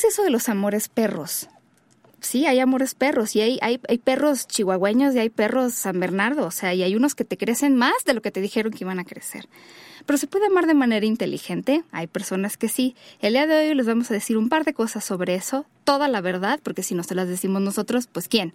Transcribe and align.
es 0.00 0.14
eso 0.14 0.22
de 0.22 0.30
los 0.30 0.48
amores 0.48 0.88
perros? 0.88 1.48
Sí, 2.20 2.46
hay 2.46 2.58
amores 2.58 2.94
perros 2.94 3.36
y 3.36 3.42
hay, 3.42 3.58
hay, 3.60 3.80
hay 3.88 3.98
perros 3.98 4.46
chihuahueños 4.46 5.14
y 5.14 5.18
hay 5.18 5.30
perros 5.30 5.74
San 5.74 6.00
Bernardo, 6.00 6.46
o 6.46 6.50
sea, 6.50 6.72
y 6.74 6.82
hay 6.82 6.94
unos 6.94 7.14
que 7.14 7.24
te 7.24 7.36
crecen 7.36 7.76
más 7.76 7.92
de 8.06 8.14
lo 8.14 8.22
que 8.22 8.30
te 8.30 8.40
dijeron 8.40 8.72
que 8.72 8.84
iban 8.84 8.98
a 8.98 9.04
crecer. 9.04 9.48
Pero 10.06 10.16
se 10.16 10.26
puede 10.26 10.46
amar 10.46 10.66
de 10.66 10.74
manera 10.74 11.04
inteligente, 11.04 11.84
hay 11.92 12.06
personas 12.06 12.56
que 12.56 12.68
sí. 12.68 12.94
El 13.20 13.34
día 13.34 13.46
de 13.46 13.68
hoy 13.68 13.74
les 13.74 13.86
vamos 13.86 14.10
a 14.10 14.14
decir 14.14 14.38
un 14.38 14.48
par 14.48 14.64
de 14.64 14.72
cosas 14.72 15.04
sobre 15.04 15.34
eso, 15.34 15.66
toda 15.84 16.08
la 16.08 16.22
verdad, 16.22 16.60
porque 16.62 16.82
si 16.82 16.94
no 16.94 17.02
se 17.02 17.14
las 17.14 17.28
decimos 17.28 17.60
nosotros, 17.60 18.06
pues 18.06 18.28
¿quién? 18.28 18.54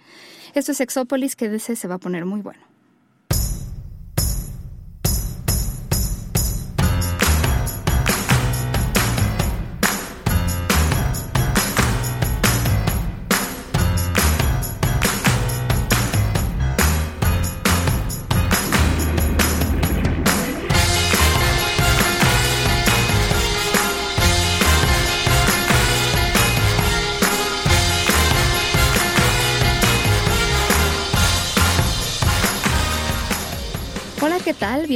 Esto 0.55 0.71
es 0.71 0.81
Exópolis, 0.81 1.35
que 1.35 1.59
se 1.59 1.87
va 1.87 1.95
a 1.95 1.99
poner 1.99 2.25
muy 2.25 2.41
bueno. 2.41 2.61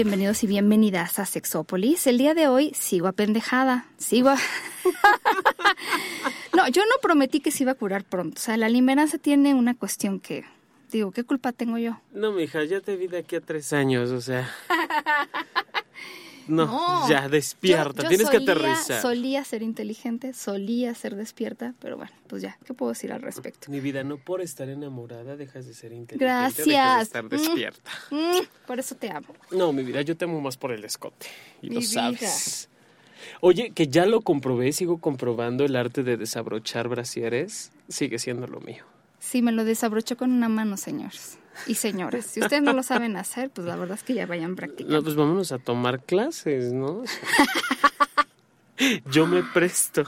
Bienvenidos 0.02 0.46
y 0.46 0.48
bienvenidas 0.48 1.20
a 1.20 1.26
Sexópolis. 1.26 2.08
El 2.08 2.18
día 2.18 2.34
de 2.34 2.48
hoy 2.48 2.72
sigo 2.74 3.10
apendejada, 3.10 3.86
sigo... 3.98 4.30
no, 6.56 6.70
yo 6.70 6.84
no 6.86 6.96
prometí 7.02 7.42
que 7.42 7.52
se 7.52 7.64
iba 7.64 7.74
a 7.74 7.76
curar 7.76 8.06
pronto. 8.06 8.38
O 8.38 8.42
sea, 8.42 8.56
la 8.56 8.70
limeranza 8.70 9.18
tiene 9.18 9.54
una 9.54 9.76
cuestión 9.76 10.22
que... 10.22 10.46
Digo, 10.90 11.12
¿qué 11.12 11.26
culpa 11.26 11.52
tengo 11.52 11.78
yo? 11.78 12.00
No, 12.14 12.32
mija, 12.32 12.64
ya 12.64 12.80
te 12.80 12.96
vi 12.96 13.08
de 13.08 13.18
aquí 13.18 13.36
a 13.36 13.42
tres 13.42 13.74
años, 13.74 14.12
o 14.12 14.22
sea... 14.22 14.50
No, 16.50 17.08
ya 17.08 17.30
despierta, 17.30 18.08
tienes 18.08 18.30
que 18.30 18.38
aterrizar. 18.38 19.02
Solía 19.02 19.44
ser 19.44 19.62
inteligente, 19.62 20.34
solía 20.34 20.96
ser 20.96 21.16
despierta, 21.16 21.76
pero 21.80 21.96
bueno, 21.96 22.12
pues 22.28 22.42
ya, 22.42 22.58
¿qué 22.66 22.74
puedo 22.74 22.92
decir 22.92 23.14
al 23.14 23.22
respecto? 23.22 23.70
Mi 23.70 23.80
vida, 23.80 24.04
no 24.04 24.18
por 24.18 24.42
estar 24.42 24.68
enamorada 24.68 25.38
dejas 25.38 25.68
de 25.68 25.76
ser 25.76 25.94
inteligente. 25.94 26.26
Gracias. 26.26 26.68
Dejas 26.68 26.98
de 26.98 27.04
estar 27.04 27.30
despierta. 27.30 27.92
Mm, 28.10 28.16
mm, 28.16 28.48
por 28.66 28.80
eso 28.80 28.96
te 28.96 29.12
amo. 29.12 29.28
No, 29.52 29.72
mi 29.72 29.84
vida, 29.84 30.02
yo 30.02 30.18
te 30.18 30.26
amo 30.26 30.42
más 30.42 30.58
por 30.58 30.72
el 30.72 30.84
escote. 30.84 31.28
Y 31.62 31.70
lo 31.70 31.82
sabes. 31.82 32.68
Oye, 33.42 33.72
que 33.72 33.88
ya 33.88 34.08
lo 34.08 34.22
comprobé, 34.22 34.72
sigo 34.72 35.00
comprobando 35.00 35.66
el 35.66 35.76
arte 35.76 36.04
de 36.04 36.18
desabrochar 36.18 36.88
brasieres, 36.88 37.72
sigue 37.88 38.18
siendo 38.18 38.48
lo 38.48 38.60
mío. 38.60 38.86
Sí, 39.20 39.42
me 39.42 39.52
lo 39.52 39.66
desabrochó 39.66 40.18
con 40.18 40.32
una 40.32 40.50
mano, 40.50 40.78
señores 40.78 41.38
y 41.68 41.76
señores. 41.76 42.26
Si 42.26 42.42
ustedes 42.42 42.62
no 42.62 42.74
lo 42.74 42.84
saben 42.84 43.18
hacer, 43.18 43.50
pues 43.50 43.68
la 43.68 43.76
verdad 43.76 43.98
es 43.98 44.04
que 44.04 44.14
ya 44.14 44.26
vayan 44.26 44.56
practicando. 44.56 44.98
No, 44.98 45.04
pues 45.04 45.16
vámonos 45.16 45.52
a 45.52 45.60
tomar 45.60 46.04
clases, 46.04 46.74
¿no? 46.74 47.04
Yo 49.12 49.28
me 49.28 49.44
presto. 49.44 50.04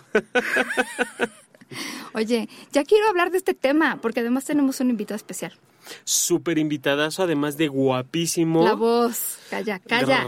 Oye, 2.13 2.49
ya 2.71 2.83
quiero 2.83 3.07
hablar 3.07 3.31
de 3.31 3.37
este 3.37 3.53
tema, 3.53 3.99
porque 4.01 4.21
además 4.21 4.45
tenemos 4.45 4.79
un 4.79 4.89
invitado 4.89 5.15
especial. 5.15 5.53
Súper 6.03 6.57
invitadazo, 6.57 7.23
además 7.23 7.57
de 7.57 7.67
guapísimo. 7.67 8.63
La 8.63 8.73
voz, 8.73 9.39
calla, 9.49 9.79
calla. 9.79 10.25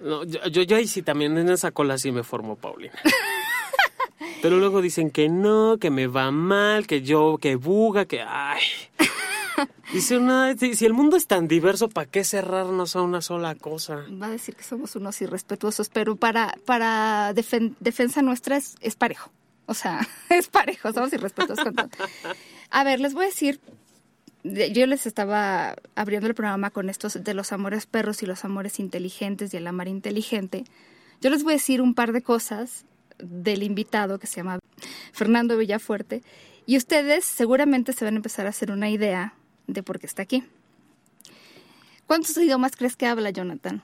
No, 0.00 0.24
yo, 0.24 0.46
yo, 0.46 0.76
ahí 0.76 0.86
sí 0.86 1.02
también 1.02 1.36
en 1.36 1.50
esa 1.50 1.72
cola 1.72 1.98
sí 1.98 2.10
me 2.10 2.22
formo, 2.22 2.56
Paulina. 2.56 2.98
Pero 4.42 4.58
luego 4.58 4.80
dicen 4.80 5.10
que 5.10 5.28
no, 5.28 5.76
que 5.78 5.90
me 5.90 6.06
va 6.06 6.30
mal, 6.30 6.86
que 6.86 7.02
yo, 7.02 7.36
que 7.38 7.56
buga, 7.56 8.06
que 8.06 8.22
ay. 8.22 8.62
Dice 9.92 10.18
una, 10.18 10.56
si 10.56 10.84
el 10.84 10.92
mundo 10.92 11.16
es 11.16 11.26
tan 11.26 11.48
diverso, 11.48 11.88
¿para 11.88 12.10
qué 12.10 12.24
cerrarnos 12.24 12.96
a 12.96 13.02
una 13.02 13.20
sola 13.20 13.54
cosa? 13.54 14.04
Va 14.20 14.26
a 14.26 14.30
decir 14.30 14.56
que 14.56 14.64
somos 14.64 14.96
unos 14.96 15.20
irrespetuosos, 15.20 15.88
pero 15.88 16.16
para, 16.16 16.56
para 16.64 17.32
defensa 17.32 18.22
nuestra 18.22 18.56
es, 18.56 18.96
parejo. 18.96 19.30
O 19.66 19.74
sea, 19.74 20.06
es 20.28 20.48
parejo, 20.48 20.92
somos 20.92 21.12
irrespetuosos 21.12 21.64
con 21.64 21.74
todo. 21.74 21.88
A 22.70 22.84
ver, 22.84 23.00
les 23.00 23.14
voy 23.14 23.24
a 23.24 23.28
decir, 23.28 23.60
yo 24.44 24.86
les 24.86 25.06
estaba 25.06 25.76
abriendo 25.94 26.26
el 26.26 26.34
programa 26.34 26.70
con 26.70 26.88
estos 26.88 27.22
de 27.22 27.34
los 27.34 27.52
amores 27.52 27.86
perros 27.86 28.22
y 28.22 28.26
los 28.26 28.44
amores 28.44 28.78
inteligentes 28.78 29.52
y 29.52 29.56
el 29.56 29.66
amar 29.66 29.88
inteligente. 29.88 30.64
Yo 31.20 31.30
les 31.30 31.42
voy 31.42 31.52
a 31.52 31.56
decir 31.56 31.82
un 31.82 31.94
par 31.94 32.12
de 32.12 32.22
cosas 32.22 32.84
del 33.18 33.62
invitado 33.62 34.18
que 34.18 34.26
se 34.26 34.36
llama 34.36 34.58
Fernando 35.12 35.58
Villafuerte 35.58 36.22
y 36.64 36.76
ustedes 36.76 37.24
seguramente 37.24 37.92
se 37.92 38.04
van 38.04 38.14
a 38.14 38.16
empezar 38.16 38.46
a 38.46 38.50
hacer 38.50 38.70
una 38.70 38.88
idea 38.88 39.34
de 39.72 39.82
por 39.82 39.98
qué 39.98 40.06
está 40.06 40.22
aquí. 40.22 40.44
¿Cuántos 42.06 42.36
idiomas 42.36 42.76
crees 42.76 42.96
que 42.96 43.06
habla 43.06 43.30
Jonathan? 43.30 43.82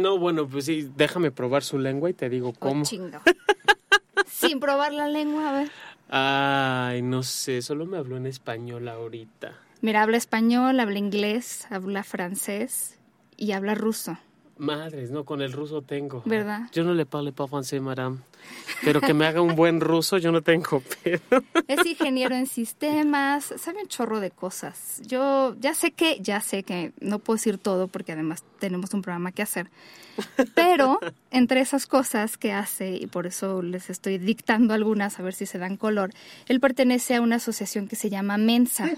No, 0.00 0.18
bueno, 0.18 0.48
pues 0.48 0.66
sí, 0.66 0.90
déjame 0.96 1.30
probar 1.30 1.62
su 1.62 1.78
lengua 1.78 2.08
y 2.08 2.14
te 2.14 2.28
digo 2.30 2.50
oh, 2.50 2.54
cómo. 2.58 2.84
Sin 4.26 4.60
probar 4.60 4.92
la 4.92 5.08
lengua, 5.08 5.50
a 5.50 5.52
ver. 5.52 5.70
Ay, 6.08 7.02
no 7.02 7.22
sé, 7.22 7.62
solo 7.62 7.86
me 7.86 7.98
habló 7.98 8.16
en 8.16 8.26
español 8.26 8.88
ahorita. 8.88 9.52
Mira, 9.80 10.02
habla 10.02 10.16
español, 10.16 10.78
habla 10.78 10.98
inglés, 10.98 11.66
habla 11.70 12.04
francés 12.04 12.98
y 13.36 13.52
habla 13.52 13.74
ruso. 13.74 14.16
Madres, 14.58 15.10
no, 15.10 15.24
con 15.24 15.42
el 15.42 15.52
ruso 15.52 15.82
tengo. 15.82 16.22
¿Verdad? 16.24 16.68
Yo 16.72 16.84
no 16.84 16.94
le 16.94 17.04
parle 17.04 17.32
pas 17.32 17.50
français, 17.50 17.80
madame. 17.80 18.18
Pero 18.84 19.00
que 19.00 19.14
me 19.14 19.26
haga 19.26 19.40
un 19.40 19.54
buen 19.54 19.80
ruso, 19.80 20.18
yo 20.18 20.32
no 20.32 20.42
tengo 20.42 20.82
pero. 21.02 21.20
Es 21.68 21.86
ingeniero 21.86 22.34
en 22.34 22.46
sistemas, 22.46 23.54
sabe 23.56 23.82
un 23.82 23.88
chorro 23.88 24.20
de 24.20 24.30
cosas. 24.30 25.00
Yo 25.06 25.54
ya 25.60 25.74
sé 25.74 25.92
que, 25.92 26.18
ya 26.20 26.40
sé 26.40 26.62
que 26.62 26.92
no 27.00 27.18
puedo 27.18 27.36
decir 27.36 27.58
todo 27.58 27.88
porque 27.88 28.12
además 28.12 28.42
tenemos 28.58 28.92
un 28.94 29.02
programa 29.02 29.32
que 29.32 29.42
hacer. 29.42 29.70
Pero 30.54 31.00
entre 31.30 31.60
esas 31.60 31.86
cosas 31.86 32.36
que 32.36 32.52
hace, 32.52 32.96
y 32.96 33.06
por 33.06 33.26
eso 33.26 33.62
les 33.62 33.88
estoy 33.88 34.18
dictando 34.18 34.74
algunas 34.74 35.18
a 35.18 35.22
ver 35.22 35.34
si 35.34 35.46
se 35.46 35.58
dan 35.58 35.76
color, 35.76 36.10
él 36.48 36.60
pertenece 36.60 37.14
a 37.14 37.20
una 37.20 37.36
asociación 37.36 37.88
que 37.88 37.96
se 37.96 38.10
llama 38.10 38.36
Mensa. 38.36 38.90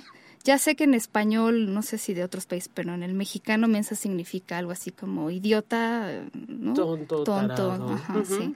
Ya 0.44 0.58
sé 0.58 0.76
que 0.76 0.84
en 0.84 0.92
español, 0.92 1.72
no 1.72 1.80
sé 1.80 1.96
si 1.96 2.12
de 2.12 2.22
otros 2.22 2.44
países, 2.44 2.70
pero 2.72 2.92
en 2.92 3.02
el 3.02 3.14
mexicano 3.14 3.66
mensa 3.66 3.94
significa 3.94 4.58
algo 4.58 4.72
así 4.72 4.90
como 4.90 5.30
idiota, 5.30 6.22
¿no? 6.34 6.74
Tonto, 6.74 7.24
tonto, 7.24 7.72
ajá, 7.72 8.22
sí. 8.26 8.54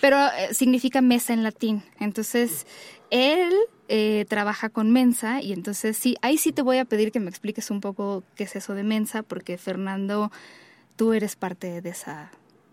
Pero 0.00 0.16
eh, 0.18 0.54
significa 0.54 1.00
mesa 1.00 1.32
en 1.32 1.42
latín. 1.42 1.82
Entonces, 1.98 2.66
él 3.10 3.52
eh, 3.88 4.24
trabaja 4.28 4.68
con 4.68 4.90
mensa 4.90 5.42
y 5.42 5.52
entonces 5.52 5.96
sí, 5.96 6.16
ahí 6.22 6.38
sí 6.38 6.52
te 6.52 6.62
voy 6.62 6.78
a 6.78 6.84
pedir 6.84 7.12
que 7.12 7.20
me 7.20 7.28
expliques 7.28 7.70
un 7.70 7.80
poco 7.80 8.22
qué 8.36 8.44
es 8.44 8.56
eso 8.56 8.74
de 8.74 8.84
mensa, 8.84 9.22
porque 9.22 9.58
Fernando, 9.58 10.30
tú 10.96 11.12
eres 11.12 11.36
parte 11.36 11.80
de 11.80 11.90
esa 11.90 12.30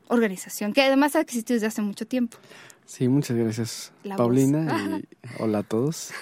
organización, 0.08 0.74
que 0.74 0.82
además 0.82 1.16
ha 1.16 1.22
existido 1.22 1.56
desde 1.56 1.68
hace 1.68 1.82
mucho 1.82 2.08
tiempo. 2.08 2.38
Sí, 2.86 3.10
muchas 3.10 3.36
gracias, 3.36 3.92
Paulina, 4.16 5.02
y 5.02 5.08
hola 5.42 5.60
a 5.60 5.64
todos. 5.64 6.12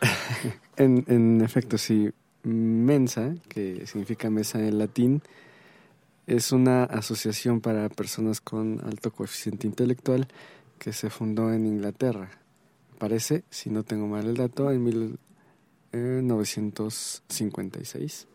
En, 0.76 1.04
en 1.08 1.42
efecto, 1.42 1.76
sí. 1.76 2.10
Mensa, 2.42 3.34
que 3.48 3.86
significa 3.86 4.30
mesa 4.30 4.58
en 4.60 4.78
latín, 4.78 5.22
es 6.36 6.52
una 6.52 6.84
asociación 6.84 7.60
para 7.60 7.88
personas 7.88 8.40
con 8.40 8.80
alto 8.84 9.10
coeficiente 9.12 9.66
intelectual 9.66 10.28
que 10.78 10.92
se 10.92 11.10
fundó 11.10 11.52
en 11.52 11.66
Inglaterra. 11.66 12.30
Parece, 12.98 13.42
si 13.50 13.68
no 13.70 13.82
tengo 13.82 14.06
mal 14.06 14.26
el 14.26 14.36
dato, 14.36 14.70
en 14.70 15.18
1956. 15.92 18.28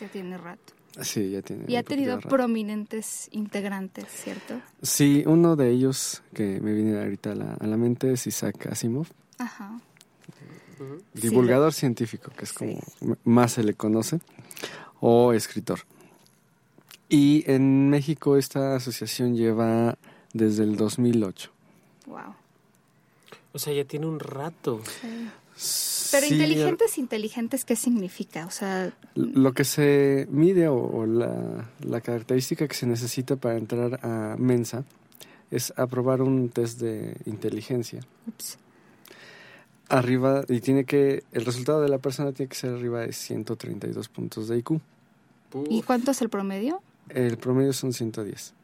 Ya 0.00 0.08
tiene 0.08 0.36
rato. 0.38 0.72
Sí, 1.02 1.30
ya 1.30 1.42
tiene. 1.42 1.66
Y 1.68 1.76
ha 1.76 1.82
tenido 1.82 2.18
prominentes 2.20 3.28
integrantes, 3.30 4.06
¿cierto? 4.08 4.58
Sí, 4.82 5.22
uno 5.26 5.56
de 5.56 5.70
ellos 5.70 6.22
que 6.32 6.58
me 6.60 6.72
viene 6.72 6.98
ahorita 6.98 7.32
a 7.32 7.34
la, 7.34 7.52
a 7.54 7.66
la 7.66 7.76
mente 7.76 8.12
es 8.12 8.26
Isaac 8.26 8.66
Asimov. 8.66 9.08
Ajá 9.38 9.78
divulgador 11.14 11.72
científico, 11.72 12.30
que 12.36 12.44
es 12.44 12.52
como 12.52 12.78
más 13.24 13.52
se 13.52 13.64
le 13.64 13.72
conoce, 13.74 14.20
o 15.00 15.32
escritor. 15.32 15.80
Y 17.08 17.44
en 17.50 17.88
México 17.90 18.36
esta 18.36 18.76
asociación 18.76 19.36
lleva 19.36 19.96
desde 20.32 20.64
el 20.64 20.76
2008. 20.76 21.50
Wow. 22.06 22.34
O 23.52 23.58
sea, 23.58 23.72
ya 23.72 23.84
tiene 23.84 24.06
un 24.06 24.18
rato. 24.18 24.80
Pero 26.10 26.26
inteligentes, 26.26 26.98
inteligentes, 26.98 27.64
¿qué 27.64 27.76
significa? 27.76 28.46
O 28.46 28.50
sea, 28.50 28.92
lo 29.14 29.52
que 29.52 29.64
se 29.64 30.26
mide 30.30 30.68
o, 30.68 31.06
la, 31.06 31.70
la, 31.80 32.00
característica 32.00 32.68
que 32.68 32.74
se 32.74 32.86
necesita 32.86 33.36
para 33.36 33.56
entrar 33.56 33.98
a 34.04 34.36
Mensa 34.38 34.84
es 35.50 35.72
aprobar 35.76 36.20
un 36.20 36.50
test 36.50 36.80
de 36.80 37.16
inteligencia. 37.24 38.00
Ups 38.26 38.58
arriba 39.88 40.44
y 40.48 40.60
tiene 40.60 40.84
que 40.84 41.24
el 41.32 41.44
resultado 41.44 41.80
de 41.80 41.88
la 41.88 41.98
persona 41.98 42.32
tiene 42.32 42.48
que 42.48 42.56
ser 42.56 42.74
arriba 42.74 43.00
de 43.00 43.12
132 43.12 44.08
puntos 44.08 44.48
de 44.48 44.58
IQ. 44.58 44.80
¿Y 45.70 45.82
cuánto 45.82 46.10
es 46.10 46.20
el 46.22 46.28
promedio? 46.28 46.82
El 47.10 47.36
promedio 47.38 47.72
son 47.72 47.92
110. 47.92 48.54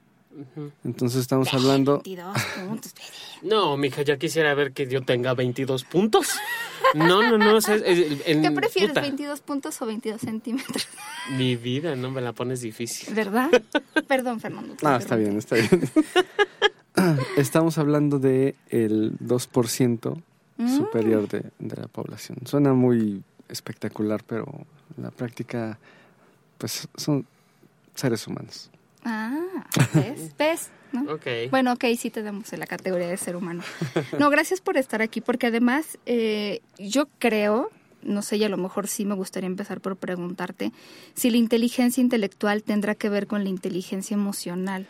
Entonces 0.82 1.20
estamos 1.20 1.52
hablando... 1.52 1.96
22 2.04 2.36
puntos. 2.66 2.94
No, 3.42 3.76
mija, 3.76 4.00
ya 4.00 4.16
quisiera 4.16 4.54
ver 4.54 4.72
que 4.72 4.86
yo 4.88 5.02
tenga 5.02 5.34
22 5.34 5.84
puntos. 5.84 6.30
No, 6.94 7.22
no, 7.22 7.36
no. 7.36 7.56
o 7.56 7.60
sea, 7.60 7.74
es- 7.74 8.22
en- 8.26 8.40
¿Qué 8.42 8.50
prefieres, 8.50 8.90
puta, 8.92 9.00
22 9.02 9.40
puntos 9.42 9.82
o 9.82 9.86
22 9.86 10.20
centímetros? 10.22 10.88
Mi 11.36 11.56
vida, 11.56 11.96
no 11.96 12.10
me 12.10 12.22
la 12.22 12.32
pones 12.32 12.62
difícil. 12.62 13.14
¿Verdad? 13.14 13.50
Perdón, 14.08 14.40
Fernando. 14.40 14.74
te 14.74 14.86
Ah, 14.86 14.96
está 14.96 15.16
bien, 15.16 15.36
está 15.36 15.56
bien. 15.56 15.68
Estamos 17.36 17.78
hablando 17.78 18.18
de 18.18 18.54
el 18.70 19.18
2% 19.18 20.22
Mm. 20.58 20.76
superior 20.76 21.26
de, 21.28 21.44
de 21.58 21.76
la 21.80 21.88
población. 21.88 22.38
Suena 22.44 22.74
muy 22.74 23.22
espectacular, 23.48 24.22
pero 24.22 24.44
en 24.96 25.02
la 25.02 25.10
práctica, 25.10 25.78
pues 26.58 26.86
son 26.94 27.26
seres 27.94 28.26
humanos. 28.26 28.70
Ah, 29.04 29.38
¿ves? 29.94 30.32
¿Ves? 30.38 30.70
¿No? 30.92 31.12
Ok. 31.14 31.26
Bueno, 31.50 31.72
ok, 31.72 31.84
sí 31.98 32.10
te 32.10 32.22
damos 32.22 32.52
en 32.52 32.60
la 32.60 32.66
categoría 32.66 33.08
de 33.08 33.16
ser 33.16 33.36
humano. 33.36 33.62
No, 34.18 34.30
gracias 34.30 34.60
por 34.60 34.76
estar 34.76 35.02
aquí, 35.02 35.20
porque 35.20 35.46
además 35.48 35.98
eh, 36.06 36.60
yo 36.78 37.08
creo, 37.18 37.70
no 38.02 38.22
sé, 38.22 38.36
y 38.36 38.44
a 38.44 38.48
lo 38.48 38.56
mejor 38.58 38.86
sí 38.88 39.04
me 39.04 39.14
gustaría 39.14 39.46
empezar 39.46 39.80
por 39.80 39.96
preguntarte 39.96 40.72
si 41.14 41.30
la 41.30 41.38
inteligencia 41.38 42.00
intelectual 42.00 42.62
tendrá 42.62 42.94
que 42.94 43.08
ver 43.08 43.26
con 43.26 43.42
la 43.42 43.48
inteligencia 43.50 44.14
emocional. 44.14 44.86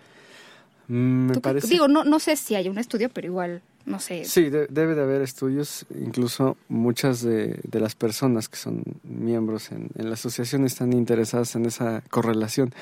Mm, 0.88 1.26
Me 1.26 1.32
¿Tú 1.34 1.40
qué- 1.40 1.48
parece... 1.48 1.68
Digo, 1.68 1.88
no, 1.88 2.04
no 2.04 2.18
sé 2.18 2.36
si 2.36 2.54
hay 2.56 2.68
un 2.68 2.78
estudio, 2.78 3.08
pero 3.10 3.28
igual, 3.28 3.62
no 3.86 3.98
sé. 4.00 4.24
Sí, 4.24 4.48
de- 4.50 4.66
debe 4.68 4.94
de 4.94 5.02
haber 5.02 5.22
estudios. 5.22 5.86
Incluso 5.98 6.56
muchas 6.68 7.22
de, 7.22 7.60
de 7.62 7.80
las 7.80 7.94
personas 7.94 8.48
que 8.48 8.56
son 8.56 8.82
miembros 9.04 9.70
en, 9.72 9.90
en 9.96 10.06
la 10.08 10.14
asociación 10.14 10.64
están 10.64 10.92
interesadas 10.92 11.54
en 11.56 11.66
esa 11.66 12.02
correlación. 12.10 12.72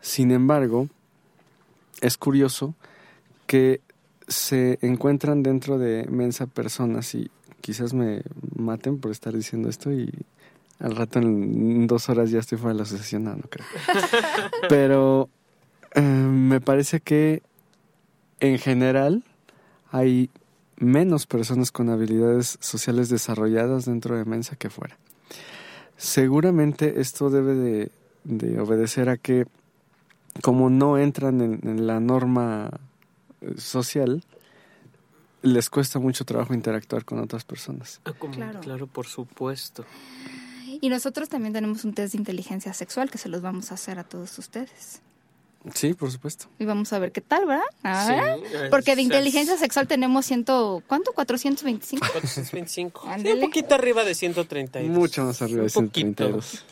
Sin 0.00 0.30
embargo, 0.30 0.88
es 2.00 2.16
curioso 2.16 2.74
que 3.46 3.80
se 4.28 4.78
encuentran 4.82 5.42
dentro 5.42 5.78
de 5.78 6.06
Mensa 6.08 6.46
personas 6.46 7.14
y 7.14 7.30
quizás 7.60 7.94
me 7.94 8.22
maten 8.56 8.98
por 8.98 9.10
estar 9.10 9.34
diciendo 9.34 9.68
esto 9.68 9.92
y 9.92 10.10
al 10.78 10.94
rato 10.94 11.18
en 11.18 11.86
dos 11.86 12.08
horas 12.08 12.30
ya 12.30 12.38
estoy 12.38 12.56
fuera 12.58 12.72
de 12.74 12.78
la 12.78 12.82
asociación, 12.84 13.24
no, 13.24 13.34
no 13.34 13.42
creo. 13.50 13.66
Pero 14.68 15.28
eh, 15.94 16.00
me 16.00 16.60
parece 16.60 17.00
que 17.00 17.42
en 18.40 18.58
general 18.58 19.24
hay 19.90 20.30
menos 20.76 21.26
personas 21.26 21.72
con 21.72 21.88
habilidades 21.90 22.56
sociales 22.60 23.08
desarrolladas 23.08 23.84
dentro 23.86 24.16
de 24.16 24.24
Mensa 24.24 24.56
que 24.56 24.70
fuera. 24.70 24.96
Seguramente 25.96 27.00
esto 27.00 27.30
debe 27.30 27.54
de, 27.54 27.90
de 28.24 28.60
obedecer 28.60 29.08
a 29.08 29.16
que 29.16 29.46
como 30.42 30.70
no 30.70 30.98
entran 30.98 31.40
en, 31.40 31.60
en 31.68 31.86
la 31.86 31.98
norma 31.98 32.70
eh, 33.40 33.54
social, 33.58 34.22
les 35.42 35.68
cuesta 35.70 35.98
mucho 35.98 36.24
trabajo 36.24 36.54
interactuar 36.54 37.04
con 37.04 37.18
otras 37.18 37.44
personas. 37.44 38.00
Ah, 38.04 38.12
como- 38.12 38.34
Claro. 38.34 38.60
claro, 38.60 38.86
por 38.86 39.06
supuesto. 39.06 39.84
Y 40.80 40.88
nosotros 40.90 41.28
también 41.28 41.52
tenemos 41.54 41.84
un 41.84 41.92
test 41.94 42.12
de 42.12 42.18
inteligencia 42.18 42.72
sexual 42.72 43.10
que 43.10 43.18
se 43.18 43.28
los 43.28 43.42
vamos 43.42 43.72
a 43.72 43.74
hacer 43.74 43.98
a 43.98 44.04
todos 44.04 44.38
ustedes. 44.38 45.02
Sí, 45.74 45.92
por 45.94 46.10
supuesto. 46.10 46.46
Y 46.58 46.64
vamos 46.64 46.92
a 46.92 46.98
ver 46.98 47.12
qué 47.12 47.20
tal, 47.20 47.44
¿verdad? 47.46 47.64
A 47.82 48.06
Sí, 48.06 48.12
ver. 48.12 48.22
eh, 48.66 48.68
Porque 48.70 48.94
de 48.96 49.02
inteligencia 49.02 49.56
sexual 49.58 49.86
tenemos 49.88 50.24
ciento, 50.24 50.82
¿cuánto? 50.86 51.12
425. 51.12 52.06
425. 52.12 53.08
Sí, 53.18 53.32
un 53.32 53.40
poquito 53.40 53.74
arriba 53.74 54.04
de 54.04 54.14
132. 54.14 54.96
Mucho 54.96 55.24
más 55.24 55.42
arriba 55.42 55.62
de 55.62 55.72
Un 55.74 55.86
poquito. 55.88 56.24
132. 56.24 56.64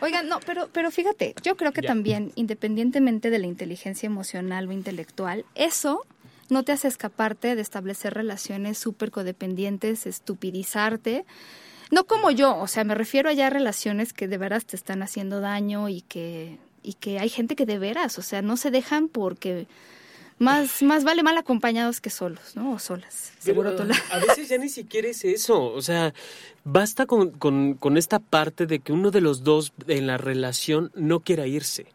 Oigan, 0.00 0.28
no, 0.28 0.38
pero, 0.40 0.68
pero 0.72 0.90
fíjate, 0.90 1.34
yo 1.42 1.56
creo 1.56 1.72
que 1.72 1.82
Ya. 1.82 1.88
también, 1.88 2.32
independientemente 2.36 3.30
de 3.30 3.38
la 3.38 3.46
inteligencia 3.48 4.06
emocional 4.06 4.68
o 4.68 4.72
intelectual, 4.72 5.44
eso 5.54 6.06
no 6.50 6.62
te 6.62 6.72
hace 6.72 6.86
escaparte 6.88 7.56
de 7.56 7.62
establecer 7.62 8.14
relaciones 8.14 8.78
súper 8.78 9.10
codependientes, 9.10 10.06
estupidizarte. 10.06 11.24
No 11.90 12.04
como 12.04 12.30
yo, 12.30 12.56
o 12.58 12.68
sea, 12.68 12.84
me 12.84 12.94
refiero 12.94 13.28
a 13.30 13.32
ya 13.32 13.50
relaciones 13.50 14.12
que 14.12 14.28
de 14.28 14.38
veras 14.38 14.66
te 14.66 14.76
están 14.76 15.02
haciendo 15.02 15.40
daño 15.40 15.88
y 15.88 16.02
que, 16.02 16.58
y 16.82 16.94
que 16.94 17.18
hay 17.18 17.28
gente 17.28 17.56
que 17.56 17.66
de 17.66 17.78
veras, 17.78 18.18
o 18.18 18.22
sea, 18.22 18.42
no 18.42 18.56
se 18.56 18.70
dejan 18.70 19.08
porque 19.08 19.66
más, 20.38 20.82
más 20.82 21.04
vale 21.04 21.22
mal 21.22 21.38
acompañados 21.38 22.00
que 22.00 22.10
solos, 22.10 22.56
¿no? 22.56 22.72
O 22.72 22.78
solas. 22.78 23.32
Pero, 23.44 23.62
A 23.62 24.18
veces 24.18 24.48
ya 24.48 24.58
ni 24.58 24.68
siquiera 24.68 25.08
es 25.08 25.24
eso. 25.24 25.64
O 25.64 25.82
sea, 25.82 26.12
basta 26.64 27.06
con, 27.06 27.30
con, 27.30 27.74
con 27.74 27.96
esta 27.96 28.18
parte 28.18 28.66
de 28.66 28.80
que 28.80 28.92
uno 28.92 29.10
de 29.10 29.20
los 29.20 29.44
dos 29.44 29.72
en 29.86 30.06
la 30.06 30.18
relación 30.18 30.90
no 30.94 31.20
quiera 31.20 31.46
irse. 31.46 31.86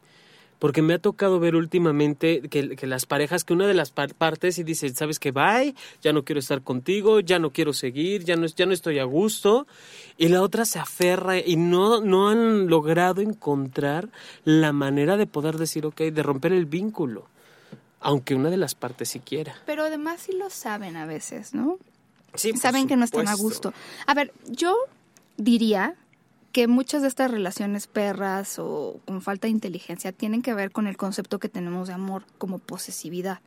Porque 0.60 0.82
me 0.82 0.96
ha 0.96 1.00
tocado 1.00 1.40
ver 1.40 1.56
últimamente 1.56 2.42
que, 2.50 2.76
que 2.76 2.88
las 2.88 3.06
parejas, 3.06 3.44
que 3.44 3.54
una 3.54 3.68
de 3.68 3.76
las 3.76 3.92
par- 3.92 4.16
partes 4.16 4.58
y 4.58 4.64
dice, 4.64 4.90
sabes 4.90 5.20
que 5.20 5.32
bye, 5.32 5.76
ya 6.02 6.14
no 6.14 6.24
quiero 6.24 6.40
estar 6.40 6.64
contigo, 6.64 7.20
ya 7.20 7.38
no 7.38 7.52
quiero 7.52 7.74
seguir, 7.74 8.24
ya 8.24 8.36
no, 8.36 8.48
ya 8.48 8.66
no 8.66 8.74
estoy 8.74 8.98
a 8.98 9.04
gusto. 9.04 9.68
Y 10.18 10.30
la 10.30 10.42
otra 10.42 10.66
se 10.66 10.80
aferra 10.80 11.38
y 11.38 11.58
no, 11.58 12.02
no 12.02 12.30
han 12.30 12.68
logrado 12.68 13.22
encontrar 13.22 14.10
la 14.46 14.74
manera 14.74 15.16
de 15.16 15.28
poder 15.28 15.58
decir, 15.58 15.86
ok, 15.86 16.02
de 16.02 16.24
romper 16.24 16.54
el 16.54 16.66
vínculo. 16.66 17.28
Aunque 18.00 18.34
una 18.36 18.50
de 18.50 18.58
las 18.58 18.74
partes 18.76 19.10
sí 19.10 19.20
quiera. 19.20 19.56
Pero 19.66 19.84
además 19.84 20.22
sí 20.22 20.32
lo 20.32 20.50
saben 20.50 20.96
a 20.98 21.06
veces, 21.06 21.54
¿no? 21.54 21.78
Sí, 22.36 22.54
saben 22.58 22.88
que 22.88 22.96
no 22.96 23.06
están 23.06 23.28
a 23.28 23.36
gusto. 23.36 23.74
A 24.06 24.14
ver, 24.14 24.32
yo 24.48 24.76
diría 25.38 25.96
que 26.52 26.68
muchas 26.68 27.02
de 27.02 27.08
estas 27.08 27.32
relaciones 27.32 27.88
perras 27.88 28.60
o 28.60 29.00
con 29.06 29.22
falta 29.22 29.48
de 29.48 29.52
inteligencia 29.52 30.12
tienen 30.12 30.42
que 30.42 30.54
ver 30.54 30.72
con 30.72 30.88
el 30.88 30.98
concepto 30.98 31.40
que 31.40 31.50
tenemos 31.50 31.88
de 31.88 31.94
amor 31.94 32.24
como 32.38 32.60
posesividad. 32.60 33.40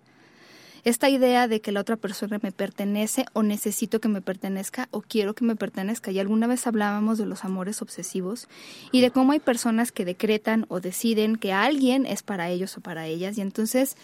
Esta 0.82 1.10
idea 1.10 1.46
de 1.46 1.60
que 1.60 1.72
la 1.72 1.80
otra 1.80 1.96
persona 1.96 2.38
me 2.42 2.52
pertenece 2.52 3.26
o 3.34 3.42
necesito 3.42 4.00
que 4.00 4.08
me 4.08 4.22
pertenezca 4.22 4.88
o 4.90 5.02
quiero 5.02 5.34
que 5.34 5.44
me 5.44 5.54
pertenezca. 5.54 6.10
Y 6.10 6.18
alguna 6.18 6.46
vez 6.46 6.66
hablábamos 6.66 7.18
de 7.18 7.26
los 7.26 7.44
amores 7.44 7.82
obsesivos 7.82 8.48
y 8.90 9.02
de 9.02 9.10
cómo 9.10 9.32
hay 9.32 9.40
personas 9.40 9.92
que 9.92 10.06
decretan 10.06 10.64
o 10.68 10.80
deciden 10.80 11.36
que 11.36 11.52
alguien 11.52 12.06
es 12.06 12.22
para 12.22 12.48
ellos 12.48 12.78
o 12.78 12.80
para 12.80 13.06
ellas 13.06 13.36
y 13.36 13.42
entonces 13.42 13.96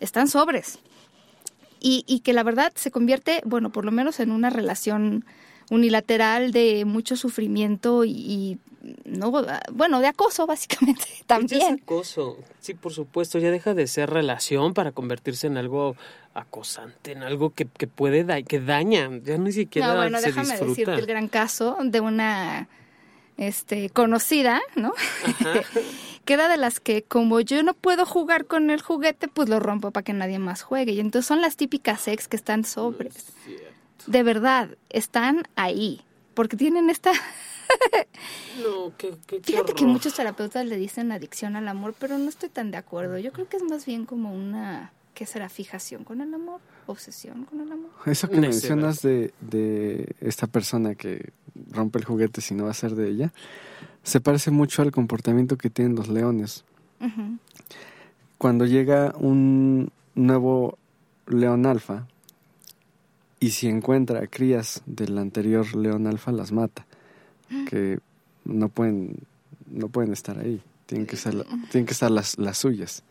están 0.00 0.26
sobres 0.26 0.80
y, 1.78 2.04
y 2.08 2.20
que 2.20 2.32
la 2.32 2.42
verdad 2.42 2.72
se 2.74 2.90
convierte, 2.90 3.40
bueno, 3.44 3.70
por 3.70 3.84
lo 3.84 3.92
menos 3.92 4.18
en 4.18 4.32
una 4.32 4.50
relación 4.50 5.24
unilateral 5.70 6.52
de 6.52 6.84
mucho 6.84 7.16
sufrimiento 7.16 8.04
y, 8.04 8.10
y, 8.12 8.58
no 9.06 9.32
bueno 9.72 10.00
de 10.00 10.08
acoso 10.08 10.46
básicamente 10.54 11.04
Ya 11.08 11.14
es 11.14 11.26
también. 11.26 11.80
acoso. 11.82 12.38
Sí, 12.60 12.74
por 12.74 12.92
supuesto, 12.92 13.38
ya 13.38 13.50
deja 13.50 13.74
de 13.74 13.86
ser 13.86 14.10
relación 14.10 14.74
para 14.74 14.92
convertirse 14.92 15.46
en 15.46 15.56
algo 15.56 15.96
acosante, 16.34 17.12
en 17.12 17.22
algo 17.22 17.50
que, 17.50 17.66
que 17.66 17.86
puede 17.86 18.24
da 18.24 18.42
que 18.42 18.60
daña, 18.60 19.08
ya 19.22 19.38
ni 19.38 19.52
siquiera 19.52 19.88
no 19.88 19.96
bueno 19.96 20.18
se 20.18 20.26
déjame 20.26 20.48
disfruta. 20.50 20.68
decirte 20.70 20.94
el 21.00 21.06
gran 21.06 21.28
caso 21.28 21.76
de 21.82 22.00
una 22.00 22.68
este 23.36 23.90
conocida 23.90 24.60
no 24.76 24.92
que 26.24 26.34
era 26.34 26.48
de 26.48 26.56
las 26.56 26.78
que 26.80 27.02
como 27.02 27.40
yo 27.40 27.62
no 27.62 27.74
puedo 27.74 28.06
jugar 28.06 28.46
con 28.46 28.70
el 28.70 28.80
juguete 28.82 29.28
pues 29.28 29.48
lo 29.48 29.60
rompo 29.60 29.90
para 29.90 30.04
que 30.04 30.12
nadie 30.12 30.38
más 30.38 30.62
juegue. 30.62 30.92
Y 30.92 31.00
entonces 31.00 31.26
son 31.26 31.40
las 31.40 31.56
típicas 31.56 32.06
ex 32.08 32.28
que 32.28 32.36
están 32.36 32.64
sobres 32.64 33.32
de 34.06 34.22
verdad 34.22 34.70
están 34.90 35.42
ahí 35.56 36.00
porque 36.34 36.56
tienen 36.56 36.90
esta 36.90 37.12
No, 38.62 38.92
qué, 38.98 39.10
qué- 39.26 39.38
qué 39.40 39.42
Fíjate 39.42 39.72
que 39.74 39.84
muchos 39.86 40.14
terapeutas 40.14 40.64
le 40.66 40.76
dicen 40.76 41.10
adicción 41.12 41.56
al 41.56 41.66
amor, 41.68 41.94
pero 41.98 42.18
no 42.18 42.28
estoy 42.28 42.48
tan 42.48 42.70
de 42.70 42.76
acuerdo. 42.76 43.18
Yo 43.18 43.32
creo 43.32 43.48
que 43.48 43.56
es 43.56 43.62
más 43.62 43.84
bien 43.86 44.04
como 44.06 44.32
una, 44.34 44.92
¿qué 45.14 45.26
será? 45.26 45.48
Fijación 45.48 46.04
con 46.04 46.20
el 46.20 46.32
amor, 46.34 46.60
obsesión 46.86 47.44
con 47.44 47.60
el 47.60 47.72
amor. 47.72 47.90
Eso 48.06 48.28
que 48.28 48.40
mencionas 48.40 49.02
de, 49.02 49.32
de 49.40 50.14
esta 50.20 50.46
persona 50.46 50.94
que 50.94 51.32
rompe 51.70 51.98
el 51.98 52.04
juguete 52.04 52.40
si 52.40 52.54
no 52.54 52.64
va 52.64 52.70
a 52.70 52.74
ser 52.74 52.94
de 52.94 53.08
ella, 53.08 53.32
se 54.02 54.20
parece 54.20 54.50
mucho 54.50 54.82
al 54.82 54.92
comportamiento 54.92 55.56
que 55.56 55.70
tienen 55.70 55.96
los 55.96 56.08
leones. 56.08 56.64
Cuando 58.38 58.66
llega 58.66 59.14
un 59.18 59.90
nuevo 60.14 60.78
león 61.26 61.66
alfa 61.66 62.06
y 63.40 63.50
si 63.50 63.68
encuentra 63.68 64.26
crías 64.26 64.82
del 64.86 65.18
anterior 65.18 65.74
león 65.76 66.06
alfa, 66.06 66.32
las 66.32 66.52
mata. 66.52 66.86
Que 67.68 67.98
no 68.44 68.68
pueden, 68.68 69.16
no 69.70 69.88
pueden 69.88 70.12
estar 70.12 70.38
ahí. 70.38 70.60
Tienen 70.86 71.06
que 71.06 71.16
estar, 71.16 71.32
tienen 71.70 71.86
que 71.86 71.92
estar 71.92 72.10
las, 72.10 72.38
las 72.38 72.58
suyas. 72.58 73.02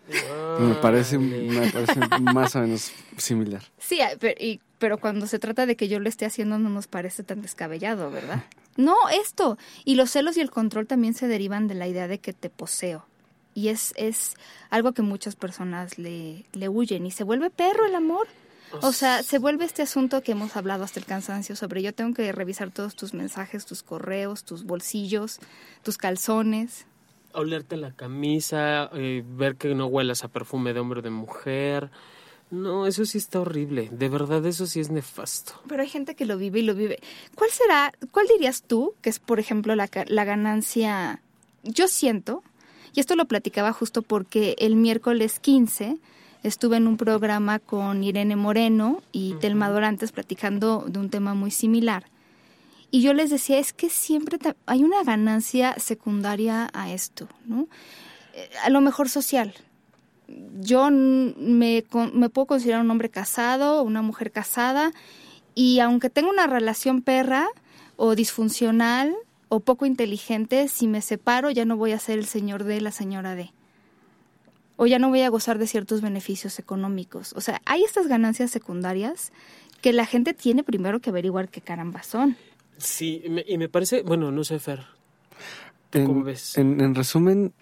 Me 0.59 0.75
parece, 0.75 1.17
Vale. 1.17 1.49
me 1.49 1.71
parece 1.71 1.99
más 2.21 2.55
o 2.55 2.59
menos 2.61 2.91
similar. 3.17 3.63
Sí, 3.79 3.99
pero, 4.19 4.35
y- 4.39 4.59
pero 4.77 4.97
cuando 4.99 5.25
se 5.27 5.39
trata 5.39 5.65
de 5.65 5.75
que 5.75 5.87
yo 5.87 5.99
lo 5.99 6.09
esté 6.09 6.25
haciendo 6.25 6.59
no 6.59 6.69
nos 6.69 6.87
parece 6.87 7.23
tan 7.23 7.41
descabellado, 7.41 8.11
¿verdad? 8.11 8.43
No, 8.77 8.95
esto. 9.21 9.57
Y 9.85 9.95
los 9.95 10.11
celos 10.11 10.35
y 10.37 10.41
el 10.41 10.51
control 10.51 10.85
también 10.87 11.13
se 11.13 11.27
derivan 11.27 11.67
de 11.67 11.73
la 11.75 11.87
idea 11.87 12.07
de 12.07 12.19
que 12.19 12.33
te 12.33 12.49
poseo. 12.49 13.05
Y 13.55 13.69
es, 13.69 13.93
es 13.97 14.33
algo 14.69 14.93
que 14.93 15.01
muchas 15.03 15.35
personas 15.35 15.97
le, 15.97 16.45
le 16.53 16.69
huyen. 16.69 17.05
Y 17.05 17.11
se 17.11 17.23
vuelve 17.23 17.49
perro 17.49 17.85
el 17.85 17.95
amor. 17.95 18.27
O 18.81 18.91
sea, 18.91 19.23
se 19.23 19.39
vuelve 19.39 19.65
este 19.65 19.81
asunto 19.81 20.21
que 20.21 20.31
hemos 20.31 20.55
hablado 20.55 20.83
hasta 20.83 20.99
el 20.99 21.05
cansancio 21.05 21.55
sobre 21.55 21.81
yo 21.81 21.93
tengo 21.93 22.13
que 22.13 22.31
revisar 22.31 22.71
todos 22.71 22.95
tus 22.95 23.13
mensajes, 23.13 23.65
tus 23.65 23.83
correos, 23.83 24.43
tus 24.43 24.63
bolsillos, 24.63 25.39
tus 25.83 25.97
calzones. 25.97 26.85
olerte 27.33 27.77
la 27.77 27.91
camisa, 27.91 28.89
eh, 28.93 29.23
ver 29.25 29.55
que 29.55 29.73
no 29.75 29.87
huelas 29.87 30.23
a 30.23 30.27
perfume 30.27 30.73
de 30.73 30.79
hombre 30.79 30.99
o 30.99 31.03
de 31.03 31.09
mujer. 31.09 31.89
No, 32.51 32.85
eso 32.85 33.05
sí 33.05 33.17
está 33.17 33.39
horrible. 33.39 33.89
De 33.91 34.09
verdad, 34.09 34.45
eso 34.45 34.67
sí 34.67 34.79
es 34.79 34.91
nefasto. 34.91 35.53
Pero 35.67 35.81
hay 35.81 35.89
gente 35.89 36.13
que 36.15 36.25
lo 36.25 36.37
vive 36.37 36.59
y 36.59 36.63
lo 36.63 36.75
vive. 36.75 36.99
¿Cuál 37.33 37.49
será, 37.49 37.93
cuál 38.11 38.27
dirías 38.27 38.61
tú 38.61 38.93
que 39.01 39.09
es, 39.09 39.17
por 39.19 39.39
ejemplo, 39.39 39.75
la, 39.75 39.89
la 40.05 40.23
ganancia? 40.23 41.21
Yo 41.63 41.87
siento, 41.87 42.43
y 42.93 42.99
esto 42.99 43.15
lo 43.15 43.25
platicaba 43.25 43.73
justo 43.73 44.03
porque 44.03 44.55
el 44.59 44.75
miércoles 44.75 45.39
15 45.39 45.97
estuve 46.43 46.77
en 46.77 46.87
un 46.87 46.97
programa 46.97 47.59
con 47.59 48.03
Irene 48.03 48.35
Moreno 48.35 49.01
y 49.11 49.33
Telma 49.35 49.69
Dorantes 49.69 50.11
platicando 50.11 50.85
de 50.87 50.99
un 50.99 51.09
tema 51.09 51.33
muy 51.33 51.51
similar. 51.51 52.05
Y 52.91 53.01
yo 53.01 53.13
les 53.13 53.31
decía, 53.31 53.57
es 53.57 53.73
que 53.73 53.89
siempre 53.89 54.37
hay 54.67 54.83
una 54.83 55.03
ganancia 55.03 55.73
secundaria 55.79 56.69
a 56.73 56.91
esto, 56.91 57.27
¿no? 57.45 57.67
Eh, 58.35 58.49
a 58.63 58.69
lo 58.69 58.81
mejor 58.81 59.09
social. 59.09 59.53
Yo 60.59 60.91
me, 60.91 61.83
me 62.13 62.29
puedo 62.29 62.45
considerar 62.45 62.81
un 62.81 62.91
hombre 62.91 63.09
casado, 63.09 63.81
una 63.81 64.01
mujer 64.01 64.31
casada, 64.31 64.91
y 65.55 65.79
aunque 65.79 66.09
tenga 66.09 66.29
una 66.29 66.47
relación 66.47 67.01
perra 67.01 67.47
o 67.95 68.15
disfuncional 68.15 69.15
o 69.49 69.59
poco 69.59 69.85
inteligente, 69.85 70.67
si 70.67 70.87
me 70.87 71.01
separo 71.01 71.51
ya 71.51 71.65
no 71.65 71.77
voy 71.77 71.93
a 71.93 71.99
ser 71.99 72.19
el 72.19 72.25
señor 72.25 72.63
de 72.63 72.81
la 72.81 72.91
señora 72.91 73.35
de 73.35 73.53
o 74.83 74.85
ya 74.85 74.99
no 74.99 75.07
voy 75.07 75.21
a 75.21 75.29
gozar 75.29 75.59
de 75.59 75.65
ciertos 75.65 76.01
beneficios 76.01 76.59
económicos. 76.59 77.31
O 77.37 77.41
sea, 77.41 77.61
hay 77.65 77.83
estas 77.83 78.07
ganancias 78.07 78.51
secundarias 78.51 79.31
que 79.81 79.93
la 79.93 80.05
gente 80.05 80.33
tiene 80.33 80.61
primero 80.61 80.99
que 80.99 81.09
averiguar 81.09 81.47
qué 81.47 81.61
caramba 81.61 82.03
son. 82.03 82.35
Sí, 82.77 83.23
y 83.47 83.57
me 83.57 83.69
parece, 83.69 84.01
bueno, 84.01 84.29
no 84.29 84.43
sé, 84.43 84.59
Fer. 84.59 84.81
En, 85.93 86.05
¿Cómo 86.05 86.23
ves? 86.25 86.57
En, 86.57 86.95
resumen, 86.95 87.53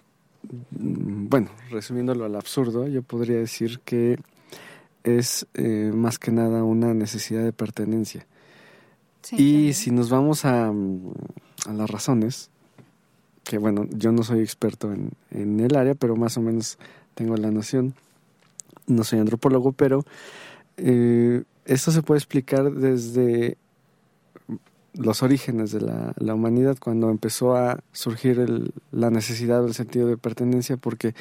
mm, 0.72 1.28
bueno, 1.28 1.50
resumiéndolo 1.70 2.24
al 2.24 2.34
absurdo, 2.34 2.88
yo 2.88 3.02
podría 3.02 3.36
decir 3.36 3.78
que 3.84 4.18
es 5.04 5.46
eh, 5.54 5.92
más 5.94 6.18
que 6.18 6.32
nada 6.32 6.64
una 6.64 6.92
necesidad 6.92 7.44
de 7.44 7.52
pertenencia. 7.52 8.26
y 9.30 9.74
si 9.74 9.92
nos 9.92 10.10
vamos 10.10 10.44
a, 10.44 10.72
mm, 10.72 11.12
a, 11.68 11.72
las 11.72 11.88
razones, 11.88 12.50
que 13.44 13.58
bueno, 13.58 13.86
yo 13.90 14.10
no 14.10 14.24
soy 14.24 14.40
experto 14.40 14.92
en, 14.92 15.12
en 15.30 15.60
el 15.60 15.76
área, 15.76 15.94
pero 15.94 16.16
más 16.16 16.36
o 16.36 16.40
menos 16.40 16.78
tengo 17.14 17.36
la 17.36 17.50
noción. 17.50 17.94
No 18.86 19.04
soy 19.04 19.20
antropólogo, 19.20 19.72
pero 19.72 20.04
eh, 20.76 21.42
esto 21.64 21.92
se 21.92 22.02
puede 22.02 22.18
explicar 22.18 22.72
desde 22.72 23.56
los 24.94 25.22
orígenes 25.22 25.72
de 25.72 25.80
la, 25.80 26.34
humanidad, 26.34 26.76
cuando 26.78 27.10
empezó 27.10 27.56
a 27.56 27.80
surgir 27.92 28.72
la 28.90 29.10
necesidad 29.10 29.62
o 29.62 29.66
el 29.66 29.74
sentido 29.74 30.08
de 30.08 30.18
pertenencia, 30.18 30.76
porque 30.76 31.14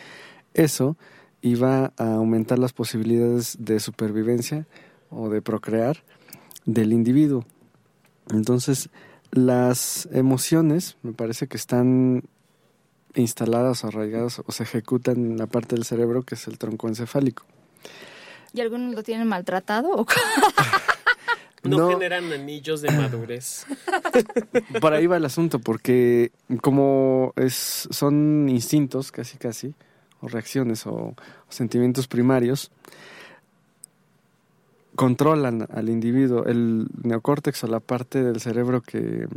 eso 0.53 0.98
iba 1.41 1.93
a 1.98 2.13
aumentar 2.15 2.60
las 2.60 2.74
posibilidades 2.74 3.57
de 3.60 3.79
supervivencia 3.79 4.67
o 5.10 5.29
de 5.29 5.41
procrear 5.41 6.03
del 6.65 6.91
individuo. 6.91 7.45
Entonces, 8.29 8.89
las 9.31 10.07
emociones 10.12 10.98
me 11.01 11.13
parece 11.13 11.48
que 11.48 11.57
están 11.57 12.24
instaladas 13.15 13.84
o 13.84 13.88
arraigadas 13.88 14.41
o 14.46 14.51
se 14.51 14.63
ejecutan 14.63 15.18
en 15.18 15.38
la 15.38 15.48
parte 15.48 15.75
del 15.75 15.86
cerebro 15.86 16.24
que 16.24 16.36
es 16.36 16.48
el 16.48 16.58
tronco 16.58 16.88
encefálico. 16.88 17.46
¿Y 18.53 18.62
algunos 18.62 18.94
lo 18.94 19.03
tienen 19.03 19.27
maltratado? 19.27 20.06
no, 21.63 21.89
generan 21.89 22.32
anillos 22.32 22.82
de 22.82 22.91
madurez. 22.91 23.65
Por 24.82 24.94
ahí 24.94 25.08
va 25.08 25.18
el 25.18 25.25
asunto, 25.25 25.60
porque 25.60 26.32
como 26.62 27.34
es, 27.36 27.88
son 27.91 28.50
instintos 28.50 29.12
casi 29.12 29.38
casi, 29.38 29.74
o 30.20 30.27
reacciones 30.27 30.86
o, 30.86 31.15
sentimientos 31.50 32.08
primarios, 32.08 32.72
controlan 34.96 35.68
al 35.74 35.89
individuo. 35.89 36.46
El 36.46 36.88
neocórtex 37.03 37.63
o 37.63 37.68
la 37.68 37.80
parte 37.80 38.22
del 38.22 38.41
cerebro 38.41 38.82
que, 38.82 39.27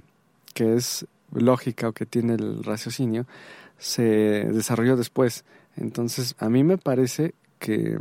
que 0.54 0.75
es 0.75 1.07
lógica 1.33 1.88
o 1.88 1.93
que 1.93 2.07
tiene 2.07 2.35
el 2.35 2.64
raciocinio, 2.64 3.26
se 3.85 4.03
desarrolló 4.03 4.97
después. 4.97 5.45
Entonces, 5.76 6.35
a 6.38 6.49
mí 6.49 6.64
me 6.64 6.79
parece 6.79 7.35
que 7.59 7.99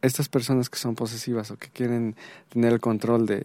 estas 0.00 0.28
personas 0.28 0.68
que 0.68 0.78
son 0.78 0.96
posesivas 0.96 1.52
o 1.52 1.56
que 1.56 1.68
quieren 1.68 2.16
tener 2.48 2.72
el 2.72 2.80
control 2.80 3.24
de, 3.24 3.44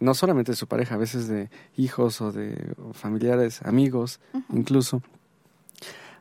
no 0.00 0.14
solamente 0.14 0.50
de 0.50 0.56
su 0.56 0.66
pareja, 0.66 0.96
a 0.96 0.98
veces 0.98 1.28
de 1.28 1.50
hijos 1.76 2.20
o 2.20 2.32
de 2.32 2.74
familiares, 2.94 3.62
amigos, 3.62 4.18
incluso, 4.52 5.02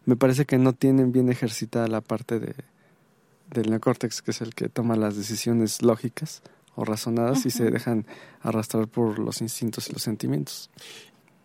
me 0.05 0.15
parece 0.15 0.45
que 0.45 0.59
no 0.59 0.73
tienen 0.73 1.11
bien 1.11 1.29
ejercitada 1.29 1.87
la 1.87 2.01
parte 2.01 2.39
de, 2.39 2.53
del 3.49 3.71
neocórtex, 3.71 4.21
que 4.21 4.29
es 4.29 4.41
el 4.41 4.53
que 4.53 4.69
toma 4.69 4.95
las 4.95 5.17
decisiones 5.17 5.81
lógicas 5.81 6.43
o 6.75 6.85
razonadas 6.85 7.47
y 7.47 7.49
se 7.49 7.71
dejan 7.71 8.05
arrastrar 8.41 8.87
por 8.87 9.17
los 9.17 9.41
instintos 9.41 9.89
y 9.89 9.93
los 9.93 10.03
sentimientos. 10.03 10.69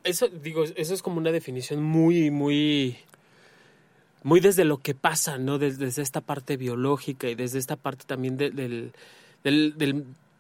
Eso, 0.05 0.29
digo, 0.29 0.65
eso 0.65 0.93
es 0.93 1.01
como 1.01 1.17
una 1.17 1.33
definición 1.33 1.83
muy, 1.83 2.31
muy 2.31 2.99
muy 4.23 4.41
desde 4.41 4.65
lo 4.65 4.79
que 4.79 4.95
pasa, 4.95 5.39
¿no? 5.39 5.59
Desde, 5.59 5.87
esta 6.03 6.21
parte 6.21 6.57
biológica 6.57 7.29
y 7.29 7.35
desde 7.35 7.59
esta 7.59 7.77
parte 7.77 8.05
también 8.07 8.37
del, 8.37 8.55
del, 8.55 8.93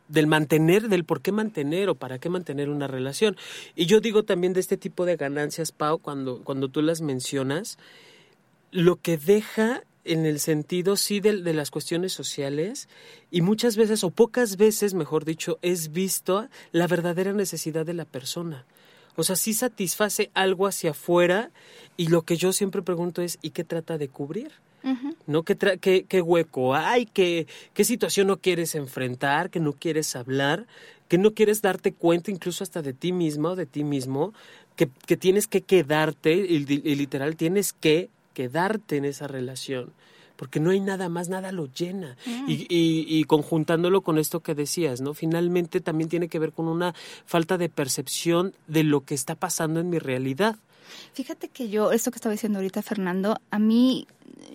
del, 0.09 0.27
mantener, 0.27 0.89
del 0.89 1.05
por 1.05 1.21
qué 1.21 1.33
mantener 1.33 1.89
o 1.89 1.95
para 1.95 2.19
qué 2.19 2.29
mantener 2.29 2.69
una 2.69 2.87
relación. 2.87 3.37
Y 3.77 3.87
yo 3.87 4.01
digo 4.01 4.25
también 4.25 4.53
de 4.53 4.61
este 4.61 4.77
tipo 4.77 5.05
de 5.05 5.17
ganancias, 5.17 5.73
Pau, 5.73 5.99
cuando, 5.99 6.43
cuando 6.43 6.69
tú 6.69 6.83
las 6.83 7.01
mencionas, 7.01 7.79
lo 8.71 8.97
que 8.97 9.17
deja 9.17 9.83
en 10.05 10.25
el 10.25 10.41
sentido, 10.41 10.97
sí, 10.97 11.21
de, 11.21 11.43
de, 11.43 11.53
las 11.53 11.71
cuestiones 11.71 12.13
sociales 12.13 12.89
y 13.31 13.43
muchas 13.43 13.77
veces, 13.77 14.03
o 14.05 14.11
pocas 14.11 14.57
veces, 14.57 14.95
mejor 14.95 15.25
dicho, 15.25 15.59
es 15.61 15.93
visto 15.93 16.49
la 16.73 16.87
verdadera 16.87 17.33
necesidad 17.33 17.85
de 17.85 17.95
la 17.95 18.07
persona. 18.07 18.65
O 19.19 19.25
sea, 19.25 19.35
sí 19.35 19.53
satisface 19.53 20.31
algo 20.33 20.69
hacia 20.69 20.93
afuera 20.93 21.51
y 21.97 22.07
lo 22.07 22.23
que 22.23 22.37
yo 22.37 22.53
siempre 22.53 22.83
pregunto 22.83 23.21
es, 23.21 23.41
¿y 23.43 23.51
qué 23.51 23.65
trata 23.65 23.99
de 23.99 24.09
cubrir? 24.09 24.53
¿No? 25.27 25.43
¿Qué, 25.43 25.57
qué, 25.57 26.05
qué 26.09 26.23
hueco 26.23 26.77
hay? 26.77 27.05
¿Qué, 27.07 27.49
¿Qué 27.75 27.83
situación 27.83 28.29
no 28.29 28.37
quieres 28.37 28.77
enfrentar? 28.77 29.51
¿Que 29.51 29.59
no 29.59 29.73
quieres 29.73 30.15
hablar? 30.15 30.69
¿Que 31.09 31.19
no 31.19 31.35
quieres 31.35 31.63
darte 31.63 31.93
cuenta 31.93 32.31
incluso 32.31 32.63
hasta 32.63 32.81
de 32.81 32.93
ti 32.93 33.11
mismo 33.11 33.49
o 33.49 33.57
de 33.57 33.67
ti 33.67 33.83
mismo? 33.83 34.33
Que, 34.77 34.89
que 35.07 35.17
tienes 35.17 35.49
que 35.49 35.63
quedarte 35.63 36.35
y 36.35 36.61
literal 36.95 37.35
tienes 37.35 37.73
que 37.73 38.11
quedarte 38.35 38.99
en 38.99 39.05
esa 39.05 39.27
relación 39.27 39.93
porque 40.39 40.61
no 40.61 40.71
hay 40.71 40.81
nada 40.81 41.09
más, 41.09 41.29
nada 41.29 41.51
lo 41.51 41.67
llena. 41.67 42.17
Mm. 42.25 42.45
Y, 42.49 42.67
y, 42.71 43.25
conjuntándolo 43.25 44.03
con 44.03 44.19
esto 44.19 44.41
que 44.41 44.55
decías, 44.55 45.01
¿no? 45.01 45.13
Finalmente 45.13 45.81
también 45.81 46.09
tiene 46.09 46.29
que 46.29 46.39
ver 46.39 46.53
con 46.53 46.69
una 46.69 46.95
falta 47.27 47.59
de 47.59 47.69
percepción 47.69 48.55
de 48.69 48.85
lo 48.85 49.01
que 49.01 49.17
está 49.17 49.35
pasando 49.35 49.81
en 49.81 49.91
mi 49.91 49.99
realidad. 49.99 50.57
Fíjate 51.13 51.49
que 51.49 51.69
yo, 51.69 51.91
esto 51.91 52.13
que 52.13 52.17
estaba 52.17 52.33
diciendo 52.33 52.61
ahorita 52.61 52.83
Fernando, 52.83 53.41
a 53.51 53.59
mí 53.59 54.07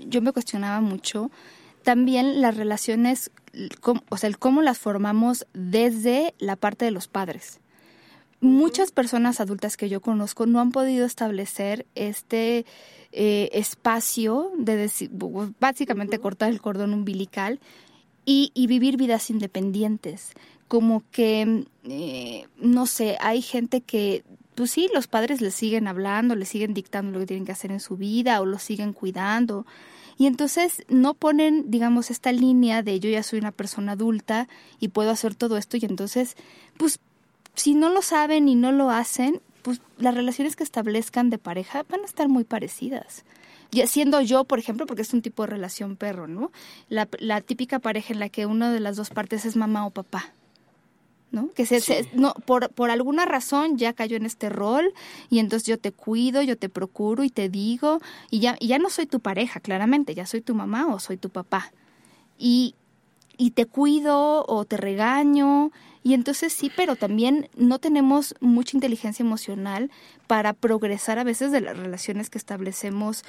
yo 0.07 0.21
me 0.21 0.31
cuestionaba 0.31 0.79
mucho 0.79 1.29
también 1.83 2.41
las 2.41 2.55
relaciones, 2.55 3.29
o 4.07 4.17
sea, 4.17 4.29
el 4.29 4.37
cómo 4.37 4.61
las 4.61 4.79
formamos 4.79 5.45
desde 5.53 6.33
la 6.39 6.55
parte 6.55 6.85
de 6.85 6.91
los 6.91 7.09
padres 7.09 7.59
muchas 8.43 8.91
personas 8.91 9.39
adultas 9.39 9.77
que 9.77 9.87
yo 9.87 10.01
conozco 10.01 10.45
no 10.45 10.59
han 10.59 10.71
podido 10.71 11.05
establecer 11.05 11.85
este 11.95 12.65
eh, 13.15 13.49
espacio 13.53 14.51
de 14.57 14.89
básicamente 15.59 16.17
cortar 16.17 16.49
el 16.49 16.61
cordón 16.61 16.95
umbilical 16.95 17.59
y, 18.25 18.51
vivir 18.67 18.97
vidas 18.97 19.29
independientes. 19.29 20.31
Como 20.67 21.03
que, 21.11 21.65
eh, 21.83 22.47
no 22.57 22.87
sé, 22.87 23.17
hay 23.19 23.43
gente 23.43 23.81
que, 23.81 24.23
pues 24.55 24.71
sí, 24.71 24.89
los 24.95 25.05
padres 25.05 25.41
les 25.41 25.53
siguen 25.53 25.87
hablando, 25.87 26.35
les 26.35 26.49
siguen 26.49 26.73
dictando 26.73 27.11
lo 27.11 27.19
que 27.19 27.27
tienen 27.27 27.45
que 27.45 27.51
hacer 27.51 27.71
en 27.71 27.79
su 27.79 27.97
vida 27.97 28.41
o 28.41 28.45
lo 28.45 28.57
siguen 28.57 28.93
cuidando. 28.93 29.67
Y 30.17 30.25
entonces 30.25 30.83
no 30.89 31.13
ponen, 31.13 31.69
digamos, 31.69 32.09
esta 32.09 32.31
línea 32.31 32.81
de 32.81 32.99
yo 32.99 33.11
ya 33.11 33.21
soy 33.21 33.37
una 33.37 33.51
persona 33.51 33.91
adulta 33.91 34.47
y 34.79 34.87
puedo 34.87 35.11
hacer 35.11 35.35
todo 35.35 35.57
esto 35.57 35.77
y 35.77 35.85
entonces, 35.85 36.35
pues 36.77 36.99
si 37.53 37.75
no 37.75 37.89
lo 37.89 38.01
saben 38.01 38.49
y 38.49 38.55
no 38.55 38.71
lo 38.71 38.89
hacen, 38.89 39.39
pues 39.63 39.81
las 39.97 40.13
relaciones 40.13 40.55
que 40.55 40.63
establezcan 40.63 41.31
de 41.31 41.39
pareja 41.39 41.83
van 41.89 42.01
a 42.01 42.05
estar 42.05 42.27
muy 42.27 42.43
parecidas. 42.43 43.25
Y 43.71 43.85
siendo 43.87 44.21
yo, 44.21 44.43
por 44.43 44.59
ejemplo, 44.59 44.85
porque 44.85 45.01
es 45.01 45.13
un 45.13 45.23
tipo 45.23 45.43
de 45.43 45.47
relación 45.47 45.95
perro, 45.95 46.27
¿no? 46.27 46.51
La, 46.89 47.09
la 47.17 47.41
típica 47.41 47.79
pareja 47.79 48.13
en 48.13 48.19
la 48.19 48.29
que 48.29 48.45
una 48.45 48.71
de 48.71 48.79
las 48.79 48.95
dos 48.95 49.09
partes 49.09 49.45
es 49.45 49.55
mamá 49.55 49.87
o 49.87 49.89
papá. 49.89 50.33
¿no? 51.31 51.49
Que 51.55 51.65
se, 51.65 52.07
no, 52.13 52.35
por, 52.45 52.69
por 52.69 52.91
alguna 52.91 53.25
razón 53.25 53.79
ya 53.79 53.93
cayó 53.93 54.17
en 54.17 54.27
este 54.27 54.49
rol 54.49 54.93
y 55.31 55.39
entonces 55.39 55.65
yo 55.67 55.79
te 55.79 55.91
cuido, 55.91 56.43
yo 56.43 56.59
te 56.59 56.69
procuro 56.69 57.23
y 57.23 57.31
te 57.31 57.49
digo 57.49 58.01
y 58.29 58.39
ya, 58.39 58.55
y 58.59 58.67
ya 58.67 58.77
no 58.77 58.91
soy 58.91 59.07
tu 59.07 59.19
pareja, 59.19 59.59
claramente, 59.59 60.13
ya 60.13 60.27
soy 60.27 60.41
tu 60.41 60.53
mamá 60.53 60.93
o 60.93 60.99
soy 60.99 61.17
tu 61.17 61.31
papá. 61.31 61.71
Y 62.37 62.75
y 63.37 63.51
te 63.51 63.65
cuido 63.65 64.45
o 64.47 64.65
te 64.65 64.77
regaño. 64.77 65.71
Y 66.03 66.13
entonces 66.13 66.51
sí, 66.51 66.69
pero 66.75 66.95
también 66.97 67.49
no 67.55 67.79
tenemos 67.79 68.35
mucha 68.41 68.75
inteligencia 68.75 69.23
emocional 69.23 69.89
para 70.27 70.51
progresar 70.53 71.17
a 71.17 71.23
veces 71.23 71.51
de 71.51 71.61
las 71.61 71.77
relaciones 71.77 72.29
que 72.29 72.37
establecemos 72.37 73.23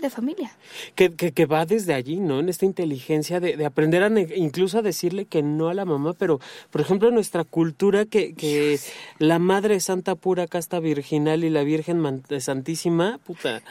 de 0.00 0.10
familia. 0.10 0.56
Que, 0.94 1.12
que, 1.12 1.32
que 1.32 1.46
va 1.46 1.64
desde 1.66 1.94
allí, 1.94 2.16
¿no? 2.16 2.40
En 2.40 2.48
esta 2.48 2.64
inteligencia 2.64 3.40
de, 3.40 3.56
de 3.56 3.66
aprender 3.66 4.02
a 4.02 4.08
ne- 4.08 4.26
incluso 4.36 4.78
a 4.78 4.82
decirle 4.82 5.26
que 5.26 5.42
no 5.42 5.68
a 5.68 5.74
la 5.74 5.84
mamá, 5.84 6.14
pero 6.14 6.40
por 6.70 6.80
ejemplo 6.80 7.08
en 7.08 7.14
nuestra 7.14 7.44
cultura 7.44 8.06
que, 8.06 8.34
que 8.34 8.80
la 9.18 9.38
madre 9.38 9.78
santa 9.78 10.14
pura, 10.14 10.46
casta 10.46 10.80
virginal 10.80 11.44
y 11.44 11.50
la 11.50 11.62
Virgen 11.62 12.22
Santísima, 12.40 13.18
puta. 13.18 13.62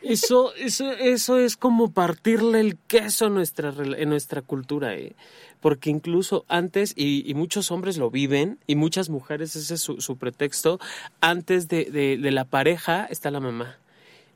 Eso, 0.00 0.54
eso, 0.54 0.92
eso 0.92 1.38
es 1.38 1.56
como 1.56 1.90
partirle 1.90 2.60
el 2.60 2.76
queso 2.76 3.26
a 3.26 3.30
nuestra, 3.30 3.74
en 3.76 4.08
nuestra 4.08 4.42
cultura, 4.42 4.94
¿eh? 4.94 5.16
Porque 5.60 5.90
incluso 5.90 6.44
antes, 6.48 6.92
y, 6.96 7.28
y 7.28 7.34
muchos 7.34 7.70
hombres 7.70 7.96
lo 7.96 8.10
viven, 8.10 8.58
y 8.66 8.76
muchas 8.76 9.08
mujeres, 9.08 9.56
ese 9.56 9.74
es 9.74 9.80
su, 9.80 10.00
su 10.00 10.16
pretexto, 10.16 10.78
antes 11.20 11.68
de, 11.68 11.86
de, 11.86 12.16
de 12.16 12.30
la 12.30 12.44
pareja 12.44 13.06
está 13.06 13.30
la 13.30 13.40
mamá. 13.40 13.76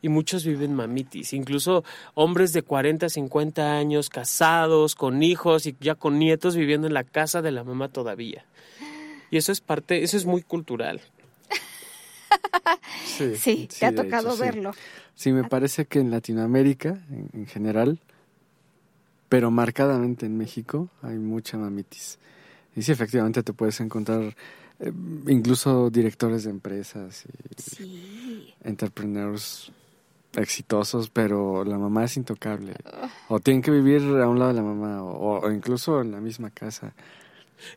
Y 0.05 0.09
muchos 0.09 0.45
viven 0.45 0.75
mamitis, 0.75 1.33
incluso 1.33 1.85
hombres 2.15 2.53
de 2.53 2.63
40, 2.63 3.09
50 3.09 3.77
años, 3.79 4.11
casados, 4.11 4.97
con 4.97 5.23
hijos 5.23 5.67
y 5.67 5.77
ya 5.81 5.95
con 5.95 6.19
nietos 6.19 6.57
viviendo 6.57 6.89
en 6.89 6.95
la 6.95 7.05
casa 7.05 7.41
de 7.41 7.53
la 7.53 7.63
mamá 7.63 7.89
todavía. 7.89 8.45
Y 9.31 9.37
eso 9.37 9.53
es 9.53 9.61
parte, 9.61 10.03
eso 10.03 10.17
es 10.17 10.27
muy 10.27 10.43
cultural. 10.43 11.01
Sí, 13.07 13.37
Sí, 13.37 13.69
te 13.79 13.87
ha 13.87 13.91
hecho, 13.91 14.03
tocado 14.05 14.33
sí. 14.35 14.41
verlo. 14.41 14.73
Sí, 15.15 15.33
me 15.33 15.45
parece 15.45 15.85
que 15.85 16.01
en 16.01 16.11
Latinoamérica, 16.11 16.99
en, 17.11 17.29
en 17.35 17.47
general, 17.47 17.99
pero 19.33 19.51
marcadamente 19.51 20.27
en 20.27 20.37
México, 20.37 20.91
hay 21.01 21.17
mucha 21.17 21.57
mamitis. 21.57 22.19
Y 22.77 22.83
sí, 22.83 22.93
efectivamente 22.93 23.43
te 23.43 23.55
puedes 23.55 23.81
encontrar 23.81 24.21
eh, 24.79 24.93
incluso 25.27 25.89
directores 25.89 26.45
de 26.45 26.51
empresas 26.51 27.25
y 27.25 27.63
Sí. 27.63 28.55
entrepreneurs 28.63 29.73
exitosos, 30.37 31.09
pero 31.09 31.65
la 31.65 31.79
mamá 31.79 32.05
es 32.05 32.19
intocable. 32.19 32.75
O 33.29 33.41
tienen 33.41 33.63
que 33.63 33.71
vivir 33.71 34.03
a 34.21 34.29
un 34.29 34.39
lado 34.39 34.51
de 34.53 34.57
la 34.61 34.63
mamá, 34.63 35.03
o, 35.03 35.41
o 35.41 35.51
incluso 35.51 36.03
en 36.03 36.11
la 36.13 36.21
misma 36.21 36.51
casa. 36.51 36.93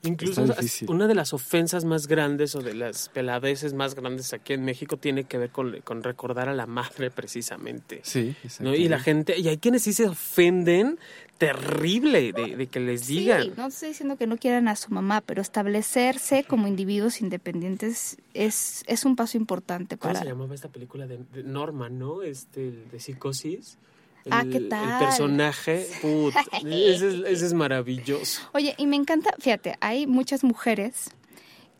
Incluso 0.03 0.45
una 0.87 1.07
de 1.07 1.15
las 1.15 1.33
ofensas 1.33 1.85
más 1.85 2.07
grandes 2.07 2.55
o 2.55 2.61
de 2.61 2.73
las 2.73 3.09
peladeces 3.09 3.73
más 3.73 3.95
grandes 3.95 4.33
aquí 4.33 4.53
en 4.53 4.63
México 4.63 4.97
tiene 4.97 5.25
que 5.25 5.37
ver 5.37 5.49
con, 5.49 5.79
con 5.81 6.03
recordar 6.03 6.49
a 6.49 6.53
la 6.53 6.65
madre 6.65 7.11
precisamente. 7.11 8.01
Sí, 8.03 8.35
¿no? 8.59 8.75
Y 8.75 8.87
la 8.87 8.99
gente, 8.99 9.37
y 9.39 9.47
hay 9.47 9.57
quienes 9.57 9.83
sí 9.83 9.93
se 9.93 10.07
ofenden 10.07 10.97
terrible 11.37 12.31
de, 12.31 12.55
de 12.55 12.67
que 12.67 12.79
les 12.79 13.07
digan. 13.07 13.43
Sí, 13.43 13.53
no 13.57 13.67
estoy 13.67 13.89
diciendo 13.89 14.17
que 14.17 14.27
no 14.27 14.37
quieran 14.37 14.67
a 14.67 14.75
su 14.75 14.91
mamá, 14.91 15.21
pero 15.21 15.41
establecerse 15.41 16.45
como 16.45 16.67
individuos 16.67 17.21
independientes 17.21 18.17
es, 18.33 18.83
es 18.87 19.05
un 19.05 19.15
paso 19.15 19.37
importante 19.37 19.97
¿Cómo 19.97 20.13
para... 20.13 20.23
se 20.23 20.29
llamaba 20.29 20.55
esta 20.55 20.69
película 20.69 21.07
de, 21.07 21.19
de 21.33 21.43
Norma, 21.43 21.89
no? 21.89 22.21
Este, 22.21 22.71
de 22.71 22.99
psicosis. 22.99 23.77
El, 24.25 24.33
Ah, 24.33 24.43
¿qué 24.51 24.59
tal? 24.59 24.93
El 24.93 25.07
personaje, 25.07 25.87
put, 26.01 26.33
ese, 26.65 26.93
es, 26.93 27.01
ese 27.03 27.45
es 27.45 27.53
maravilloso. 27.53 28.41
Oye, 28.53 28.73
y 28.77 28.87
me 28.87 28.95
encanta, 28.95 29.35
fíjate, 29.39 29.77
hay 29.81 30.07
muchas 30.07 30.43
mujeres 30.43 31.11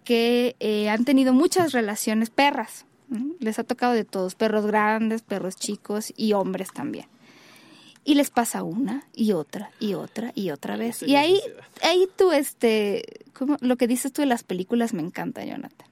que 0.03 0.55
eh, 0.59 0.89
han 0.89 1.03
tenido 1.03 1.33
muchas 1.33 1.73
relaciones 1.73 2.29
perras. 2.29 2.85
¿no? 3.09 3.33
Les 3.39 3.59
ha 3.59 3.63
tocado 3.63 3.93
de 3.93 4.05
todos, 4.05 4.35
perros 4.35 4.65
grandes, 4.65 5.23
perros 5.23 5.55
chicos 5.55 6.13
y 6.15 6.33
hombres 6.33 6.71
también. 6.71 7.07
Y 8.03 8.13
les 8.13 8.29
pasa 8.29 8.61
una 8.61 9.07
y 9.13 9.31
otra 9.31 9.71
y 9.79 9.95
otra 9.95 10.31
y 10.35 10.51
otra 10.51 10.77
vez. 10.77 11.01
Y 11.01 11.15
ahí, 11.15 11.41
ahí 11.81 12.07
tú, 12.15 12.31
este, 12.31 13.25
¿cómo? 13.33 13.57
lo 13.61 13.77
que 13.77 13.87
dices 13.87 14.13
tú 14.13 14.21
de 14.21 14.27
las 14.27 14.43
películas 14.43 14.93
me 14.93 15.01
encanta, 15.01 15.43
Jonathan. 15.43 15.87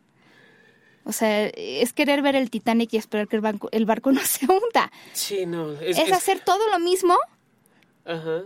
O 1.06 1.12
sea, 1.12 1.48
es 1.48 1.92
querer 1.94 2.22
ver 2.22 2.36
el 2.36 2.50
Titanic 2.50 2.94
y 2.94 2.98
esperar 2.98 3.28
que 3.28 3.36
el, 3.36 3.42
banco, 3.42 3.70
el 3.72 3.86
barco 3.86 4.12
no 4.14 4.22
se 4.22 4.46
hunda. 4.46 4.92
Sí, 5.14 5.46
no. 5.46 5.72
Es, 5.74 5.98
Es, 5.98 6.08
es- 6.08 6.14
hacer 6.14 6.40
todo 6.40 6.70
lo 6.72 6.80
mismo 6.80 7.16
ajá. 8.06 8.42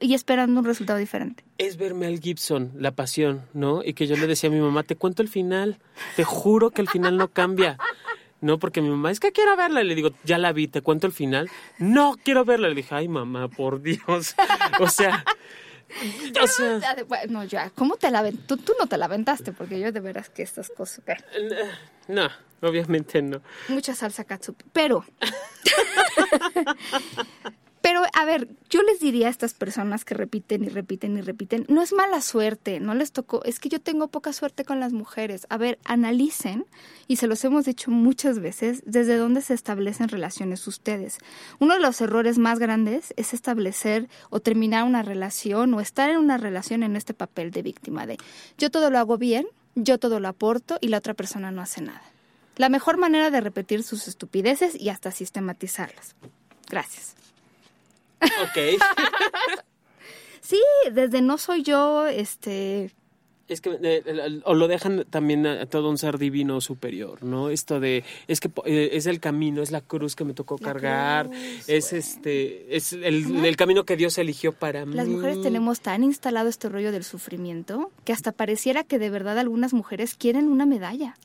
y 0.00 0.14
esperando 0.14 0.60
un 0.60 0.66
resultado 0.66 0.98
diferente. 0.98 1.44
es 1.58 1.76
ver 1.76 1.94
Mel 1.94 2.20
Gibson, 2.20 2.72
La 2.76 2.92
Pasión, 2.92 3.42
¿no? 3.54 3.82
Y 3.84 3.94
que 3.94 4.06
yo 4.06 4.16
le 4.16 4.26
decía 4.26 4.48
a 4.48 4.52
mi 4.52 4.60
mamá, 4.60 4.82
te 4.84 4.96
cuento 4.96 5.22
el 5.22 5.28
final, 5.28 5.78
te 6.16 6.24
juro 6.24 6.70
que 6.70 6.80
el 6.82 6.88
final 6.88 7.16
no 7.16 7.28
cambia. 7.28 7.76
No, 8.40 8.58
porque 8.58 8.80
mi 8.80 8.88
mamá, 8.88 9.10
es 9.10 9.20
que 9.20 9.32
quiero 9.32 9.54
verla. 9.54 9.82
Y 9.82 9.84
le 9.84 9.94
digo, 9.94 10.12
ya 10.24 10.38
la 10.38 10.52
vi, 10.54 10.66
te 10.66 10.80
cuento 10.80 11.06
el 11.06 11.12
final. 11.12 11.50
No, 11.78 12.16
quiero 12.24 12.46
verla. 12.46 12.70
Le 12.70 12.74
dije, 12.74 12.94
ay, 12.94 13.06
mamá, 13.06 13.48
por 13.48 13.82
Dios. 13.82 14.34
O 14.80 14.88
sea, 14.88 15.24
o 16.42 16.46
sea, 16.46 16.96
Bueno, 17.08 17.44
ya, 17.44 17.70
¿cómo 17.70 17.96
te 17.96 18.10
la 18.10 18.30
tú, 18.46 18.56
tú 18.56 18.74
no 18.78 18.86
te 18.86 18.96
la 18.96 19.06
aventaste, 19.06 19.52
porque 19.52 19.80
yo 19.80 19.92
de 19.92 20.00
veras 20.00 20.30
que 20.30 20.42
estas 20.42 20.70
cosas. 20.70 21.04
bueno, 21.04 21.22
no, 22.08 22.28
obviamente 22.68 23.22
no. 23.22 23.40
mucha 23.68 23.94
salsa 23.94 24.24
katsup. 24.24 24.62
Pero. 24.72 25.04
Pero, 27.82 28.02
a 28.12 28.24
ver, 28.26 28.48
yo 28.68 28.82
les 28.82 29.00
diría 29.00 29.28
a 29.28 29.30
estas 29.30 29.54
personas 29.54 30.04
que 30.04 30.14
repiten 30.14 30.64
y 30.64 30.68
repiten 30.68 31.16
y 31.16 31.22
repiten, 31.22 31.64
no 31.68 31.80
es 31.80 31.92
mala 31.94 32.20
suerte, 32.20 32.78
no 32.78 32.94
les 32.94 33.12
tocó, 33.12 33.42
es 33.44 33.58
que 33.58 33.70
yo 33.70 33.80
tengo 33.80 34.08
poca 34.08 34.32
suerte 34.34 34.64
con 34.64 34.80
las 34.80 34.92
mujeres. 34.92 35.46
A 35.48 35.56
ver, 35.56 35.78
analicen, 35.84 36.66
y 37.08 37.16
se 37.16 37.26
los 37.26 37.42
hemos 37.44 37.64
dicho 37.64 37.90
muchas 37.90 38.38
veces, 38.38 38.82
desde 38.84 39.16
dónde 39.16 39.40
se 39.40 39.54
establecen 39.54 40.08
relaciones 40.08 40.66
ustedes. 40.66 41.18
Uno 41.58 41.74
de 41.74 41.80
los 41.80 42.00
errores 42.00 42.38
más 42.38 42.58
grandes 42.58 43.14
es 43.16 43.32
establecer 43.32 44.08
o 44.28 44.40
terminar 44.40 44.84
una 44.84 45.02
relación 45.02 45.72
o 45.72 45.80
estar 45.80 46.10
en 46.10 46.18
una 46.18 46.36
relación 46.36 46.82
en 46.82 46.96
este 46.96 47.14
papel 47.14 47.50
de 47.50 47.62
víctima 47.62 48.06
de 48.06 48.18
yo 48.58 48.70
todo 48.70 48.90
lo 48.90 48.98
hago 48.98 49.16
bien, 49.16 49.46
yo 49.74 49.98
todo 49.98 50.20
lo 50.20 50.28
aporto 50.28 50.76
y 50.80 50.88
la 50.88 50.98
otra 50.98 51.14
persona 51.14 51.50
no 51.50 51.62
hace 51.62 51.80
nada. 51.80 52.02
La 52.56 52.68
mejor 52.68 52.98
manera 52.98 53.30
de 53.30 53.40
repetir 53.40 53.82
sus 53.82 54.06
estupideces 54.06 54.78
y 54.78 54.90
hasta 54.90 55.10
sistematizarlas. 55.10 56.14
Gracias. 56.68 57.14
Ok. 58.42 58.80
Sí, 60.42 60.60
desde 60.92 61.22
no 61.22 61.38
soy 61.38 61.62
yo, 61.62 62.06
este, 62.08 62.90
Es 63.46 63.60
que 63.60 63.78
eh, 63.82 64.40
o 64.44 64.54
lo 64.54 64.66
dejan 64.66 65.04
también 65.08 65.46
a, 65.46 65.62
a 65.62 65.66
todo 65.66 65.88
un 65.90 65.98
ser 65.98 66.18
divino 66.18 66.60
superior, 66.60 67.22
¿no? 67.22 67.50
Esto 67.50 67.78
de 67.78 68.02
es 68.26 68.40
que 68.40 68.48
po- 68.48 68.64
eh, 68.66 68.90
es 68.94 69.06
el 69.06 69.20
camino, 69.20 69.62
es 69.62 69.70
la 69.70 69.80
cruz 69.80 70.16
que 70.16 70.24
me 70.24 70.34
tocó 70.34 70.56
La 70.58 70.64
cargar, 70.64 71.26
cruz, 71.28 71.68
es 71.68 71.90
bueno. 71.90 71.98
este 71.98 72.76
es 72.76 72.92
el, 72.94 73.44
el 73.44 73.56
camino 73.56 73.84
que 73.84 73.96
Dios 73.96 74.18
eligió 74.18 74.52
para 74.52 74.86
mí. 74.86 74.94
las 74.96 75.06
mujeres 75.06 75.40
tenemos 75.42 75.80
tan 75.80 76.02
instalado 76.02 76.48
este 76.48 76.68
rollo 76.68 76.90
del 76.90 77.04
sufrimiento 77.04 77.92
que 78.04 78.12
hasta 78.12 78.32
pareciera 78.32 78.82
que 78.82 78.98
de 78.98 79.10
verdad 79.10 79.38
algunas 79.38 79.72
mujeres 79.72 80.16
quieren 80.16 80.48
una 80.48 80.66
medalla. 80.66 81.16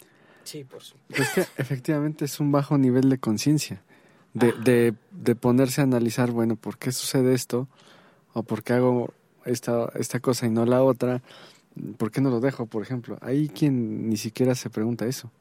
Sí, 0.43 0.63
por 0.65 0.83
supuesto. 0.83 1.15
Pues 1.15 1.29
que 1.29 1.61
efectivamente 1.61 2.25
es 2.25 2.39
un 2.39 2.51
bajo 2.51 2.77
nivel 2.77 3.09
de 3.09 3.17
conciencia, 3.17 3.81
de, 4.35 4.51
de, 4.51 4.93
de 5.11 5.35
ponerse 5.35 5.81
a 5.81 5.85
analizar, 5.85 6.29
bueno, 6.29 6.55
¿por 6.55 6.77
qué 6.77 6.91
sucede 6.91 7.33
esto? 7.33 7.67
¿O 8.33 8.43
por 8.43 8.61
qué 8.63 8.73
hago 8.73 9.13
esta, 9.45 9.89
esta 9.95 10.19
cosa 10.19 10.45
y 10.45 10.49
no 10.49 10.65
la 10.65 10.83
otra? 10.83 11.23
¿Por 11.97 12.11
qué 12.11 12.21
no 12.21 12.29
lo 12.29 12.41
dejo, 12.41 12.67
por 12.67 12.83
ejemplo? 12.83 13.17
Hay 13.21 13.49
quien 13.49 14.09
ni 14.09 14.17
siquiera 14.17 14.53
se 14.53 14.69
pregunta 14.69 15.05
eso. 15.07 15.31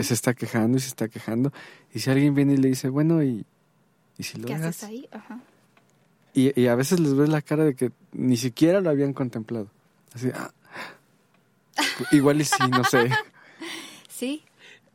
Se 0.00 0.14
está 0.14 0.34
quejando 0.34 0.78
y 0.78 0.80
se 0.80 0.88
está 0.88 1.08
quejando. 1.08 1.52
Y 1.94 2.00
si 2.00 2.10
alguien 2.10 2.34
viene 2.34 2.54
y 2.54 2.56
le 2.56 2.68
dice, 2.68 2.88
bueno, 2.88 3.22
¿y, 3.22 3.46
y 4.18 4.22
si 4.22 4.38
lo 4.38 4.46
¿Qué 4.46 4.54
dejas? 4.54 4.68
haces 4.76 4.84
ahí? 4.88 5.08
Ajá. 5.12 5.40
Y, 6.34 6.60
y 6.60 6.66
a 6.66 6.74
veces 6.74 7.00
les 7.00 7.14
ves 7.14 7.28
la 7.28 7.40
cara 7.40 7.64
de 7.64 7.74
que 7.74 7.90
ni 8.12 8.36
siquiera 8.36 8.80
lo 8.80 8.90
habían 8.90 9.12
contemplado. 9.12 9.68
Así, 10.12 10.28
ah, 10.34 10.50
igual 12.12 12.40
y 12.40 12.44
sí, 12.44 12.56
no 12.70 12.84
sé. 12.84 13.10
Sí. 14.08 14.42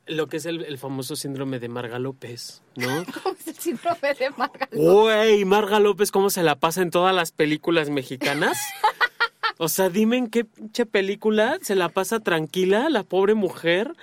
Lo 0.07 0.27
que 0.27 0.37
es 0.37 0.45
el, 0.45 0.63
el 0.63 0.77
famoso 0.77 1.15
síndrome 1.15 1.59
de 1.59 1.67
Marga 1.67 1.99
López, 1.99 2.61
¿no? 2.75 3.05
¿Cómo 3.23 3.35
es 3.39 3.47
el 3.47 3.55
síndrome 3.55 4.13
de 4.13 4.29
Marga? 4.31 4.69
Güey, 4.71 5.45
Marga 5.45 5.79
López, 5.79 6.11
¿cómo 6.11 6.29
se 6.29 6.43
la 6.43 6.55
pasa 6.55 6.81
en 6.81 6.91
todas 6.91 7.15
las 7.15 7.31
películas 7.31 7.89
mexicanas? 7.89 8.57
O 9.57 9.69
sea, 9.69 9.89
dime 9.89 10.17
en 10.17 10.27
qué 10.27 10.43
pinche 10.43 10.85
película 10.85 11.57
se 11.61 11.75
la 11.75 11.89
pasa 11.89 12.19
tranquila 12.19 12.89
la 12.89 13.03
pobre 13.03 13.35
mujer. 13.35 13.93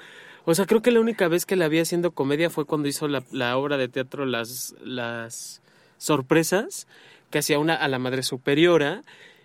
O 0.45 0.55
sea, 0.55 0.67
creo 0.67 0.83
que 0.83 0.91
la 0.91 1.01
única 1.01 1.29
vez 1.29 1.45
que 1.47 1.57
la 1.57 1.69
vi 1.69 1.79
haciendo 1.79 2.13
comedia 2.13 2.49
fue 2.49 2.65
cuando 2.65 2.89
hizo 2.89 3.07
la, 3.07 3.23
la 3.31 3.57
obra 3.59 3.77
de 3.77 3.89
teatro 3.89 4.25
Las, 4.25 4.75
las 4.83 5.61
Sorpresas, 5.99 6.87
que 7.31 7.39
hacía 7.39 7.59
una 7.59 7.75
a 7.75 7.87
la 7.89 7.99
madre 7.99 8.23
superiora, 8.23 9.03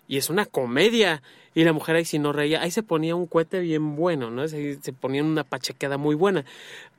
y 0.07 0.17
es 0.17 0.29
una 0.29 0.45
comedia. 0.45 1.21
Y 1.57 1.63
la 1.63 1.73
mujer 1.73 1.95
ahí 1.95 2.05
si 2.05 2.19
no 2.19 2.33
reía, 2.33 2.61
ahí 2.61 2.69
se 2.69 2.83
ponía 2.83 3.15
un 3.15 3.25
cohete 3.25 3.61
bien 3.61 3.95
bueno, 3.95 4.29
¿no? 4.29 4.47
Se, 4.47 4.79
se 4.79 4.93
ponía 4.93 5.23
una 5.23 5.43
pachequeada 5.43 5.97
muy 5.97 6.13
buena. 6.13 6.45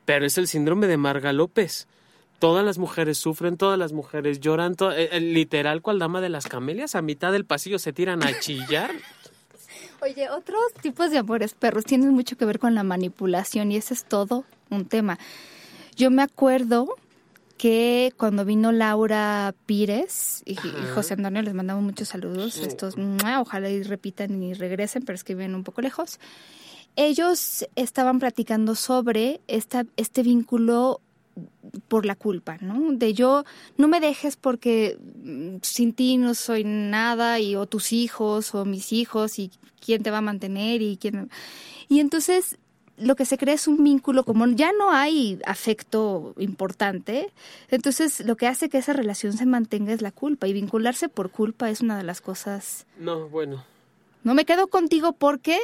Pero 0.04 0.26
es 0.26 0.36
el 0.36 0.48
síndrome 0.48 0.88
de 0.88 0.96
Marga 0.96 1.32
López. 1.32 1.86
Todas 2.40 2.64
las 2.64 2.76
mujeres 2.76 3.18
sufren, 3.18 3.56
todas 3.56 3.78
las 3.78 3.92
mujeres 3.92 4.40
lloran, 4.40 4.74
eh, 4.96 5.10
eh, 5.12 5.20
literal 5.20 5.80
cual 5.80 6.00
dama 6.00 6.20
de 6.20 6.30
las 6.30 6.48
camelias, 6.48 6.96
a 6.96 7.02
mitad 7.02 7.30
del 7.30 7.44
pasillo 7.44 7.78
se 7.78 7.92
tiran 7.92 8.24
a 8.24 8.36
chillar. 8.40 8.90
Oye, 10.02 10.28
otros 10.28 10.60
tipos 10.82 11.12
de 11.12 11.18
amores 11.18 11.54
perros 11.54 11.84
tienen 11.84 12.12
mucho 12.12 12.36
que 12.36 12.44
ver 12.44 12.58
con 12.58 12.74
la 12.74 12.82
manipulación 12.82 13.70
y 13.70 13.76
ese 13.76 13.94
es 13.94 14.06
todo 14.06 14.44
un 14.70 14.86
tema. 14.86 15.20
Yo 15.94 16.10
me 16.10 16.22
acuerdo 16.22 16.96
que 17.58 18.14
cuando 18.16 18.44
vino 18.44 18.72
Laura 18.72 19.54
Pires 19.66 20.42
y, 20.46 20.52
y. 20.52 20.56
José 20.94 21.14
Antonio 21.14 21.42
les 21.42 21.52
mandamos 21.52 21.82
muchos 21.82 22.08
saludos. 22.08 22.54
Sí. 22.54 22.62
Estos, 22.64 22.94
ojalá 23.38 23.68
y 23.68 23.82
repitan 23.82 24.42
y 24.42 24.54
regresen, 24.54 25.02
pero 25.04 25.16
es 25.16 25.24
que 25.24 25.34
viven 25.34 25.54
un 25.54 25.64
poco 25.64 25.82
lejos. 25.82 26.18
Ellos 26.96 27.68
estaban 27.76 28.18
platicando 28.18 28.74
sobre 28.74 29.40
esta, 29.46 29.84
este 29.96 30.22
vínculo 30.22 31.00
por 31.88 32.06
la 32.06 32.16
culpa, 32.16 32.58
¿no? 32.60 32.92
De 32.92 33.14
yo, 33.14 33.44
no 33.76 33.88
me 33.88 34.00
dejes 34.00 34.36
porque 34.36 34.98
mm, 35.22 35.56
sin 35.62 35.92
ti 35.92 36.16
no 36.16 36.34
soy 36.34 36.64
nada, 36.64 37.38
y 37.38 37.54
o 37.56 37.66
tus 37.66 37.92
hijos, 37.92 38.54
o 38.54 38.64
mis 38.64 38.92
hijos, 38.92 39.38
y 39.38 39.50
quién 39.84 40.02
te 40.02 40.10
va 40.10 40.18
a 40.18 40.22
mantener, 40.22 40.82
y 40.82 40.96
quién... 40.96 41.30
Y 41.88 42.00
entonces 42.00 42.58
lo 43.00 43.14
que 43.16 43.24
se 43.24 43.38
crea 43.38 43.54
es 43.54 43.68
un 43.68 43.82
vínculo, 43.84 44.24
como 44.24 44.46
ya 44.48 44.70
no 44.72 44.90
hay 44.90 45.40
afecto 45.46 46.34
importante, 46.38 47.32
entonces 47.70 48.20
lo 48.26 48.37
que 48.37 48.46
hace 48.46 48.68
que 48.68 48.78
esa 48.78 48.92
relación 48.92 49.32
se 49.34 49.46
mantenga 49.46 49.92
es 49.92 50.02
la 50.02 50.11
culpa, 50.12 50.46
y 50.48 50.52
vincularse 50.52 51.08
por 51.08 51.30
culpa 51.30 51.70
es 51.70 51.80
una 51.80 51.96
de 51.96 52.02
las 52.04 52.20
cosas... 52.20 52.87
No, 52.98 53.28
bueno. 53.28 53.64
No 54.24 54.34
me 54.34 54.44
quedo 54.44 54.66
contigo 54.66 55.12
porque 55.12 55.58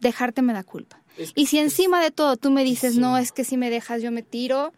dejarte 0.00 0.42
me 0.42 0.52
da 0.52 0.62
culpa. 0.64 1.00
Es- 1.16 1.32
Y 1.34 1.46
si 1.46 1.58
encima 1.58 2.02
de 2.02 2.10
todo 2.10 2.36
tú 2.36 2.50
me 2.50 2.62
dices, 2.64 2.94
Sí. 2.94 3.00
no, 3.00 3.16
es 3.18 3.32
que 3.32 3.44
si 3.44 3.56
me 3.56 3.70
dejas 3.70 4.02
yo 4.02 4.10
me 4.12 4.22
tiro, 4.22 4.72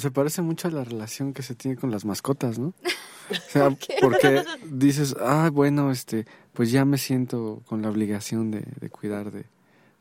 Se 0.00 0.10
parece 0.10 0.42
mucho 0.42 0.66
a 0.66 0.72
la 0.72 0.82
relación 0.82 1.32
que 1.32 1.42
se 1.44 1.54
tiene 1.54 1.76
con 1.76 1.90
las 1.92 2.04
mascotas, 2.04 2.58
¿no? 2.58 2.74
O 3.30 3.50
sea, 3.50 3.70
porque 4.00 4.42
dices, 4.64 5.14
ah, 5.20 5.50
bueno, 5.52 5.92
este, 5.92 6.24
pues 6.54 6.70
ya 6.72 6.84
me 6.86 6.96
siento 6.98 7.62
con 7.66 7.82
la 7.82 7.90
obligación 7.90 8.50
de, 8.50 8.64
de 8.80 8.88
cuidar 8.90 9.30
de, 9.30 9.44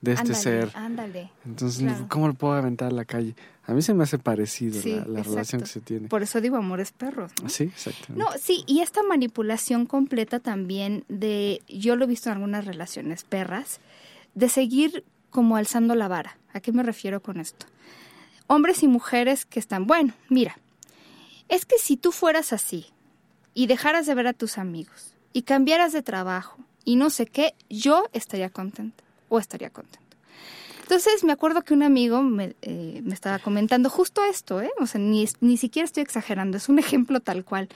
de 0.02 0.12
este 0.14 0.22
ándale, 0.22 0.40
ser. 0.42 0.72
ándale. 0.76 1.32
Entonces, 1.46 1.84
claro. 1.84 2.06
¿cómo 2.10 2.28
lo 2.28 2.34
puedo 2.34 2.54
aventar 2.54 2.90
a 2.90 2.96
la 2.96 3.06
calle? 3.06 3.36
A 3.66 3.74
mí 3.74 3.82
se 3.82 3.94
me 3.94 4.04
hace 4.04 4.18
parecido 4.18 4.82
Sí, 4.82 4.92
la, 4.92 5.06
la 5.06 5.24
relación 5.24 5.62
exacto. 5.62 5.64
que 5.64 5.68
se 5.68 5.82
tiene. 5.82 6.08
Por 6.08 6.24
eso 6.24 6.40
digo 6.40 6.56
amores 6.56 6.92
perros. 6.92 7.32
¿no? 7.42 7.50
Sí, 7.50 7.64
exactamente. 7.66 8.14
No, 8.24 8.28
sí, 8.42 8.64
y 8.68 8.80
esta 8.82 9.04
manipulación 9.04 9.86
completa 9.86 10.40
también 10.40 11.04
de, 11.10 11.62
yo 11.68 11.96
lo 11.96 12.06
he 12.06 12.08
visto 12.08 12.30
en 12.30 12.36
algunas 12.36 12.66
relaciones 12.66 13.24
perras, 13.24 13.80
de 14.36 14.50
seguir 14.50 15.04
como 15.32 15.58
alzando 15.58 15.96
la 15.96 16.08
vara. 16.08 16.38
¿A 16.54 16.60
qué 16.62 16.72
me 16.72 16.84
refiero 16.84 17.22
con 17.22 17.40
esto? 17.40 17.66
Hombres 18.46 18.84
y 18.84 18.88
mujeres 18.88 19.46
que 19.46 19.60
están, 19.60 19.88
bueno, 19.88 20.14
mira, 20.30 20.58
es 21.50 21.66
que 21.66 21.78
si 21.80 21.98
tú 21.98 22.12
fueras 22.12 22.54
así 22.54 22.86
y 23.54 23.68
dejaras 23.68 24.06
de 24.06 24.16
ver 24.16 24.28
a 24.28 24.34
tus 24.34 24.58
amigos 24.58 25.14
y 25.34 25.42
cambiaras 25.42 25.92
de 25.92 26.02
trabajo 26.04 26.58
y 26.86 26.96
no 26.96 27.10
sé 27.10 27.26
qué, 27.26 27.56
yo 27.70 28.06
estaría 28.14 28.50
contenta 28.50 29.04
o 29.30 29.40
estaría 29.40 29.70
contento. 29.70 30.06
Entonces 30.84 31.24
me 31.24 31.34
acuerdo 31.34 31.64
que 31.64 31.74
un 31.74 31.84
amigo 31.84 32.22
me, 32.22 32.56
eh, 32.62 33.02
me 33.04 33.14
estaba 33.14 33.40
comentando 33.40 33.90
justo 33.90 34.24
esto, 34.24 34.62
¿eh? 34.62 34.72
O 34.80 34.88
sea, 34.88 35.02
ni, 35.02 35.28
ni 35.42 35.58
siquiera 35.58 35.86
estoy 35.86 36.04
exagerando, 36.04 36.58
es 36.58 36.70
un 36.70 36.80
ejemplo 36.80 37.20
tal 37.20 37.44
cual. 37.44 37.68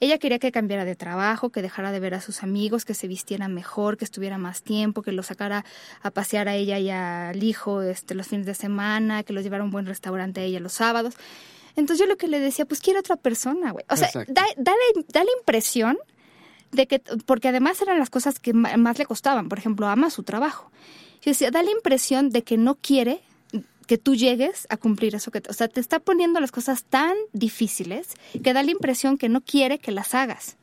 Ella 0.00 0.18
quería 0.18 0.40
que 0.40 0.50
cambiara 0.50 0.84
de 0.84 0.96
trabajo, 0.96 1.50
que 1.50 1.62
dejara 1.62 1.92
de 1.92 2.00
ver 2.00 2.12
a 2.14 2.20
sus 2.20 2.42
amigos, 2.42 2.84
que 2.84 2.92
se 2.92 3.06
vistiera 3.06 3.46
mejor, 3.46 3.96
que 3.96 4.04
estuviera 4.04 4.36
más 4.36 4.62
tiempo, 4.62 5.00
que 5.02 5.12
lo 5.12 5.22
sacara 5.22 5.64
a 6.02 6.10
pasear 6.10 6.48
a 6.48 6.56
ella 6.56 6.78
y 6.80 6.90
al 6.90 7.40
hijo 7.42 7.82
este, 7.82 8.16
los 8.16 8.26
fines 8.26 8.44
de 8.44 8.54
semana, 8.54 9.22
que 9.22 9.32
los 9.32 9.44
llevara 9.44 9.62
a 9.62 9.64
un 9.64 9.70
buen 9.70 9.86
restaurante 9.86 10.40
a 10.40 10.42
ella 10.44 10.58
los 10.58 10.72
sábados. 10.72 11.14
Entonces 11.76 12.00
yo 12.00 12.06
lo 12.06 12.16
que 12.18 12.26
le 12.26 12.40
decía, 12.40 12.64
pues 12.64 12.80
quiere 12.80 12.98
otra 12.98 13.14
persona, 13.16 13.70
güey. 13.70 13.84
O 13.88 13.96
sea, 13.96 14.08
da, 14.28 14.44
da 14.56 14.72
la- 14.72 15.02
da 15.08 15.22
la 15.24 15.30
impresión 15.38 15.96
de 16.72 16.86
que, 16.88 16.98
porque 17.26 17.48
además 17.48 17.80
eran 17.82 17.98
las 17.98 18.10
cosas 18.10 18.38
que 18.40 18.52
más 18.52 18.98
le 18.98 19.06
costaban, 19.06 19.48
por 19.48 19.58
ejemplo, 19.58 19.86
ama 19.86 20.10
su 20.10 20.22
trabajo. 20.24 20.70
Yo 21.22 21.30
decía, 21.30 21.50
da 21.50 21.62
la 21.62 21.70
impresión 21.70 22.30
de 22.30 22.42
que 22.42 22.56
no 22.56 22.74
quiere 22.74 23.20
que 23.86 23.98
tú 23.98 24.14
llegues 24.14 24.66
a 24.70 24.76
cumplir 24.76 25.14
eso 25.14 25.30
que, 25.30 25.40
te- 25.40 25.50
o 25.50 25.52
sea, 25.52 25.68
te 25.68 25.80
está 25.80 25.98
poniendo 26.00 26.40
las 26.40 26.50
cosas 26.50 26.84
tan 26.84 27.14
difíciles 27.32 28.08
que 28.42 28.52
da 28.52 28.62
la 28.62 28.70
impresión 28.70 29.18
que 29.18 29.28
no 29.28 29.40
quiere 29.40 29.78
que 29.78 29.92
las 29.92 30.14
hagas 30.14 30.56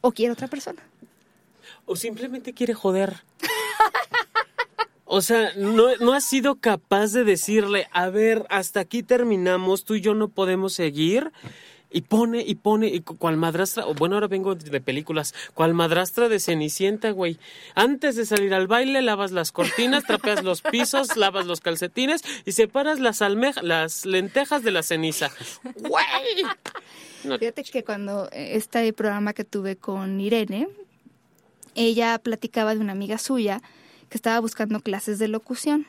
o 0.00 0.12
quiere 0.12 0.32
otra 0.32 0.46
persona. 0.48 0.82
O 1.84 1.96
simplemente 1.96 2.52
quiere 2.52 2.74
joder. 2.74 3.22
O 5.04 5.22
sea, 5.22 5.52
no, 5.56 5.94
no 6.00 6.20
sido 6.20 6.56
capaz 6.56 7.12
de 7.12 7.22
decirle, 7.24 7.86
a 7.92 8.08
ver, 8.10 8.44
hasta 8.50 8.80
aquí 8.80 9.02
terminamos, 9.04 9.84
tú 9.84 9.94
y 9.94 10.00
yo 10.00 10.14
no 10.14 10.28
podemos 10.28 10.72
seguir. 10.72 11.30
Y 11.96 12.02
pone, 12.02 12.42
y 12.46 12.56
pone, 12.56 12.88
y 12.88 13.00
cu- 13.00 13.16
cual 13.16 13.38
madrastra, 13.38 13.86
o 13.86 13.94
bueno, 13.94 14.16
ahora 14.16 14.26
vengo 14.28 14.54
de 14.54 14.80
películas, 14.82 15.32
cual 15.54 15.72
madrastra 15.72 16.28
de 16.28 16.38
Cenicienta, 16.40 17.10
güey. 17.12 17.38
Antes 17.74 18.16
de 18.16 18.26
salir 18.26 18.52
al 18.52 18.66
baile, 18.66 19.00
lavas 19.00 19.32
las 19.32 19.50
cortinas, 19.50 20.04
trapeas 20.04 20.44
los 20.44 20.60
pisos, 20.60 21.16
lavas 21.16 21.46
los 21.46 21.62
calcetines 21.62 22.22
y 22.44 22.52
separas 22.52 23.00
las 23.00 23.22
almejas, 23.22 23.64
las 23.64 24.04
lentejas 24.04 24.62
de 24.62 24.72
la 24.72 24.82
ceniza. 24.82 25.30
¡Güey! 25.76 26.04
No, 27.24 27.38
Fíjate 27.38 27.64
que 27.64 27.82
cuando 27.82 28.28
eh, 28.30 28.56
este 28.56 28.92
programa 28.92 29.32
que 29.32 29.44
tuve 29.44 29.76
con 29.76 30.20
Irene, 30.20 30.68
ella 31.74 32.18
platicaba 32.18 32.74
de 32.74 32.80
una 32.80 32.92
amiga 32.92 33.16
suya 33.18 33.62
que 34.10 34.18
estaba 34.18 34.38
buscando 34.40 34.80
clases 34.80 35.18
de 35.18 35.28
locución. 35.28 35.86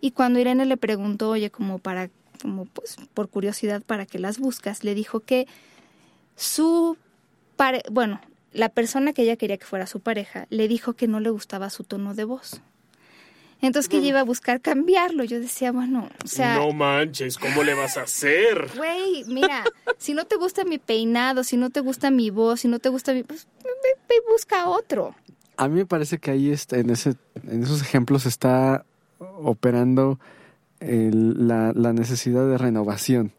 Y 0.00 0.12
cuando 0.12 0.38
Irene 0.38 0.64
le 0.64 0.78
preguntó, 0.78 1.28
oye, 1.28 1.50
como 1.50 1.78
para, 1.78 2.08
como 2.42 2.64
pues 2.66 2.96
por 3.14 3.28
curiosidad, 3.28 3.82
¿para 3.82 4.06
qué 4.06 4.18
las 4.18 4.38
buscas? 4.38 4.84
Le 4.84 4.94
dijo 4.94 5.20
que 5.20 5.46
su 6.36 6.96
pare 7.56 7.82
bueno, 7.90 8.20
la 8.52 8.68
persona 8.68 9.12
que 9.12 9.22
ella 9.22 9.36
quería 9.36 9.58
que 9.58 9.66
fuera 9.66 9.86
su 9.86 10.00
pareja, 10.00 10.46
le 10.50 10.68
dijo 10.68 10.94
que 10.94 11.08
no 11.08 11.20
le 11.20 11.30
gustaba 11.30 11.70
su 11.70 11.84
tono 11.84 12.14
de 12.14 12.24
voz. 12.24 12.62
Entonces 13.62 13.90
que 13.90 13.98
ella 13.98 14.08
iba 14.08 14.20
a 14.20 14.24
buscar 14.24 14.60
cambiarlo. 14.62 15.22
Yo 15.24 15.38
decía, 15.38 15.70
bueno, 15.70 16.08
o 16.24 16.26
sea, 16.26 16.56
no 16.56 16.72
manches, 16.72 17.36
¿cómo 17.36 17.62
le 17.62 17.74
vas 17.74 17.98
a 17.98 18.02
hacer? 18.02 18.70
Güey, 18.74 19.24
mira, 19.26 19.64
si 19.98 20.14
no 20.14 20.24
te 20.24 20.36
gusta 20.36 20.64
mi 20.64 20.78
peinado, 20.78 21.44
si 21.44 21.58
no 21.58 21.68
te 21.68 21.80
gusta 21.80 22.10
mi 22.10 22.30
voz, 22.30 22.60
si 22.60 22.68
no 22.68 22.78
te 22.78 22.88
gusta 22.88 23.12
mi... 23.12 23.22
Pues 23.22 23.46
ve, 23.62 23.70
ve 24.08 24.14
y 24.16 24.32
busca 24.32 24.66
otro. 24.68 25.14
A 25.58 25.68
mí 25.68 25.74
me 25.74 25.86
parece 25.86 26.16
que 26.16 26.30
ahí 26.30 26.50
está, 26.50 26.78
en, 26.78 26.88
ese, 26.88 27.16
en 27.46 27.62
esos 27.62 27.82
ejemplos 27.82 28.24
está 28.24 28.86
operando 29.18 30.18
el- 30.80 31.46
la, 31.48 31.72
la 31.74 31.92
necesidad 31.92 32.46
de 32.48 32.58
renovación, 32.58 33.32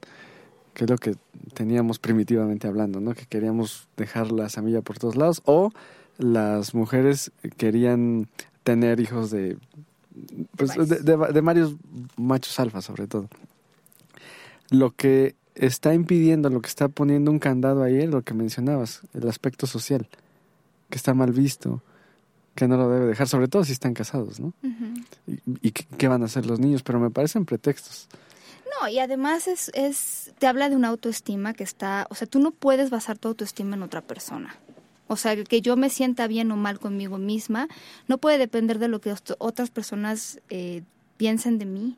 que 0.74 0.86
es 0.86 0.90
lo 0.90 0.98
que 0.98 1.16
teníamos 1.54 2.00
primitivamente 2.00 2.68
hablando, 2.68 3.00
¿no? 3.02 3.14
Que 3.14 3.26
queríamos 3.26 3.88
dejar 3.98 4.32
la 4.32 4.48
semilla 4.50 4.82
por 4.82 4.98
todos 5.00 5.16
lados, 5.16 5.42
o 5.46 5.72
las 6.18 6.74
mujeres 6.74 7.32
querían 7.58 8.28
tener 8.64 9.00
hijos 9.00 9.32
de, 9.32 9.58
pues, 10.56 10.76
de, 10.76 11.00
de- 11.00 11.34
de 11.34 11.42
varios 11.42 11.76
machos 12.16 12.60
alfa, 12.60 12.82
sobre 12.82 13.08
todo. 13.08 13.28
Lo 14.70 14.92
que 14.92 15.36
está 15.56 15.94
impidiendo, 15.94 16.50
lo 16.50 16.62
que 16.62 16.70
está 16.70 16.88
poniendo 16.88 17.32
un 17.32 17.40
candado 17.40 17.84
ahí 17.84 17.98
es 17.98 18.10
lo 18.10 18.22
que 18.22 18.34
mencionabas, 18.34 19.02
el 19.14 19.28
aspecto 19.28 19.68
social, 19.68 20.08
que 20.90 20.98
está 20.98 21.14
mal 21.14 21.32
visto, 21.32 21.82
que 22.56 22.68
no 22.68 22.78
lo 22.78 22.90
debe 22.90 23.06
dejar, 23.06 23.28
sobre 23.28 23.48
todo 23.48 23.64
si 23.64 23.72
están 23.72 23.94
casados, 23.94 24.40
¿no? 24.40 24.54
¿Y, 25.28 25.40
y 25.62 25.72
qué, 25.72 25.86
qué 25.98 26.08
van 26.08 26.22
a 26.22 26.26
hacer 26.26 26.46
los 26.46 26.60
niños? 26.60 26.84
Pero 26.84 27.00
me 27.00 27.10
parecen 27.10 27.46
pretextos. 27.46 28.08
No, 28.80 28.88
y 28.88 29.00
además 29.00 29.48
es, 29.48 29.70
es, 29.74 30.34
te 30.40 30.48
habla 30.48 30.70
de 30.70 30.76
una 30.76 30.90
autoestima 30.90 31.54
que 31.54 31.64
está, 31.64 32.08
o 32.10 32.16
sea, 32.16 32.28
tú 32.28 32.40
no 32.40 32.52
puedes 32.52 32.90
basar 32.90 33.18
tu 33.18 33.28
autoestima 33.28 33.76
en 33.76 33.84
otra 33.84 34.02
persona. 34.02 34.56
O 35.08 35.18
sea, 35.18 35.36
que 35.44 35.62
yo 35.62 35.76
me 35.76 35.90
sienta 35.90 36.28
bien 36.28 36.52
o 36.52 36.56
mal 36.56 36.80
conmigo 36.80 37.18
misma, 37.18 37.68
no 38.08 38.18
puede 38.18 38.38
depender 38.38 38.80
de 38.80 38.88
lo 38.88 39.02
que 39.02 39.14
otras 39.40 39.70
personas 39.70 40.40
eh, 40.50 40.84
piensen 41.18 41.58
de 41.58 41.66
mí, 41.66 41.98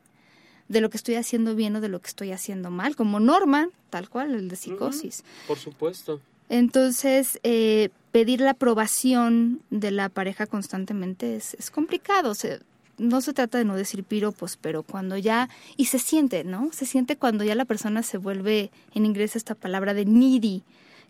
de 0.68 0.80
lo 0.80 0.90
que 0.90 0.96
estoy 0.96 1.14
haciendo 1.14 1.54
bien 1.54 1.76
o 1.76 1.80
de 1.80 1.88
lo 1.88 2.00
que 2.00 2.08
estoy 2.08 2.32
haciendo 2.32 2.70
mal, 2.70 2.96
como 2.96 3.20
Norman, 3.20 3.70
tal 3.90 4.08
cual, 4.08 4.34
el 4.34 4.48
de 4.48 4.56
psicosis. 4.56 5.22
Por 5.46 5.58
supuesto. 5.58 6.20
Entonces, 6.48 7.38
eh, 7.42 7.90
pedir 8.12 8.40
la 8.40 8.50
aprobación 8.50 9.60
de 9.70 9.90
la 9.90 10.08
pareja 10.08 10.46
constantemente 10.46 11.36
es, 11.36 11.54
es 11.54 11.70
complicado. 11.70 12.30
O 12.30 12.34
sea, 12.34 12.58
no 12.98 13.20
se 13.20 13.32
trata 13.32 13.58
de 13.58 13.64
no 13.64 13.74
decir 13.76 14.04
piropos, 14.04 14.56
pero 14.56 14.82
cuando 14.82 15.16
ya, 15.16 15.48
y 15.76 15.86
se 15.86 15.98
siente, 15.98 16.44
¿no? 16.44 16.70
Se 16.72 16.86
siente 16.86 17.16
cuando 17.16 17.44
ya 17.44 17.54
la 17.54 17.64
persona 17.64 18.02
se 18.02 18.18
vuelve, 18.18 18.70
en 18.94 19.06
inglés 19.06 19.36
esta 19.36 19.54
palabra 19.54 19.94
de 19.94 20.04
needy, 20.04 20.62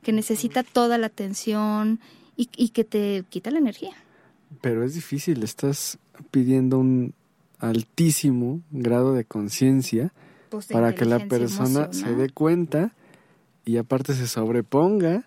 que 0.03 0.13
necesita 0.13 0.63
toda 0.63 0.99
la 0.99 1.07
atención 1.07 2.01
y, 2.37 2.49
y 2.57 2.71
que 2.71 2.85
te 2.85 3.25
quita 3.29 3.51
la 3.51 3.59
energía. 3.59 3.93
Pero 4.61 4.85
es 4.85 4.95
difícil, 4.95 5.43
estás 5.43 5.99
pidiendo 6.31 6.79
un 6.79 7.15
altísimo 7.59 8.61
grado 8.71 9.15
de 9.15 9.25
conciencia 9.25 10.13
Pues, 10.51 10.67
para 10.67 10.95
que 10.95 11.05
la 11.05 11.27
persona 11.27 11.93
se 11.93 12.15
dé 12.15 12.31
cuenta 12.31 12.93
y 13.65 13.77
aparte 13.79 14.15
se 14.15 14.27
sobreponga 14.27 15.25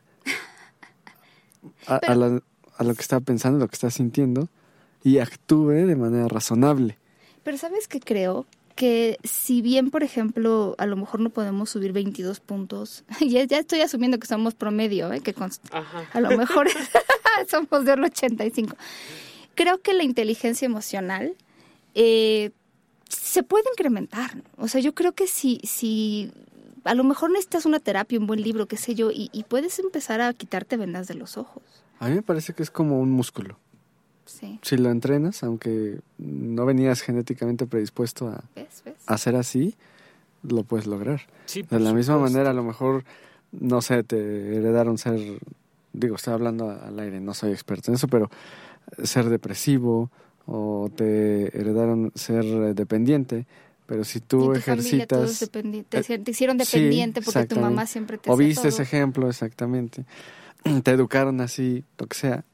a, 1.88 1.96
a 1.96 2.00
Pero- 2.00 2.16
la- 2.16 2.42
a 2.78 2.84
lo 2.84 2.94
que 2.94 3.02
está 3.02 3.20
pensando, 3.20 3.58
lo 3.60 3.68
que 3.68 3.76
está 3.76 3.90
sintiendo 3.90 4.50
y 5.04 5.18
actúe 5.18 5.70
de 5.72 5.96
manera 5.96 6.28
razonable. 6.28 6.98
Pero 7.44 7.58
sabes 7.58 7.88
que 7.88 8.00
creo 8.00 8.46
que 8.76 9.18
si 9.24 9.64
bien, 9.64 9.90
por 9.90 10.04
ejemplo, 10.04 10.76
a 10.78 10.86
lo 10.86 10.96
mejor 10.96 11.20
no 11.20 11.32
podemos 11.32 11.72
subir 11.72 11.92
22 11.94 12.40
puntos, 12.40 13.04
ya, 13.20 13.44
ya 13.46 13.58
estoy 13.58 13.82
asumiendo 13.82 14.20
que 14.20 14.28
somos 14.28 14.54
promedio, 14.54 15.12
¿eh? 15.12 15.22
que 15.22 15.34
const- 15.36 15.62
Ajá. 15.72 16.08
a 16.14 16.20
lo 16.22 16.38
mejor 16.38 16.68
somos 17.50 17.86
del 17.86 18.04
85. 18.04 18.76
Creo 19.56 19.82
que 19.82 19.94
la 19.94 20.04
inteligencia 20.04 20.68
emocional 20.68 21.36
eh, 21.96 22.52
se 23.10 23.42
puede 23.42 23.64
incrementar. 23.72 24.44
O 24.58 24.68
sea, 24.68 24.82
yo 24.82 24.94
creo 24.94 25.14
que 25.14 25.26
si, 25.26 25.60
si 25.64 26.32
a 26.88 26.96
lo 26.96 27.04
mejor 27.04 27.30
necesitas 27.30 27.66
una 27.66 27.80
terapia, 27.80 28.20
un 28.20 28.28
buen 28.28 28.42
libro, 28.42 28.66
qué 28.68 28.78
sé 28.78 28.96
yo, 28.96 29.12
y, 29.12 29.30
y 29.34 29.44
puedes 29.44 29.78
empezar 29.80 30.22
a 30.22 30.34
quitarte 30.34 30.78
vendas 30.78 31.08
de 31.08 31.16
los 31.16 31.38
ojos. 31.38 31.64
A 32.00 32.10
mí 32.10 32.16
me 32.16 32.22
parece 32.22 32.54
que 32.54 32.64
es 32.64 32.72
como 32.72 33.00
un 33.00 33.12
músculo. 33.12 33.58
Sí. 34.26 34.60
Si 34.62 34.78
lo 34.78 34.90
entrenas, 34.90 35.44
aunque 35.44 36.00
no 36.18 36.66
venías 36.66 37.02
genéticamente 37.02 37.66
predispuesto 37.66 38.28
a, 38.28 38.44
¿Ves? 38.56 38.84
¿Ves? 38.86 38.96
a 39.06 39.18
ser 39.18 39.36
así, 39.36 39.76
lo 40.44 40.64
puedes 40.64 40.88
lograr. 40.88 41.22
Sí, 41.46 41.64
De 41.64 41.80
la 41.80 41.94
misma 41.94 42.18
manera, 42.18 42.52
a 42.52 42.54
lo 42.54 42.64
mejor, 42.64 43.04
no 43.52 43.82
sé, 43.82 44.04
te 44.04 44.18
heredaron 44.58 44.98
ser, 44.98 45.40
digo, 45.94 46.16
estoy 46.16 46.34
hablando 46.34 46.70
al 46.70 47.00
aire, 47.00 47.20
no 47.20 47.34
soy 47.34 47.52
experto 47.52 47.92
en 47.92 47.96
eso, 47.96 48.08
pero 48.08 48.30
ser 49.04 49.30
depresivo 49.30 50.10
o 50.46 50.90
te 50.96 51.58
heredaron 51.58 52.12
ser 52.16 52.46
dependiente, 52.74 53.46
pero 53.88 54.04
si 54.04 54.20
tú 54.20 54.54
en 54.54 54.54
tu 54.54 54.62
familia 54.62 55.08
todos 55.08 55.42
ejercitas... 55.42 55.52
dependi- 55.64 55.86
te, 55.90 55.98
eh, 55.98 56.02
hicieron- 56.02 56.24
te 56.24 56.32
hicieron 56.32 56.60
sí, 56.60 56.78
dependiente 56.78 57.22
porque 57.24 57.46
tu 57.48 57.60
mamá 57.60 57.88
siempre 57.88 58.20
te 58.20 58.30
o 58.30 58.38
viste 58.38 58.68
ese 58.68 58.84
ejemplo, 58.84 59.28
exactamente, 59.28 60.06
te 60.84 60.92
educaron 60.92 61.42
así, 61.42 61.84
lo 61.98 62.06
que 62.06 62.16
sea. 62.18 62.46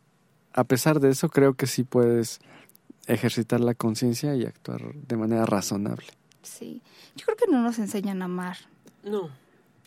A 0.54 0.64
pesar 0.64 1.00
de 1.02 1.10
eso, 1.10 1.28
creo 1.30 1.56
que 1.56 1.68
sí 1.68 1.84
puedes 1.84 2.40
ejercitar 3.08 3.60
la 3.60 3.74
conciencia 3.74 4.36
y 4.36 4.46
actuar 4.46 4.94
de 4.94 5.18
manera 5.18 5.46
razonable. 5.46 6.06
Sí. 6.44 6.82
Yo 7.16 7.26
creo 7.26 7.38
que 7.38 7.48
no 7.52 7.62
nos 7.62 7.80
enseñan 7.80 8.22
a 8.22 8.26
amar. 8.26 8.58
No, 9.04 9.30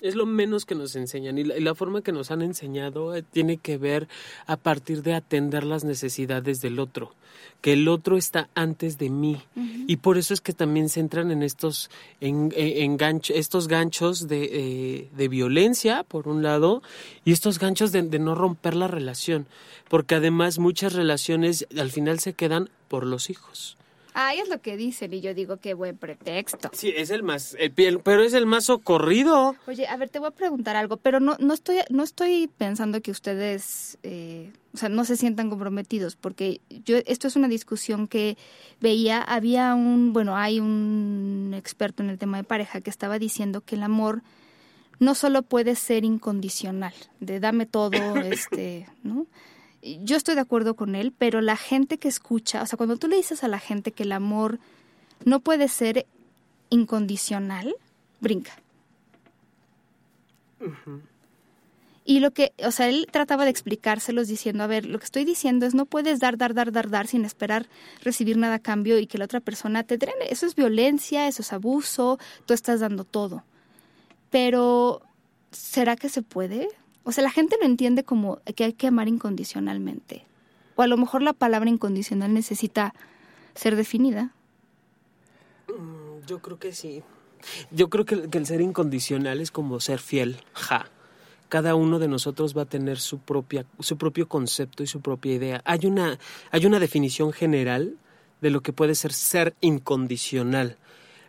es 0.00 0.14
lo 0.14 0.26
menos 0.26 0.64
que 0.64 0.74
nos 0.74 0.94
enseñan 0.96 1.38
y 1.38 1.44
la, 1.44 1.56
y 1.56 1.60
la 1.60 1.74
forma 1.74 2.02
que 2.02 2.12
nos 2.12 2.30
han 2.30 2.42
enseñado 2.42 3.14
eh, 3.14 3.22
tiene 3.22 3.56
que 3.56 3.78
ver 3.78 4.08
a 4.46 4.56
partir 4.56 5.02
de 5.02 5.14
atender 5.14 5.64
las 5.64 5.84
necesidades 5.84 6.60
del 6.60 6.78
otro, 6.78 7.14
que 7.60 7.72
el 7.72 7.88
otro 7.88 8.16
está 8.16 8.48
antes 8.54 8.98
de 8.98 9.08
mí 9.10 9.40
y 9.88 9.96
por 9.96 10.18
eso 10.18 10.34
es 10.34 10.40
que 10.40 10.52
también 10.52 10.88
se 10.88 11.00
entran 11.00 11.30
en 11.30 11.42
estos 11.42 11.90
en, 12.20 12.52
en- 12.56 12.82
en 12.82 12.98
gancho- 12.98 13.34
estos 13.34 13.68
ganchos 13.68 14.28
de, 14.28 14.44
eh, 14.52 15.08
de 15.16 15.28
violencia 15.28 16.02
por 16.02 16.28
un 16.28 16.42
lado 16.42 16.82
y 17.24 17.32
estos 17.32 17.58
ganchos 17.58 17.92
de, 17.92 18.02
de 18.02 18.18
no 18.18 18.34
romper 18.34 18.74
la 18.76 18.88
relación, 18.88 19.46
porque 19.88 20.14
además 20.16 20.58
muchas 20.58 20.92
relaciones 20.92 21.66
al 21.78 21.90
final 21.90 22.18
se 22.20 22.34
quedan 22.34 22.68
por 22.88 23.04
los 23.06 23.30
hijos. 23.30 23.76
Ay, 24.18 24.38
es 24.38 24.48
lo 24.48 24.62
que 24.62 24.78
dicen 24.78 25.12
y 25.12 25.20
yo 25.20 25.34
digo 25.34 25.58
qué 25.58 25.74
buen 25.74 25.98
pretexto. 25.98 26.70
Sí, 26.72 26.90
es 26.96 27.10
el 27.10 27.22
más, 27.22 27.54
el 27.58 27.74
piel- 27.74 28.00
pero 28.02 28.22
es 28.22 28.32
el 28.32 28.46
más 28.46 28.64
socorrido. 28.64 29.54
Oye, 29.66 29.86
a 29.86 29.94
ver, 29.98 30.08
te 30.08 30.18
voy 30.18 30.28
a 30.28 30.30
preguntar 30.30 30.74
algo, 30.74 30.96
pero 30.96 31.20
no, 31.20 31.36
no 31.38 31.52
estoy, 31.52 31.80
no 31.90 32.02
estoy 32.02 32.48
pensando 32.56 33.02
que 33.02 33.10
ustedes, 33.10 33.98
eh, 34.02 34.52
o 34.72 34.78
sea, 34.78 34.88
no 34.88 35.04
se 35.04 35.18
sientan 35.18 35.50
comprometidos, 35.50 36.16
porque 36.16 36.62
yo, 36.86 36.96
esto 37.04 37.28
es 37.28 37.36
una 37.36 37.46
discusión 37.48 38.08
que 38.08 38.38
veía, 38.80 39.20
había 39.20 39.74
un, 39.74 40.14
bueno, 40.14 40.34
hay 40.34 40.60
un 40.60 41.52
experto 41.54 42.02
en 42.02 42.08
el 42.08 42.16
tema 42.16 42.38
de 42.38 42.44
pareja 42.44 42.80
que 42.80 42.88
estaba 42.88 43.18
diciendo 43.18 43.60
que 43.60 43.74
el 43.74 43.82
amor 43.82 44.22
no 44.98 45.14
solo 45.14 45.42
puede 45.42 45.74
ser 45.74 46.04
incondicional, 46.06 46.94
de 47.20 47.38
dame 47.38 47.66
todo, 47.66 48.16
este, 48.24 48.86
¿no? 49.02 49.26
Yo 50.02 50.16
estoy 50.16 50.34
de 50.34 50.40
acuerdo 50.40 50.74
con 50.74 50.94
él, 50.94 51.12
pero 51.16 51.40
la 51.40 51.56
gente 51.56 51.98
que 51.98 52.08
escucha, 52.08 52.62
o 52.62 52.66
sea, 52.66 52.76
cuando 52.76 52.96
tú 52.96 53.08
le 53.08 53.16
dices 53.16 53.44
a 53.44 53.48
la 53.48 53.58
gente 53.58 53.92
que 53.92 54.02
el 54.02 54.12
amor 54.12 54.58
no 55.24 55.40
puede 55.40 55.68
ser 55.68 56.06
incondicional, 56.70 57.74
brinca. 58.20 58.52
Y 62.04 62.20
lo 62.20 62.30
que, 62.30 62.52
o 62.64 62.70
sea, 62.70 62.88
él 62.88 63.08
trataba 63.10 63.44
de 63.44 63.50
explicárselos 63.50 64.28
diciendo, 64.28 64.62
a 64.62 64.68
ver, 64.68 64.86
lo 64.86 64.98
que 64.98 65.04
estoy 65.04 65.24
diciendo 65.24 65.66
es 65.66 65.74
no 65.74 65.86
puedes 65.86 66.20
dar, 66.20 66.38
dar, 66.38 66.54
dar, 66.54 66.70
dar, 66.70 66.88
dar 66.88 67.08
sin 67.08 67.24
esperar 67.24 67.66
recibir 68.02 68.36
nada 68.36 68.54
a 68.54 68.58
cambio 68.60 68.98
y 68.98 69.08
que 69.08 69.18
la 69.18 69.24
otra 69.24 69.40
persona 69.40 69.82
te 69.82 69.98
drene. 69.98 70.26
Eso 70.30 70.46
es 70.46 70.54
violencia, 70.54 71.26
eso 71.26 71.42
es 71.42 71.52
abuso, 71.52 72.18
tú 72.46 72.54
estás 72.54 72.78
dando 72.80 73.04
todo. 73.04 73.42
Pero, 74.30 75.02
¿será 75.50 75.96
que 75.96 76.08
se 76.08 76.22
puede? 76.22 76.68
O 77.06 77.12
sea, 77.12 77.22
la 77.22 77.30
gente 77.30 77.56
lo 77.60 77.66
entiende 77.66 78.02
como 78.02 78.40
que 78.56 78.64
hay 78.64 78.72
que 78.72 78.88
amar 78.88 79.06
incondicionalmente. 79.06 80.26
O 80.74 80.82
a 80.82 80.88
lo 80.88 80.96
mejor 80.96 81.22
la 81.22 81.32
palabra 81.32 81.70
incondicional 81.70 82.34
necesita 82.34 82.94
ser 83.54 83.76
definida. 83.76 84.32
Yo 86.26 86.40
creo 86.40 86.58
que 86.58 86.72
sí. 86.72 87.04
Yo 87.70 87.90
creo 87.90 88.04
que 88.04 88.28
el 88.36 88.46
ser 88.46 88.60
incondicional 88.60 89.40
es 89.40 89.52
como 89.52 89.78
ser 89.78 90.00
fiel. 90.00 90.42
Ja. 90.52 90.90
Cada 91.48 91.76
uno 91.76 92.00
de 92.00 92.08
nosotros 92.08 92.56
va 92.58 92.62
a 92.62 92.66
tener 92.66 92.98
su 92.98 93.20
propia, 93.20 93.66
su 93.78 93.96
propio 93.96 94.26
concepto 94.26 94.82
y 94.82 94.88
su 94.88 95.00
propia 95.00 95.34
idea. 95.34 95.62
Hay 95.64 95.86
una, 95.86 96.18
hay 96.50 96.66
una 96.66 96.80
definición 96.80 97.32
general 97.32 97.98
de 98.40 98.50
lo 98.50 98.62
que 98.62 98.72
puede 98.72 98.96
ser 98.96 99.12
ser 99.12 99.54
incondicional, 99.60 100.76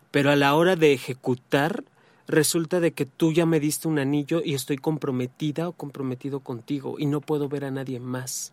pero 0.10 0.32
a 0.32 0.36
la 0.36 0.56
hora 0.56 0.76
de 0.76 0.94
ejecutar 0.94 1.84
resulta 2.28 2.80
de 2.80 2.92
que 2.92 3.06
tú 3.06 3.32
ya 3.32 3.46
me 3.46 3.60
diste 3.60 3.88
un 3.88 4.00
anillo 4.00 4.42
y 4.44 4.54
estoy 4.54 4.78
comprometida 4.78 5.70
o 5.70 5.74
comprometido 5.74 6.42
contigo 6.42 6.98
y 7.00 7.06
no 7.06 7.22
puedo 7.22 7.48
ver 7.50 7.66
a 7.66 7.72
nadie 7.72 8.00
más. 8.00 8.52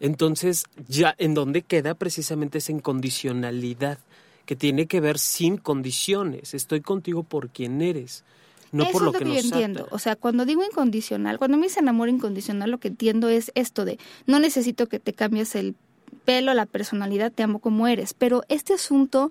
Entonces, 0.00 0.64
ya 0.88 1.14
en 1.18 1.34
dónde 1.34 1.62
queda 1.62 1.94
precisamente 1.94 2.58
esa 2.58 2.72
incondicionalidad 2.72 3.98
que 4.46 4.56
tiene 4.56 4.86
que 4.86 5.00
ver 5.00 5.18
sin 5.18 5.58
condiciones. 5.58 6.54
Estoy 6.54 6.80
contigo 6.80 7.22
por 7.22 7.50
quien 7.50 7.82
eres, 7.82 8.24
no 8.72 8.84
Eso 8.84 8.92
por 8.92 9.02
lo 9.02 9.08
es 9.10 9.12
lo 9.12 9.18
que, 9.18 9.24
que, 9.24 9.30
nos 9.30 9.42
yo 9.42 9.48
entiendo. 9.50 9.80
ata. 9.82 9.94
O 9.94 9.98
sea, 9.98 10.16
cuando 10.16 10.44
digo 10.44 10.64
incondicional, 10.64 11.38
cuando 11.38 11.58
me 11.58 11.66
dicen 11.66 11.88
amor 11.88 12.08
incondicional, 12.08 12.70
lo 12.70 12.78
que 12.78 12.88
entiendo 12.88 13.28
es 13.28 13.52
esto 13.54 13.84
de 13.84 13.98
no 14.26 14.40
necesito 14.40 14.86
que 14.86 14.98
te 14.98 15.12
cambies 15.12 15.54
el 15.54 15.76
pelo, 16.24 16.54
la 16.54 16.66
personalidad, 16.66 17.30
te 17.30 17.42
amo 17.42 17.58
como 17.58 17.86
eres. 17.86 18.14
Pero 18.14 18.42
este 18.48 18.74
asunto 18.74 19.30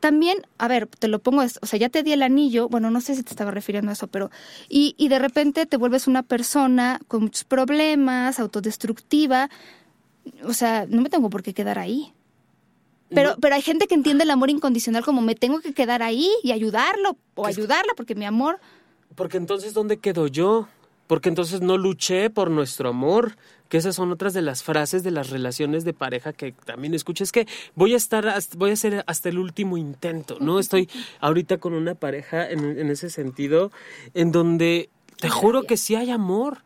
también, 0.00 0.46
a 0.58 0.68
ver, 0.68 0.86
te 0.86 1.08
lo 1.08 1.18
pongo, 1.20 1.42
o 1.42 1.66
sea, 1.66 1.78
ya 1.78 1.88
te 1.88 2.02
di 2.02 2.12
el 2.12 2.22
anillo, 2.22 2.68
bueno, 2.68 2.90
no 2.90 3.00
sé 3.00 3.14
si 3.16 3.22
te 3.22 3.30
estaba 3.30 3.50
refiriendo 3.50 3.90
a 3.90 3.94
eso, 3.94 4.06
pero, 4.08 4.30
y, 4.68 4.94
y 4.98 5.08
de 5.08 5.18
repente 5.18 5.66
te 5.66 5.76
vuelves 5.76 6.06
una 6.06 6.22
persona 6.22 7.00
con 7.08 7.22
muchos 7.22 7.44
problemas, 7.44 8.38
autodestructiva, 8.38 9.48
o 10.44 10.52
sea, 10.52 10.86
no 10.88 11.02
me 11.02 11.08
tengo 11.10 11.30
por 11.30 11.42
qué 11.42 11.54
quedar 11.54 11.78
ahí. 11.78 12.12
Pero, 13.08 13.30
No. 13.30 13.36
pero 13.40 13.54
hay 13.54 13.62
gente 13.62 13.86
que 13.86 13.94
entiende 13.94 14.24
el 14.24 14.30
amor 14.30 14.50
incondicional 14.50 15.04
como 15.04 15.22
me 15.22 15.36
tengo 15.36 15.60
que 15.60 15.72
quedar 15.72 16.02
ahí 16.02 16.28
y 16.42 16.50
ayudarlo 16.50 17.16
o 17.36 17.46
ayudarla 17.46 17.92
porque 17.96 18.16
mi 18.16 18.24
amor 18.24 18.58
Porque 19.14 19.36
entonces, 19.36 19.72
¿dónde 19.74 19.98
quedo 19.98 20.26
yo? 20.26 20.66
Porque 21.06 21.28
entonces 21.28 21.60
no 21.60 21.76
luché 21.78 22.30
por 22.30 22.50
nuestro 22.50 22.88
amor. 22.88 23.36
Que 23.68 23.78
esas 23.78 23.96
son 23.96 24.12
otras 24.12 24.32
de 24.32 24.42
las 24.42 24.62
frases 24.62 25.02
de 25.02 25.10
las 25.10 25.30
relaciones 25.30 25.84
de 25.84 25.92
pareja 25.92 26.32
que 26.32 26.52
también 26.52 26.94
escucho. 26.94 27.24
Es 27.24 27.32
que 27.32 27.48
voy 27.74 27.94
a 27.94 27.96
estar, 27.96 28.28
hasta- 28.28 28.56
voy 28.56 28.70
a 28.70 28.74
hacer 28.74 29.02
hasta 29.08 29.28
el 29.28 29.38
último 29.40 29.76
intento, 29.76 30.36
¿no? 30.40 30.60
Estoy 30.60 30.88
ahorita 31.20 31.58
con 31.58 31.74
una 31.74 31.96
pareja 31.96 32.48
en, 32.48 32.78
en 32.78 32.90
ese 32.90 33.10
sentido, 33.10 33.72
en 34.14 34.30
donde 34.30 34.88
te 35.18 35.30
juro 35.30 35.64
que 35.64 35.76
sí 35.76 35.96
hay 35.96 36.10
amor. 36.10 36.58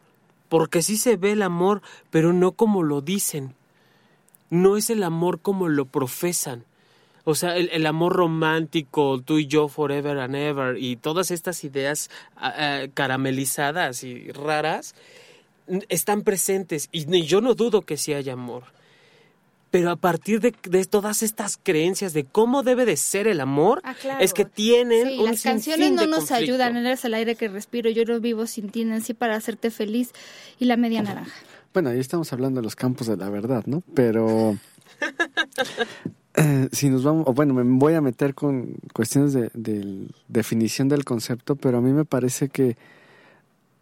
Porque 0.51 0.83
sí 0.83 0.97
se 0.97 1.17
ve 1.17 1.33
el 1.33 1.43
amor, 1.43 1.81
pero 2.11 2.33
no 2.33 2.53
como 2.53 2.83
lo 2.83 3.01
dicen. 3.01 3.55
No 4.51 4.77
es 4.77 4.91
el 4.91 5.05
amor 5.05 5.39
como 5.41 5.69
lo 5.69 5.85
profesan. 5.87 6.65
O 7.25 7.35
sea, 7.35 7.57
el, 7.57 7.69
el 7.73 7.87
amor 7.87 8.15
romántico, 8.15 9.21
tú 9.23 9.39
y 9.39 9.47
yo 9.47 9.69
forever 9.69 10.19
and 10.19 10.35
ever, 10.37 10.79
y 10.79 10.97
todas 10.97 11.31
estas 11.31 11.65
ideas 11.65 12.11
ah, 12.37 12.53
ah, 12.57 12.87
caramelizadas 12.95 14.03
y 14.05 14.31
raras 14.33 14.95
están 15.89 16.23
presentes. 16.23 16.89
Y 16.93 17.23
yo 17.25 17.41
no 17.41 17.55
dudo 17.55 17.83
que 17.83 17.97
sí 17.97 18.15
haya 18.15 18.33
amor. 18.33 18.65
Pero 19.71 19.93
a 19.93 19.97
partir 19.97 20.41
de, 20.41 20.53
de 20.69 20.85
todas 20.85 21.23
estas 21.23 21.57
creencias 21.63 22.13
de 22.13 22.25
cómo 22.25 22.65
debe 22.65 22.85
de 22.87 22.97
ser 22.97 23.29
el 23.29 23.41
amor, 23.41 23.81
Ah, 23.85 23.95
claro. 23.95 24.19
es 24.21 24.35
que 24.35 24.45
tienen 24.45 25.07
Sí, 25.11 25.19
un 25.21 25.27
las 25.27 25.43
canciones 25.45 25.93
no 25.93 26.07
nos 26.07 26.25
conflicto. 26.25 26.35
ayudan, 26.35 26.77
eres 26.77 27.05
el 27.05 27.15
aire 27.15 27.37
que 27.37 27.47
respiro, 27.47 27.89
yo 27.89 28.05
no 28.05 28.19
vivo 28.19 28.47
sin 28.49 28.71
ti, 28.71 28.85
Nancy, 28.85 29.15
para 29.15 29.37
hacerte 29.37 29.71
feliz 29.71 30.11
y 30.59 30.65
la 30.65 30.77
media 30.77 31.03
naranja. 31.03 31.31
Bueno, 31.73 31.91
ahí 31.91 32.01
estamos 32.01 32.33
hablando 32.33 32.61
de 32.61 32.65
los 32.65 32.75
campos 32.75 33.07
de 33.07 33.17
la 33.17 33.31
verdad, 33.31 33.63
¿no? 33.67 33.85
Pero 33.95 34.57
eh, 36.35 36.69
si 36.73 36.89
nos 36.91 37.03
vamos, 37.05 37.25
o 37.27 37.33
bueno, 37.35 37.55
me 37.55 37.63
voy 37.65 37.95
a 37.95 38.01
meter 38.01 38.35
con 38.35 38.75
cuestiones 38.93 39.33
de, 39.33 39.51
de 39.55 40.07
definición 40.29 40.89
del 40.89 41.05
concepto, 41.05 41.57
pero 41.57 41.79
a 41.79 41.81
mí 41.81 41.93
me 41.93 42.05
parece 42.05 42.49
que 42.49 42.77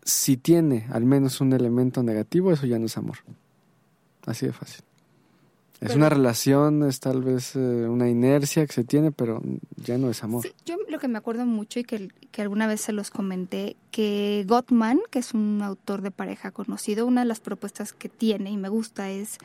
si 0.02 0.36
tiene 0.36 0.86
al 0.90 1.04
menos 1.04 1.40
un 1.40 1.52
elemento 1.52 2.02
negativo, 2.02 2.52
eso 2.52 2.66
ya 2.66 2.78
no 2.78 2.86
es 2.86 2.96
amor. 2.96 3.18
Así 4.26 4.46
de 4.46 4.52
fácil. 4.52 4.82
Es 5.80 5.88
Pero- 5.88 5.94
una 5.96 6.08
relación, 6.08 6.82
es 6.88 6.98
tal 6.98 7.22
vez 7.22 7.54
eh, 7.54 7.58
una 7.58 8.08
inercia 8.08 8.66
que 8.66 8.72
se 8.72 8.82
tiene, 8.84 9.12
pero 9.12 9.40
ya 9.76 9.96
no 9.96 10.10
es 10.10 10.24
amor. 10.24 10.42
Sí, 10.42 10.50
yo 10.66 10.76
lo 10.88 10.98
que 10.98 11.06
me 11.06 11.18
acuerdo 11.18 11.46
mucho 11.46 11.78
y 11.78 11.84
que, 11.84 12.08
que 12.32 12.42
alguna 12.42 12.66
vez 12.66 12.80
se 12.80 12.92
los 12.92 13.10
comenté, 13.10 13.76
que 13.92 14.44
Gottman, 14.48 14.98
que 15.10 15.20
es 15.20 15.34
un 15.34 15.60
autor 15.62 16.02
de 16.02 16.10
pareja 16.10 16.50
conocido, 16.50 17.06
una 17.06 17.20
de 17.20 17.26
las 17.28 17.38
propuestas 17.40 17.92
que 17.92 18.08
tiene 18.08 18.50
y 18.50 18.56
me 18.56 18.68
gusta 18.68 19.08
es 19.10 19.38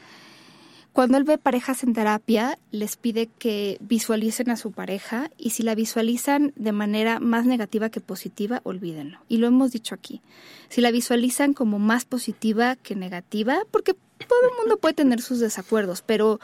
cuando 0.94 1.18
él 1.18 1.24
ve 1.24 1.40
parejas 1.40 1.84
en 1.84 1.94
terapia, 1.94 2.60
les 2.70 2.98
pide 2.98 3.28
que 3.40 3.78
visualicen 3.82 4.52
a 4.52 4.58
su 4.58 4.72
pareja 4.72 5.32
y 5.40 5.50
si 5.50 5.64
la 5.64 5.74
visualizan 5.74 6.54
de 6.56 6.72
manera 6.72 7.20
más 7.20 7.48
negativa 7.48 7.90
que 7.90 8.00
positiva, 8.00 8.62
olvídenlo. 8.64 9.20
Y 9.28 9.38
lo 9.38 9.48
hemos 9.48 9.72
dicho 9.72 9.96
aquí. 9.96 10.22
Si 10.70 10.82
la 10.82 10.92
visualizan 10.92 11.54
como 11.54 11.80
más 11.80 12.06
positiva 12.06 12.76
que 12.76 12.96
negativa, 12.96 13.58
porque 13.72 13.96
todo 14.28 14.40
el 14.44 14.56
mundo 14.60 14.78
puede 14.78 14.94
tener 14.94 15.20
sus 15.22 15.40
desacuerdos, 15.40 16.04
pero 16.06 16.40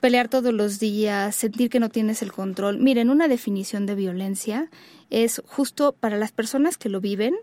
pelear 0.00 0.28
todos 0.28 0.52
los 0.52 0.80
días, 0.80 1.36
sentir 1.36 1.70
que 1.70 1.78
no 1.78 1.88
tienes 1.88 2.22
el 2.22 2.32
control. 2.32 2.78
Miren, 2.78 3.08
una 3.08 3.28
definición 3.28 3.86
de 3.86 3.94
violencia 3.94 4.68
es 5.10 5.40
justo 5.46 5.92
para 5.92 6.16
las 6.16 6.32
personas 6.32 6.76
que 6.76 6.88
lo 6.88 7.00
viven, 7.00 7.36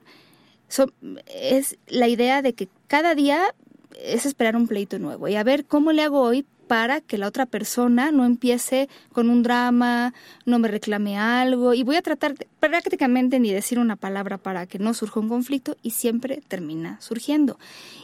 es 1.27 1.77
la 1.87 2.07
idea 2.07 2.41
de 2.41 2.53
que 2.53 2.67
cada 2.87 3.15
día 3.15 3.53
es 4.01 4.25
esperar 4.25 4.55
un 4.55 4.67
pleito 4.67 4.99
nuevo 4.99 5.27
y 5.27 5.35
a 5.35 5.43
ver 5.43 5.65
cómo 5.65 5.91
le 5.91 6.03
hago 6.03 6.21
hoy 6.21 6.45
para 6.67 7.01
que 7.01 7.17
la 7.17 7.27
otra 7.27 7.45
persona 7.45 8.11
no 8.11 8.25
empiece 8.25 8.89
con 9.11 9.29
un 9.29 9.43
drama, 9.43 10.13
no 10.45 10.59
me 10.59 10.67
reclame 10.67 11.17
algo 11.17 11.73
y 11.73 11.83
voy 11.83 11.97
a 11.97 12.01
tratar 12.01 12.35
prácticamente 12.59 13.39
ni 13.39 13.51
decir 13.51 13.79
una 13.79 13.95
palabra 13.95 14.37
para 14.37 14.65
que 14.65 14.79
no 14.79 14.93
surja 14.93 15.19
un 15.19 15.29
conflicto 15.29 15.77
y 15.81 15.91
siempre 15.91 16.41
termina 16.47 16.99
surgiendo. 17.01 17.59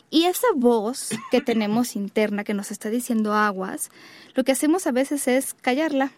Y 0.09 0.25
esa 0.25 0.47
voz 0.55 1.09
que 1.31 1.41
tenemos 1.41 1.95
interna 1.95 2.43
que 2.43 2.53
nos 2.53 2.71
está 2.71 2.89
diciendo 2.89 3.33
aguas, 3.33 3.89
lo 4.35 4.43
que 4.43 4.51
hacemos 4.51 4.87
a 4.87 4.91
veces 4.91 5.27
es 5.27 5.53
callarla, 5.53 6.11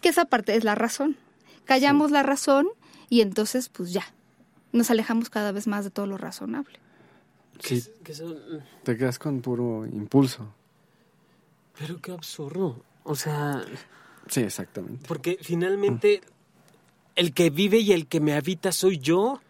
que 0.00 0.08
esa 0.08 0.24
parte 0.24 0.56
es 0.56 0.64
la 0.64 0.74
razón. 0.74 1.16
Callamos 1.64 2.10
la 2.10 2.22
razón 2.22 2.68
y 3.08 3.20
entonces 3.20 3.68
pues 3.68 3.92
ya, 3.92 4.04
nos 4.72 4.90
alejamos 4.90 5.30
cada 5.30 5.52
vez 5.52 5.66
más 5.66 5.84
de 5.84 5.90
todo 5.90 6.06
lo 6.06 6.16
razonable. 6.16 6.80
Sí, 7.60 7.82
te 8.82 8.96
quedas 8.96 9.18
con 9.18 9.40
puro 9.40 9.86
impulso. 9.86 10.54
Pero 11.78 12.00
qué 12.00 12.12
absurdo. 12.12 12.82
O 13.04 13.14
sea... 13.14 13.62
Sí, 14.28 14.40
exactamente. 14.40 15.06
Porque 15.06 15.38
finalmente 15.40 16.20
el 17.16 17.32
que 17.32 17.50
vive 17.50 17.78
y 17.78 17.92
el 17.92 18.06
que 18.06 18.20
me 18.20 18.34
habita 18.34 18.72
soy 18.72 18.98
yo. 18.98 19.40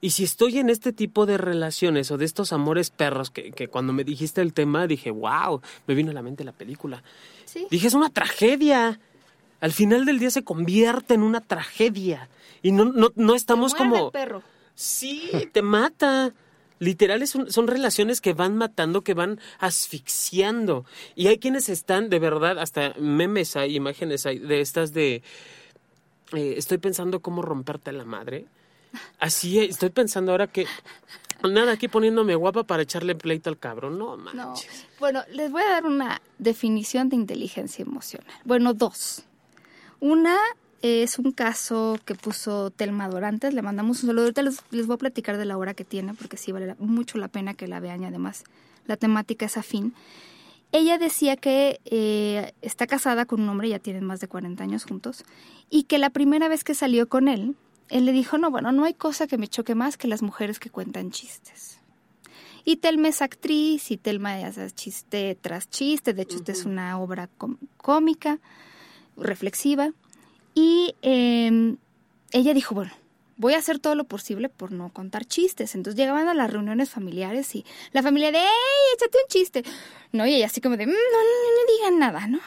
Y 0.00 0.10
si 0.10 0.24
estoy 0.24 0.58
en 0.58 0.68
este 0.68 0.92
tipo 0.92 1.26
de 1.26 1.38
relaciones 1.38 2.10
o 2.10 2.18
de 2.18 2.24
estos 2.24 2.52
amores 2.52 2.90
perros, 2.90 3.30
que, 3.30 3.52
que 3.52 3.68
cuando 3.68 3.92
me 3.92 4.04
dijiste 4.04 4.42
el 4.42 4.52
tema 4.52 4.86
dije, 4.86 5.10
wow, 5.10 5.60
me 5.86 5.94
vino 5.94 6.10
a 6.10 6.14
la 6.14 6.22
mente 6.22 6.44
la 6.44 6.52
película. 6.52 7.02
¿Sí? 7.44 7.66
Dije, 7.70 7.86
es 7.86 7.94
una 7.94 8.10
tragedia. 8.10 9.00
Al 9.60 9.72
final 9.72 10.04
del 10.04 10.18
día 10.18 10.30
se 10.30 10.44
convierte 10.44 11.14
en 11.14 11.22
una 11.22 11.40
tragedia. 11.40 12.28
Y 12.62 12.72
no, 12.72 12.84
no, 12.84 13.10
no 13.14 13.34
estamos 13.34 13.74
como... 13.74 14.10
perro. 14.10 14.42
Sí, 14.74 15.30
te 15.52 15.62
mata. 15.62 16.34
Literales 16.78 17.30
son, 17.30 17.66
relaciones 17.66 18.20
que 18.20 18.34
van 18.34 18.56
matando, 18.56 19.02
que 19.02 19.14
van 19.14 19.40
asfixiando. 19.58 20.84
Y 21.14 21.28
hay 21.28 21.38
quienes 21.38 21.68
están, 21.68 22.10
de 22.10 22.18
verdad, 22.18 22.58
hasta 22.58 22.94
memes 22.98 23.56
hay, 23.56 23.76
imágenes 23.76 24.26
hay, 24.26 24.38
de 24.38 24.60
estas 24.60 24.92
de... 24.92 25.22
Eh, 26.32 26.54
estoy 26.56 26.78
pensando 26.78 27.20
cómo 27.20 27.40
romperte 27.40 27.92
la 27.92 28.04
madre. 28.04 28.46
Así 29.18 29.58
estoy 29.58 29.90
pensando 29.90 30.32
ahora 30.32 30.48
que... 30.48 30.66
Nada, 31.42 31.72
aquí 31.72 31.86
poniéndome 31.88 32.34
guapa 32.34 32.64
para 32.64 32.82
echarle 32.82 33.14
pleito 33.14 33.50
al 33.50 33.58
cabrón. 33.58 33.98
No, 33.98 34.16
manches. 34.16 34.86
Bueno, 34.98 35.22
les 35.30 35.50
voy 35.50 35.62
a 35.62 35.70
dar 35.70 35.84
una 35.84 36.20
definición 36.38 37.08
de 37.08 37.16
inteligencia 37.16 37.82
emocional. 37.82 38.32
Bueno, 38.44 38.72
dos. 38.72 39.22
Una 40.00 40.38
es 40.82 41.18
un 41.18 41.32
caso 41.32 41.98
que 42.04 42.14
puso 42.14 42.70
Telma 42.70 43.08
Dorantes, 43.08 43.54
le 43.54 43.62
mandamos 43.62 44.02
un 44.02 44.08
saludo. 44.08 44.24
Ahorita 44.24 44.42
les, 44.42 44.62
voy 44.70 44.94
a 44.94 44.98
platicar 44.98 45.36
de 45.38 45.44
la 45.44 45.56
hora 45.56 45.74
que 45.74 45.84
tiene, 45.84 46.14
porque 46.14 46.36
sí 46.36 46.52
vale 46.52 46.74
mucho 46.78 47.18
la 47.18 47.28
pena 47.28 47.54
que 47.54 47.66
la 47.66 47.80
vean 47.80 48.02
y 48.02 48.06
además 48.06 48.44
la 48.86 48.96
temática 48.96 49.46
es 49.46 49.56
afín. 49.56 49.94
Ella 50.72 50.98
decía 50.98 51.36
que 51.36 51.80
eh, 51.84 52.52
está 52.60 52.86
casada 52.86 53.24
con 53.24 53.40
un 53.40 53.48
hombre, 53.48 53.68
ya 53.68 53.78
tienen 53.78 54.04
más 54.04 54.20
de 54.20 54.28
40 54.28 54.62
años 54.62 54.84
juntos, 54.84 55.24
y 55.70 55.84
que 55.84 55.98
la 55.98 56.10
primera 56.10 56.48
vez 56.48 56.64
que 56.64 56.74
salió 56.74 57.08
con 57.08 57.28
él, 57.28 57.56
él 57.88 58.04
le 58.04 58.12
dijo, 58.12 58.36
no, 58.36 58.50
bueno, 58.50 58.72
no 58.72 58.84
hay 58.84 58.94
cosa 58.94 59.26
que 59.26 59.38
me 59.38 59.48
choque 59.48 59.74
más 59.74 59.96
que 59.96 60.08
las 60.08 60.22
mujeres 60.22 60.58
que 60.58 60.70
cuentan 60.70 61.10
chistes. 61.10 61.80
Y 62.64 62.78
Telma 62.78 63.08
es 63.08 63.22
actriz 63.22 63.92
y 63.92 63.96
Telma 63.96 64.34
hace 64.44 64.68
chiste 64.72 65.38
tras 65.40 65.70
chiste, 65.70 66.14
de 66.14 66.22
hecho 66.22 66.36
esta 66.36 66.50
es 66.50 66.64
una 66.64 66.98
obra 66.98 67.30
cómica, 67.76 68.40
reflexiva. 69.16 69.92
Y 70.56 70.96
em, 71.02 71.76
ella 72.32 72.54
dijo, 72.54 72.74
bueno, 72.74 72.90
voy 73.36 73.52
a 73.52 73.58
hacer 73.58 73.78
todo 73.78 73.94
lo 73.94 74.04
posible 74.04 74.48
por 74.48 74.72
no 74.72 74.88
contar 74.88 75.26
chistes. 75.26 75.74
Entonces 75.74 75.98
llegaban 75.98 76.28
a 76.28 76.34
las 76.34 76.50
reuniones 76.50 76.88
familiares 76.88 77.54
y 77.54 77.64
la 77.92 78.02
familia 78.02 78.32
de, 78.32 78.38
¡ey, 78.38 78.46
échate 78.94 79.18
un 79.22 79.28
chiste! 79.28 79.64
¿No? 80.12 80.26
Y 80.26 80.34
ella 80.34 80.46
así 80.46 80.62
como 80.62 80.78
de, 80.78 80.86
mm, 80.86 80.90
no, 80.90 80.94
no, 80.94 80.96
no, 80.96 81.76
digan 81.76 81.98
nada, 81.98 82.26
¿no? 82.26 82.40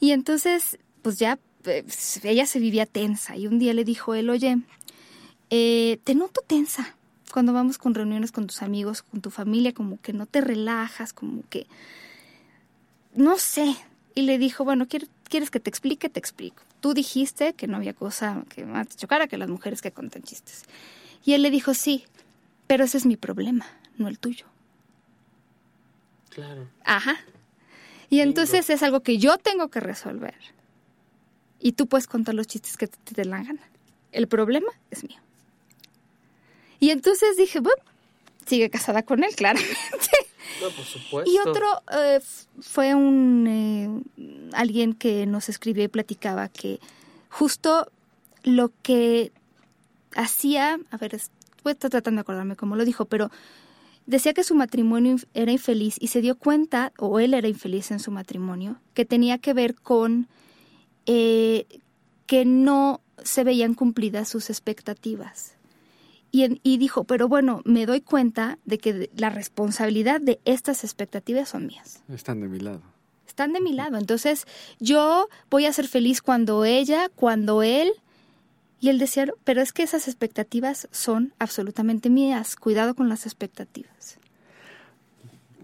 Y 0.00 0.12
entonces, 0.12 0.78
pues 1.02 1.18
ya, 1.18 1.38
pues, 1.62 2.24
ella 2.24 2.46
se 2.46 2.60
vivía 2.60 2.86
tensa 2.86 3.36
y 3.36 3.46
un 3.46 3.58
día 3.58 3.74
le 3.74 3.84
dijo 3.84 4.14
él, 4.14 4.30
oye, 4.30 4.56
eh, 5.50 5.98
te 6.04 6.14
noto 6.14 6.40
tensa 6.46 6.96
cuando 7.30 7.52
vamos 7.52 7.76
con 7.76 7.94
reuniones 7.94 8.32
con 8.32 8.46
tus 8.46 8.62
amigos, 8.62 9.02
con 9.02 9.20
tu 9.20 9.30
familia, 9.30 9.74
como 9.74 10.00
que 10.00 10.14
no 10.14 10.24
te 10.24 10.40
relajas, 10.40 11.12
como 11.12 11.42
que, 11.50 11.66
no 13.14 13.36
sé. 13.38 13.76
Y 14.14 14.22
le 14.22 14.38
dijo, 14.38 14.64
bueno, 14.64 14.88
¿quieres 15.30 15.50
que 15.50 15.60
te 15.60 15.70
explique? 15.70 16.10
Te 16.10 16.20
explico 16.20 16.62
tú 16.80 16.94
dijiste 16.94 17.52
que 17.52 17.66
no 17.66 17.76
había 17.76 17.92
cosa 17.92 18.42
que 18.48 18.64
más 18.64 18.88
te 18.88 18.96
chocara 18.96 19.28
que 19.28 19.36
las 19.36 19.48
mujeres 19.48 19.80
que 19.80 19.92
contan 19.92 20.22
chistes. 20.22 20.64
Y 21.24 21.34
él 21.34 21.42
le 21.42 21.50
dijo, 21.50 21.74
sí, 21.74 22.04
pero 22.66 22.84
ese 22.84 22.98
es 22.98 23.06
mi 23.06 23.16
problema, 23.16 23.66
no 23.96 24.08
el 24.08 24.18
tuyo. 24.18 24.46
Claro. 26.30 26.68
Ajá. 26.84 27.16
Y 28.08 28.20
entonces 28.20 28.70
es 28.70 28.82
algo 28.82 29.00
que 29.00 29.18
yo 29.18 29.36
tengo 29.38 29.68
que 29.68 29.80
resolver. 29.80 30.34
Y 31.60 31.72
tú 31.72 31.86
puedes 31.86 32.06
contar 32.06 32.34
los 32.34 32.46
chistes 32.46 32.76
que 32.76 32.86
te, 32.86 33.14
te 33.14 33.24
la 33.24 33.42
gana. 33.42 33.60
El 34.12 34.26
problema 34.26 34.72
es 34.90 35.04
mío. 35.04 35.20
Y 36.80 36.90
entonces 36.90 37.36
dije, 37.36 37.60
bueno, 37.60 37.82
sigue 38.46 38.70
casada 38.70 39.02
con 39.02 39.22
él, 39.22 39.34
claramente. 39.36 39.76
Y 41.26 41.38
otro 41.38 41.82
eh, 41.92 42.20
fue 42.60 42.94
un 42.94 43.46
eh, 43.46 44.50
alguien 44.52 44.94
que 44.94 45.26
nos 45.26 45.48
escribió 45.48 45.84
y 45.84 45.88
platicaba 45.88 46.48
que 46.48 46.80
justo 47.28 47.90
lo 48.42 48.70
que 48.82 49.32
hacía, 50.14 50.80
a 50.90 50.96
ver, 50.96 51.14
estoy 51.14 51.74
tratando 51.74 52.18
de 52.18 52.22
acordarme 52.22 52.56
cómo 52.56 52.76
lo 52.76 52.84
dijo, 52.84 53.04
pero 53.04 53.30
decía 54.06 54.32
que 54.32 54.44
su 54.44 54.54
matrimonio 54.54 55.16
era 55.34 55.52
infeliz 55.52 55.96
y 56.00 56.08
se 56.08 56.20
dio 56.20 56.36
cuenta, 56.36 56.92
o 56.98 57.20
él 57.20 57.34
era 57.34 57.48
infeliz 57.48 57.90
en 57.90 58.00
su 58.00 58.10
matrimonio, 58.10 58.80
que 58.94 59.04
tenía 59.04 59.38
que 59.38 59.54
ver 59.54 59.74
con 59.74 60.28
eh, 61.06 61.66
que 62.26 62.44
no 62.44 63.00
se 63.22 63.44
veían 63.44 63.74
cumplidas 63.74 64.28
sus 64.28 64.50
expectativas. 64.50 65.54
Y, 66.32 66.78
dijo, 66.78 67.04
pero 67.04 67.28
bueno, 67.28 67.60
me 67.64 67.86
doy 67.86 68.00
cuenta 68.00 68.58
de 68.64 68.78
que 68.78 69.10
la 69.16 69.30
responsabilidad 69.30 70.20
de 70.20 70.40
estas 70.44 70.84
expectativas 70.84 71.48
son 71.48 71.66
mías. 71.66 72.02
Están 72.08 72.40
de 72.40 72.48
mi 72.48 72.60
lado. 72.60 72.82
Están 73.26 73.52
de 73.52 73.60
mi 73.60 73.72
lado. 73.72 73.98
Entonces, 73.98 74.46
yo 74.78 75.28
voy 75.50 75.66
a 75.66 75.72
ser 75.72 75.88
feliz 75.88 76.22
cuando 76.22 76.64
ella, 76.64 77.08
cuando 77.14 77.62
él. 77.64 77.90
Y 78.80 78.90
él 78.90 78.98
decía, 78.98 79.26
pero 79.42 79.60
es 79.60 79.72
que 79.72 79.82
esas 79.82 80.06
expectativas 80.06 80.88
son 80.92 81.34
absolutamente 81.40 82.10
mías. 82.10 82.54
Cuidado 82.54 82.94
con 82.94 83.08
las 83.08 83.26
expectativas. 83.26 84.18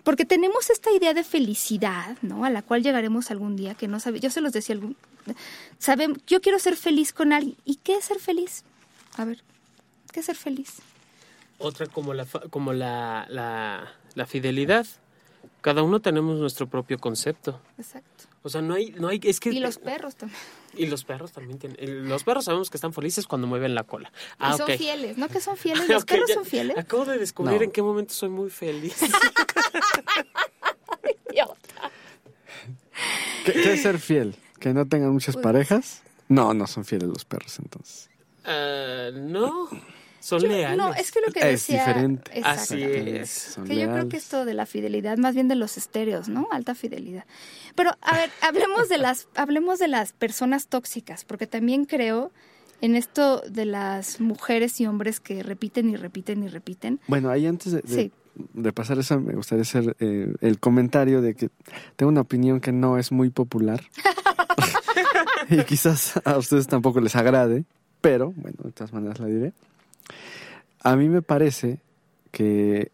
Porque 0.03 0.25
tenemos 0.25 0.71
esta 0.71 0.91
idea 0.93 1.15
de 1.15 1.25
felicidad, 1.25 2.17
¿no? 2.23 2.45
A 2.45 2.51
la 2.51 2.63
cual 2.63 2.83
llegaremos 2.83 3.31
algún 3.31 3.57
día, 3.57 3.75
que 3.75 3.89
no 3.89 4.01
sabe. 4.01 4.21
Yo 4.21 4.31
se 4.31 4.41
los 4.41 4.53
decía 4.53 4.75
algún. 4.75 4.97
Saben, 5.79 6.21
yo 6.27 6.41
quiero 6.41 6.59
ser 6.59 6.77
feliz 6.77 7.13
con 7.13 7.33
alguien. 7.33 7.57
¿Y 7.65 7.77
qué 7.77 7.97
es 7.97 8.05
ser 8.05 8.19
feliz? 8.19 8.65
A 9.17 9.25
ver, 9.25 9.43
que 10.17 10.23
ser 10.23 10.37
feliz. 10.37 10.77
Otra 11.59 11.87
como 11.87 12.15
la, 12.15 12.25
como 12.51 12.73
la, 12.73 13.27
la, 13.29 14.27
fidelidad. 14.27 14.87
Cada 15.61 15.83
uno 15.83 16.01
tenemos 16.01 16.39
nuestro 16.41 16.67
propio 16.69 16.99
concepto. 16.99 17.61
Exacto. 17.77 18.25
O 18.43 18.49
sea, 18.49 18.63
no 18.63 18.75
hay, 18.75 18.93
no 18.93 19.09
hay, 19.09 19.21
es 19.25 19.41
que... 19.41 19.51
Y 19.51 19.61
los 19.61 19.79
perros 19.79 20.17
también. 20.17 20.41
Y 20.79 20.87
los 20.87 21.05
perros 21.05 21.33
también 21.33 21.59
tienen. 21.59 22.07
Los 22.07 22.23
perros 22.23 22.45
sabemos 22.45 22.69
que 22.69 22.77
están 22.77 22.93
felices 22.93 23.27
cuando 23.27 23.47
mueven 23.47 23.75
la 23.75 23.85
cola. 23.85 24.13
Ah, 24.39 24.53
y 24.55 24.59
son 24.59 24.67
fieles, 24.77 25.17
¿no? 25.17 25.27
Que 25.29 25.41
son 25.41 25.57
fieles. 25.57 25.89
Los 25.89 26.05
perros 26.05 26.31
son 26.31 26.45
fieles. 26.45 26.77
Acabo 26.77 27.07
de 27.07 27.17
descubrir 27.17 27.63
en 27.63 27.71
qué 27.71 27.81
momento 27.81 28.13
soy 28.13 28.29
muy 28.29 28.51
feliz. 28.51 28.95
¿Qué, 33.47 33.53
¿Qué, 33.53 33.73
es 33.73 33.83
ser 33.83 33.99
fiel? 33.99 34.37
¿Que 34.61 34.75
no 34.75 34.87
tengan 34.87 35.13
muchas 35.13 35.37
parejas? 35.39 36.03
No, 36.29 36.53
no 36.53 36.67
son 36.67 36.85
fieles 36.85 37.09
los 37.09 37.25
perros 37.25 37.59
entonces. 37.59 38.11
Uh, 38.45 39.13
no. 39.19 39.71
Son 40.27 40.43
leales. 40.43 40.77
No, 40.77 40.93
es 40.93 41.13
que 41.13 41.21
lo 41.25 41.33
que 41.33 41.39
decía... 41.39 41.83
Es 41.83 41.87
diferente. 41.87 42.41
Así 42.43 42.83
es. 42.83 43.57
que 43.65 43.77
yo 43.77 43.93
creo 43.93 44.09
que 44.09 44.17
esto 44.17 44.45
de 44.45 44.55
la 44.55 44.67
fidelidad, 44.67 45.19
más 45.19 45.37
bien 45.37 45.47
de 45.47 45.55
los 45.55 45.77
estéreos, 45.77 46.29
¿no? 46.29 46.49
Alta 46.51 46.75
fidelidad. 46.75 47.25
Pero, 47.77 47.93
a 48.01 48.17
ver, 48.17 48.31
hablemos 48.41 48.89
de 48.89 48.99
las, 48.99 49.29
hablemos 49.37 49.79
de 49.79 49.87
las 49.87 50.13
personas 50.13 50.67
tóxicas, 50.67 51.25
porque 51.25 51.47
también 51.47 51.85
creo 51.85 52.33
en 52.81 52.97
esto 52.97 53.41
de 53.49 53.67
las 53.67 54.21
mujeres 54.21 54.81
y 54.81 54.89
hombres 54.89 55.21
que 55.21 55.45
repiten 55.45 55.91
y 55.91 55.97
repiten 55.97 56.43
y 56.43 56.49
repiten. 56.49 56.99
Bueno, 57.07 57.31
ahí 57.31 57.47
antes 57.47 57.71
de, 57.71 58.11
de, 58.35 58.73
pasar 58.73 58.99
eso, 58.99 59.21
me 59.21 59.35
gustaría 59.35 59.63
hacer 59.63 59.97
eh, 60.01 60.35
el 60.41 60.59
comentario 60.59 61.23
de 61.23 61.37
que 61.37 61.51
tengo 61.95 62.11
una 62.11 62.23
opinión 62.23 62.61
que 62.61 62.73
no 62.73 62.99
es 62.99 63.13
muy 63.13 63.31
popular. 63.31 63.81
y 65.51 65.63
quizás 65.63 66.21
a 66.25 66.37
ustedes 66.37 66.67
tampoco 66.67 67.01
les 67.01 67.15
agrade, 67.15 67.65
pero 68.01 68.33
bueno, 68.37 68.57
de 68.65 68.73
todas 68.73 68.93
maneras 68.93 69.21
la 69.21 69.27
diré. 69.27 69.53
A 70.81 70.97
mí 70.97 71.09
me 71.09 71.23
parece 71.23 71.81
que 72.31 72.91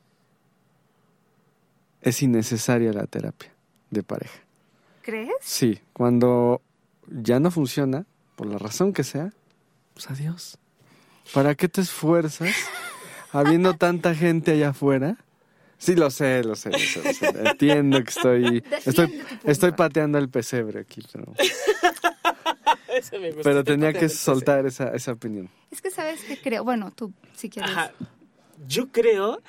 es 2.01 2.23
innecesaria 2.23 2.93
la 2.93 3.07
terapia 3.07 3.53
de 3.91 4.03
pareja. 4.03 4.41
¿Crees? 5.03 5.31
Sí, 5.41 5.81
cuando 5.93 6.63
ya 7.09 7.41
no 7.41 7.51
funciona, 7.51 8.07
por 8.37 8.47
la 8.47 8.59
razón 8.59 8.93
que 8.93 9.05
sea, 9.05 9.33
pues 9.95 10.11
adiós. 10.11 10.59
¿Para 11.35 11.55
qué 11.55 11.69
te 11.69 11.81
esfuerzas 11.81 12.55
habiendo 13.33 13.75
tanta 13.79 14.15
gente 14.15 14.53
allá 14.53 14.71
afuera? 14.71 15.17
Sí, 15.79 15.97
lo 15.97 16.11
sé, 16.11 16.45
lo 16.45 16.55
sé, 16.55 16.71
lo 16.71 16.79
sé, 16.79 17.03
lo 17.03 17.13
sé. 17.13 17.27
Entiendo 17.45 18.03
que 18.05 18.11
estoy, 18.11 18.65
estoy, 18.87 19.21
estoy 19.45 19.73
pateando 19.73 20.19
el 20.19 20.29
pesebre 20.29 20.81
aquí, 20.81 21.03
pero, 21.13 21.35
Ese 22.97 23.18
me 23.18 23.28
gusta. 23.28 23.43
pero 23.43 23.64
tenía 23.64 23.93
que 23.93 24.09
soltar 24.09 24.66
esa, 24.66 24.88
esa 24.95 25.12
opinión. 25.12 25.49
Es 25.70 25.80
que 25.80 25.90
sabes 25.90 26.22
que 26.24 26.38
creo, 26.40 26.64
bueno, 26.64 26.93
tú 26.95 27.12
si 27.34 27.49
quieres. 27.49 27.70
Ajá. 27.70 27.93
Yo 28.68 28.88
creo, 28.93 29.43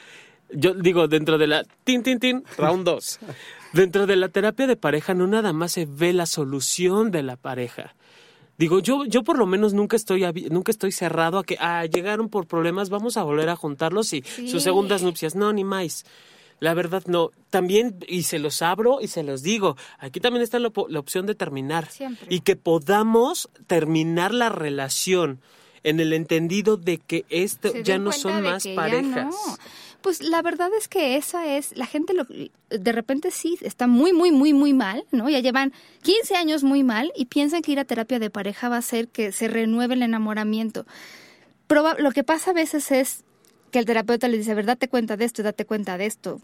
yo 0.51 0.73
digo, 0.73 1.07
dentro 1.07 1.37
de 1.37 1.47
la 1.47 1.63
tin, 1.83 2.03
tin, 2.03 2.19
tin, 2.19 2.43
round 2.57 2.85
2. 2.85 3.19
dentro 3.73 4.05
de 4.07 4.15
la 4.15 4.29
terapia 4.29 4.67
de 4.67 4.75
pareja 4.75 5.13
no 5.13 5.27
nada 5.27 5.53
más 5.53 5.73
se 5.73 5.85
ve 5.85 6.13
la 6.13 6.25
solución 6.25 7.11
de 7.11 7.23
la 7.23 7.35
pareja. 7.35 7.95
Digo, 8.57 8.79
yo, 8.79 9.03
yo 9.05 9.23
por 9.23 9.37
lo 9.39 9.47
menos 9.47 9.73
nunca 9.73 9.95
estoy, 9.95 10.21
nunca 10.51 10.71
estoy 10.71 10.91
cerrado 10.91 11.39
a 11.39 11.43
que 11.43 11.57
ah, 11.59 11.85
llegaron 11.85 12.29
por 12.29 12.45
problemas, 12.45 12.89
vamos 12.91 13.17
a 13.17 13.23
volver 13.23 13.49
a 13.49 13.55
juntarlos 13.55 14.13
y 14.13 14.21
Sí. 14.21 14.47
sus 14.47 14.61
segundas 14.61 15.01
nupcias. 15.01 15.33
No, 15.35 15.51
ni 15.53 15.63
más. 15.63 16.05
La 16.59 16.73
verdad, 16.73 17.03
no. 17.07 17.31
También, 17.49 17.97
y 18.07 18.23
se 18.23 18.39
los 18.39 18.61
abro 18.61 18.99
y 19.01 19.07
se 19.07 19.23
los 19.23 19.43
digo, 19.43 19.75
aquí 19.99 20.19
también 20.19 20.43
está 20.43 20.59
la, 20.59 20.71
la 20.89 20.99
opción 20.99 21.25
de 21.25 21.35
terminar. 21.35 21.89
Siempre. 21.89 22.27
Y 22.29 22.39
que 22.41 22.55
podamos 22.55 23.49
terminar 23.67 24.33
la 24.33 24.49
relación 24.49 25.39
en 25.83 25.99
el 25.99 26.13
entendido 26.13 26.77
de 26.77 26.97
que 26.99 27.25
esto 27.29 27.73
ya 27.83 27.97
no 27.97 28.11
son 28.13 28.41
más 28.43 28.65
parejas. 28.75 29.25
no. 29.25 29.57
Pues 30.01 30.21
la 30.21 30.41
verdad 30.41 30.69
es 30.77 30.89
que 30.89 31.15
esa 31.15 31.55
es, 31.55 31.77
la 31.77 31.85
gente 31.85 32.13
lo, 32.13 32.25
de 32.25 32.91
repente 32.91 33.31
sí 33.31 33.57
está 33.61 33.87
muy, 33.87 34.11
muy, 34.11 34.31
muy, 34.33 34.51
muy 34.51 34.73
mal, 34.73 35.05
¿no? 35.11 35.29
Ya 35.29 35.39
llevan 35.39 35.71
15 36.01 36.35
años 36.35 36.61
muy 36.63 36.83
mal 36.83 37.13
y 37.15 37.25
piensan 37.27 37.61
que 37.61 37.71
ir 37.71 37.79
a 37.79 37.85
terapia 37.85 38.19
de 38.19 38.29
pareja 38.29 38.67
va 38.67 38.75
a 38.75 38.79
hacer 38.79 39.07
que 39.07 39.31
se 39.31 39.47
renueve 39.47 39.93
el 39.93 40.01
enamoramiento. 40.01 40.85
Proba- 41.69 41.97
lo 41.99 42.11
que 42.11 42.25
pasa 42.25 42.51
a 42.51 42.53
veces 42.53 42.91
es 42.91 43.23
que 43.73 43.79
el 43.79 43.85
terapeuta 43.85 44.27
les 44.27 44.37
dice, 44.37 44.51
a 44.51 44.55
ver, 44.55 44.67
date 44.67 44.87
cuenta 44.87 45.17
de 45.17 45.25
esto, 45.25 45.41
date 45.41 45.65
cuenta 45.65 45.97
de 45.97 46.05
esto. 46.05 46.39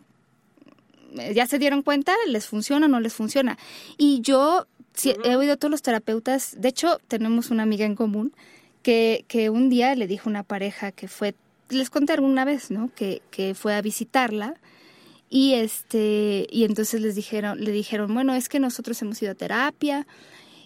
Eh, 1.19 1.33
¿Ya 1.35 1.45
se 1.45 1.59
dieron 1.59 1.83
cuenta? 1.83 2.15
¿Les 2.27 2.47
funciona 2.47 2.87
o 2.87 2.89
no 2.89 2.99
les 2.99 3.13
funciona? 3.13 3.57
Y 3.99 4.21
yo 4.21 4.65
sí, 4.95 5.13
he 5.23 5.35
oído 5.35 5.53
a 5.53 5.57
todos 5.57 5.69
los 5.69 5.83
terapeutas, 5.83 6.59
de 6.59 6.69
hecho 6.69 6.99
tenemos 7.07 7.51
una 7.51 7.61
amiga 7.63 7.85
en 7.85 7.95
común 7.95 8.33
que, 8.81 9.25
que 9.27 9.51
un 9.51 9.69
día 9.69 9.93
le 9.93 10.07
dijo 10.07 10.27
a 10.27 10.31
una 10.31 10.43
pareja 10.43 10.91
que 10.91 11.07
fue, 11.07 11.35
les 11.69 11.91
conté 11.91 12.13
alguna 12.13 12.45
vez, 12.45 12.71
¿no? 12.71 12.89
Que, 12.95 13.21
que 13.29 13.53
fue 13.53 13.75
a 13.75 13.81
visitarla 13.83 14.55
y 15.29 15.53
este 15.53 16.47
y 16.49 16.63
entonces 16.63 16.99
les 16.99 17.13
dijeron, 17.13 17.63
le 17.63 17.71
dijeron, 17.71 18.11
bueno, 18.11 18.33
es 18.33 18.49
que 18.49 18.59
nosotros 18.59 18.99
hemos 19.03 19.21
ido 19.21 19.33
a 19.33 19.35
terapia 19.35 20.07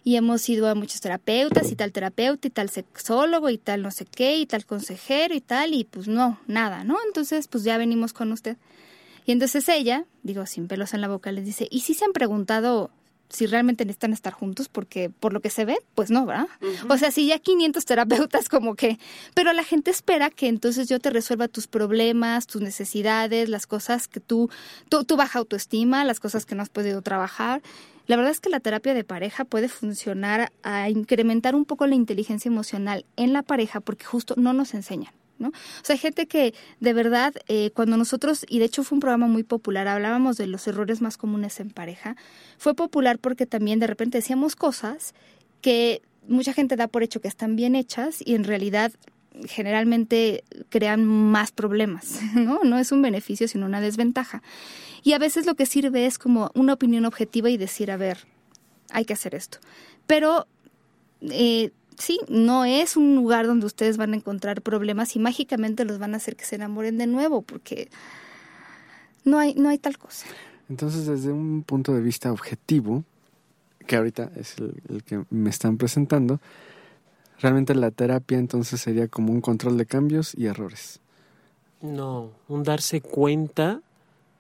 y 0.04 0.18
hemos 0.18 0.48
ido 0.50 0.68
a 0.68 0.76
muchos 0.76 1.02
terapeutas 1.02 1.72
y 1.72 1.76
tal 1.76 1.92
terapeuta 1.92 2.48
y 2.48 2.52
tal 2.52 2.70
sexólogo 2.70 3.50
y 3.50 3.58
tal 3.58 3.82
no 3.82 3.92
sé 3.92 4.06
qué 4.06 4.38
y 4.38 4.46
tal 4.46 4.66
consejero 4.66 5.34
y 5.34 5.42
tal 5.42 5.74
y 5.74 5.86
pues 5.86 6.08
no, 6.08 6.40
nada, 6.48 6.84
¿no? 6.84 6.98
Entonces 7.08 7.48
pues 7.48 7.64
ya 7.64 7.78
venimos 7.78 8.14
con 8.14 8.32
usted. 8.32 8.58
Y 9.26 9.32
entonces 9.32 9.68
ella, 9.70 10.06
digo 10.24 10.46
sin 10.46 10.68
pelos 10.68 10.94
en 10.94 11.02
la 11.02 11.08
boca, 11.08 11.32
les 11.32 11.46
dice, 11.46 11.68
¿y 11.72 11.82
si 11.82 11.94
se 11.94 12.04
han 12.04 12.12
preguntado 12.12 12.92
si 13.30 13.46
realmente 13.48 13.86
necesitan 13.86 14.12
estar 14.12 14.34
juntos? 14.34 14.68
Porque 14.68 15.10
por 15.10 15.32
lo 15.32 15.40
que 15.40 15.50
se 15.50 15.64
ve, 15.64 15.78
pues 15.96 16.12
no, 16.12 16.26
¿verdad? 16.26 16.48
O 16.90 16.98
sea, 16.98 17.10
si 17.10 17.28
ya 17.28 17.40
500 17.40 17.86
terapeutas 17.86 18.50
como 18.50 18.76
que... 18.76 19.00
Pero 19.34 19.54
la 19.54 19.64
gente 19.64 19.92
espera 19.92 20.30
que 20.30 20.48
entonces 20.48 20.90
yo 20.90 21.00
te 21.00 21.10
resuelva 21.10 21.48
tus 21.48 21.68
problemas, 21.68 22.46
tus 22.46 22.62
necesidades, 22.62 23.48
las 23.48 23.66
cosas 23.66 24.10
que 24.10 24.20
tú, 24.20 24.50
tú, 24.90 25.06
tu 25.06 25.16
baja 25.16 25.40
autoestima, 25.40 26.04
las 26.04 26.20
cosas 26.20 26.46
que 26.46 26.56
no 26.56 26.62
has 26.62 26.70
podido 26.70 27.02
trabajar. 27.02 27.62
La 28.08 28.16
verdad 28.16 28.32
es 28.32 28.40
que 28.40 28.50
la 28.50 28.60
terapia 28.60 28.94
de 28.94 29.04
pareja 29.04 29.46
puede 29.46 29.70
funcionar 29.70 30.52
a 30.62 30.90
incrementar 30.90 31.56
un 31.56 31.66
poco 31.66 31.88
la 31.88 31.96
inteligencia 31.96 32.50
emocional 32.50 33.06
en 33.16 33.34
la 33.34 33.44
pareja 33.44 33.80
porque 33.80 34.06
justo 34.06 34.36
no 34.38 34.54
nos 34.54 34.74
enseñan. 34.74 35.14
¿no? 35.40 35.50
O 35.50 35.84
sea, 35.84 35.98
gente 35.98 36.28
que 36.28 36.54
de 36.80 36.94
verdad, 36.94 37.34
eh, 37.48 37.72
cuando 37.74 37.98
nosotros, 37.98 38.46
y 38.48 38.60
de 38.60 38.66
hecho 38.66 38.84
fue 38.84 38.98
un 38.98 39.00
programa 39.00 39.28
muy 39.28 39.44
popular, 39.44 39.88
hablábamos 39.88 40.38
de 40.38 40.48
los 40.48 40.68
errores 40.68 41.02
más 41.02 41.18
comunes 41.18 41.60
en 41.60 41.70
pareja, 41.70 42.16
fue 42.58 42.76
popular 42.76 43.20
porque 43.20 43.46
también 43.46 43.80
de 43.80 43.88
repente 43.88 44.18
decíamos 44.18 44.56
cosas 44.56 45.14
que 45.62 46.02
mucha 46.28 46.54
gente 46.54 46.76
da 46.76 46.88
por 46.88 47.04
hecho 47.04 47.22
que 47.22 47.28
están 47.28 47.56
bien 47.56 47.76
hechas 47.76 48.20
y 48.24 48.36
en 48.36 48.44
realidad 48.44 48.92
generalmente 49.46 50.44
crean 50.70 51.06
más 51.06 51.52
problemas, 51.52 52.20
¿no? 52.36 52.60
No 52.64 52.78
es 52.78 52.92
un 52.92 53.02
beneficio, 53.02 53.48
sino 53.48 53.66
una 53.66 53.82
desventaja. 53.82 54.42
Y 55.04 55.14
a 55.14 55.20
veces 55.20 55.46
lo 55.46 55.56
que 55.56 55.66
sirve 55.66 56.06
es 56.06 56.18
como 56.18 56.52
una 56.54 56.74
opinión 56.74 57.06
objetiva 57.06 57.50
y 57.50 57.58
decir, 57.58 57.92
a 57.92 57.98
ver, 57.98 58.20
hay 58.92 59.06
que 59.06 59.14
hacer 59.14 59.36
esto. 59.36 59.58
Pero 60.08 60.48
eh, 61.22 61.72
sí, 61.98 62.20
no 62.30 62.66
es 62.66 62.96
un 62.96 63.16
lugar 63.16 63.48
donde 63.48 63.66
ustedes 63.66 63.98
van 63.98 64.14
a 64.14 64.16
encontrar 64.16 64.62
problemas 64.62 65.16
y 65.16 65.20
mágicamente 65.20 65.84
los 65.84 66.00
van 66.00 66.14
a 66.14 66.18
hacer 66.18 66.36
que 66.36 66.46
se 66.46 66.56
enamoren 66.56 66.98
de 66.98 67.08
nuevo, 67.08 67.42
porque 67.42 67.90
no 69.26 69.40
hay, 69.40 69.56
no 69.56 69.70
hay 69.70 69.78
tal 69.78 69.98
cosa. 69.98 70.28
Entonces, 70.70 71.06
desde 71.06 71.32
un 71.32 71.64
punto 71.64 71.94
de 71.94 72.02
vista 72.02 72.32
objetivo, 72.32 73.04
que 73.86 73.98
ahorita 73.98 74.32
es 74.38 74.58
el, 74.58 74.82
el 74.90 75.04
que 75.04 75.24
me 75.30 75.50
están 75.50 75.78
presentando, 75.78 76.40
realmente 77.44 77.76
la 77.76 77.92
terapia 77.92 78.40
entonces 78.40 78.82
sería 78.82 79.08
como 79.08 79.32
un 79.32 79.42
control 79.42 79.78
de 79.78 79.86
cambios 79.86 80.34
y 80.36 80.48
errores. 80.48 81.00
No, 81.82 82.32
un 82.48 82.64
darse 82.64 83.02
cuenta 83.02 83.82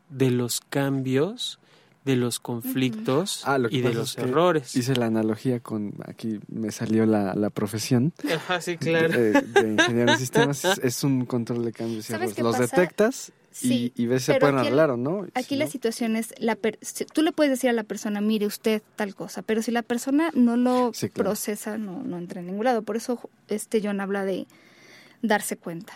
de 0.10 0.32
los 0.32 0.62
cambios, 0.62 1.60
de 2.06 2.16
los 2.16 2.40
conflictos 2.40 3.44
Ah, 3.46 3.58
lo 3.58 3.70
y 3.70 3.82
de 3.82 3.94
los 3.94 4.12
es 4.12 4.16
que 4.16 4.22
errores. 4.30 4.76
Hice 4.76 4.96
la 4.96 5.06
analogía 5.08 5.60
con, 5.60 5.94
aquí 6.06 6.40
me 6.48 6.72
salió 6.72 7.06
la, 7.06 7.36
la 7.36 7.50
profesión 7.50 8.14
Ajá, 8.34 8.62
sí, 8.62 8.72
de, 8.72 8.78
claro. 8.78 9.10
de 9.20 9.70
ingeniero 9.72 10.12
de 10.14 10.18
sistemas, 10.18 10.64
es, 10.66 10.78
es 10.80 11.04
un 11.04 11.26
control 11.26 11.64
de 11.66 11.72
cambios 11.74 12.10
y 12.10 12.14
¿Sabes 12.14 12.32
errores. 12.38 12.44
Los 12.44 12.58
pasa? 12.58 12.76
detectas 12.78 13.32
Sí, 13.54 13.94
y, 13.96 14.04
y 14.04 14.06
ves 14.08 14.24
si 14.24 14.34
se 14.34 14.40
pueden 14.40 14.56
aquí 14.58 14.68
el- 14.68 14.74
arreglar 14.74 14.90
o 14.92 14.98
no. 14.98 15.28
Aquí 15.36 15.50
si 15.50 15.56
la 15.56 15.66
no, 15.66 15.72
situación 15.72 16.16
es, 16.16 16.34
la 16.40 16.56
per- 16.56 16.80
tú 17.14 17.22
le 17.22 17.32
puedes 17.32 17.52
decir 17.52 17.70
a 17.70 17.74
la 17.74 17.84
persona, 17.84 18.20
mire 18.20 18.46
usted 18.48 18.82
tal 18.96 19.14
cosa, 19.16 19.42
pero 19.44 19.62
si 19.62 19.72
la 19.72 19.84
persona 19.84 20.32
no 20.34 20.58
lo 20.58 20.92
Sí, 20.94 21.10
claro. 21.10 21.30
procesa, 21.30 21.78
no, 21.78 22.02
no 22.04 22.18
entra 22.18 22.42
en 22.42 22.48
ningún 22.48 22.66
lado. 22.66 22.82
Por 22.82 22.98
eso 22.98 23.30
este 23.48 23.80
John 23.84 24.02
habla 24.02 24.26
de 24.26 24.48
darse 25.22 25.56
cuenta. 25.56 25.94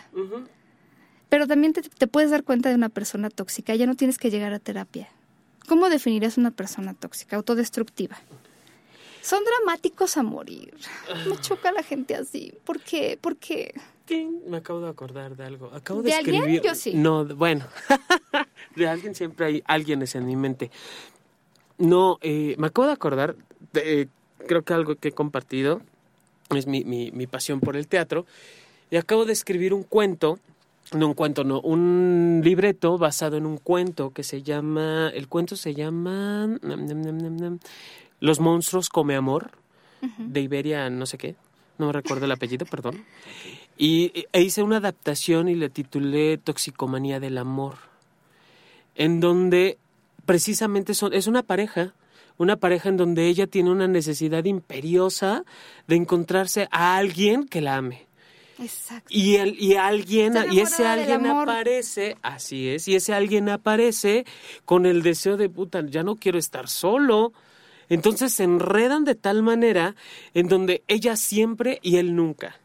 Pero 1.28 1.46
también 1.46 1.72
te, 1.74 1.82
te 1.82 2.06
puedes 2.06 2.30
dar 2.30 2.44
cuenta 2.44 2.68
de 2.70 2.74
una 2.76 2.88
persona 2.88 3.28
tóxica, 3.28 3.74
ya 3.74 3.86
no 3.86 3.94
tienes 3.96 4.16
que 4.18 4.30
llegar 4.30 4.54
a 4.54 4.58
terapia. 4.58 5.08
¿Cómo 5.66 5.90
definirías 5.90 6.38
una 6.38 6.50
persona 6.52 6.94
tóxica, 6.94 7.36
autodestructiva? 7.36 8.16
Son 9.20 9.40
dramáticos 9.44 10.16
a 10.16 10.22
morir. 10.22 10.72
Me 11.28 11.36
choca 11.40 11.72
la 11.72 11.82
gente 11.82 12.14
así. 12.14 12.54
¿Por 12.64 12.80
qué? 12.80 13.18
¿Por 13.20 13.36
qué? 13.36 13.74
Ting, 14.08 14.40
Me 14.46 14.56
acabo 14.56 14.80
de 14.80 14.88
acordar 14.88 15.36
de 15.36 15.44
algo. 15.44 15.70
Acabo 15.74 16.02
de, 16.02 16.08
¿De 16.10 16.16
alguien? 16.16 16.36
escribir. 16.36 16.62
Yo 16.62 16.74
sí. 16.74 16.94
No, 16.94 17.26
bueno. 17.26 17.66
de 18.76 18.88
alguien 18.88 19.14
siempre 19.14 19.46
hay 19.46 19.62
alguien 19.66 20.00
es 20.00 20.14
en 20.14 20.24
mi 20.26 20.34
mente. 20.34 20.70
No, 21.76 22.18
eh, 22.22 22.54
me 22.58 22.68
acabo 22.68 22.86
de 22.86 22.94
acordar. 22.94 23.36
de, 23.74 24.00
eh, 24.02 24.08
creo 24.46 24.62
que 24.62 24.72
algo 24.72 24.94
que 24.96 25.08
he 25.08 25.12
compartido 25.12 25.82
es 26.56 26.66
mi, 26.66 26.84
mi, 26.84 27.10
mi 27.12 27.26
pasión 27.26 27.60
por 27.60 27.76
el 27.76 27.86
teatro. 27.86 28.24
Y 28.90 28.96
acabo 28.96 29.26
de 29.26 29.34
escribir 29.34 29.74
un 29.74 29.82
cuento. 29.82 30.38
No 30.94 31.06
un 31.08 31.12
cuento, 31.12 31.44
no, 31.44 31.60
un 31.60 32.40
libreto 32.42 32.96
basado 32.96 33.36
en 33.36 33.44
un 33.44 33.58
cuento 33.58 34.10
que 34.14 34.22
se 34.22 34.42
llama. 34.42 35.10
El 35.12 35.28
cuento 35.28 35.54
se 35.54 35.74
llama. 35.74 36.48
Los 38.20 38.40
monstruos 38.40 38.88
come 38.88 39.14
amor. 39.14 39.50
De 40.16 40.40
Iberia, 40.40 40.88
no 40.88 41.04
sé 41.04 41.18
qué. 41.18 41.34
No 41.76 41.88
me 41.88 41.92
recuerdo 41.92 42.24
el 42.24 42.32
apellido, 42.32 42.64
perdón. 42.64 43.04
Y 43.78 44.26
e 44.32 44.42
hice 44.42 44.62
una 44.62 44.78
adaptación 44.78 45.48
y 45.48 45.54
le 45.54 45.70
titulé 45.70 46.36
Toxicomanía 46.36 47.20
del 47.20 47.38
Amor, 47.38 47.76
en 48.96 49.20
donde 49.20 49.78
precisamente 50.26 50.94
son, 50.94 51.14
es 51.14 51.28
una 51.28 51.44
pareja, 51.44 51.94
una 52.38 52.56
pareja 52.56 52.88
en 52.88 52.96
donde 52.96 53.28
ella 53.28 53.46
tiene 53.46 53.70
una 53.70 53.86
necesidad 53.86 54.44
imperiosa 54.44 55.44
de 55.86 55.96
encontrarse 55.96 56.68
a 56.72 56.96
alguien 56.96 57.46
que 57.46 57.60
la 57.60 57.76
ame. 57.76 58.06
Exacto. 58.60 59.08
Y, 59.08 59.36
el, 59.36 59.56
y 59.62 59.76
alguien, 59.76 60.34
y 60.50 60.58
ese 60.58 60.84
alguien 60.84 61.24
aparece, 61.26 62.16
así 62.22 62.68
es, 62.68 62.88
y 62.88 62.96
ese 62.96 63.14
alguien 63.14 63.48
aparece 63.48 64.26
con 64.64 64.86
el 64.86 65.02
deseo 65.02 65.36
de 65.36 65.48
puta, 65.48 65.84
ya 65.86 66.02
no 66.02 66.16
quiero 66.16 66.38
estar 66.38 66.68
solo. 66.68 67.32
Entonces 67.88 68.32
se 68.32 68.44
enredan 68.44 69.04
de 69.04 69.14
tal 69.14 69.42
manera 69.42 69.94
en 70.34 70.48
donde 70.48 70.82
ella 70.88 71.16
siempre 71.16 71.78
y 71.80 71.96
él 71.96 72.16
nunca. 72.16 72.56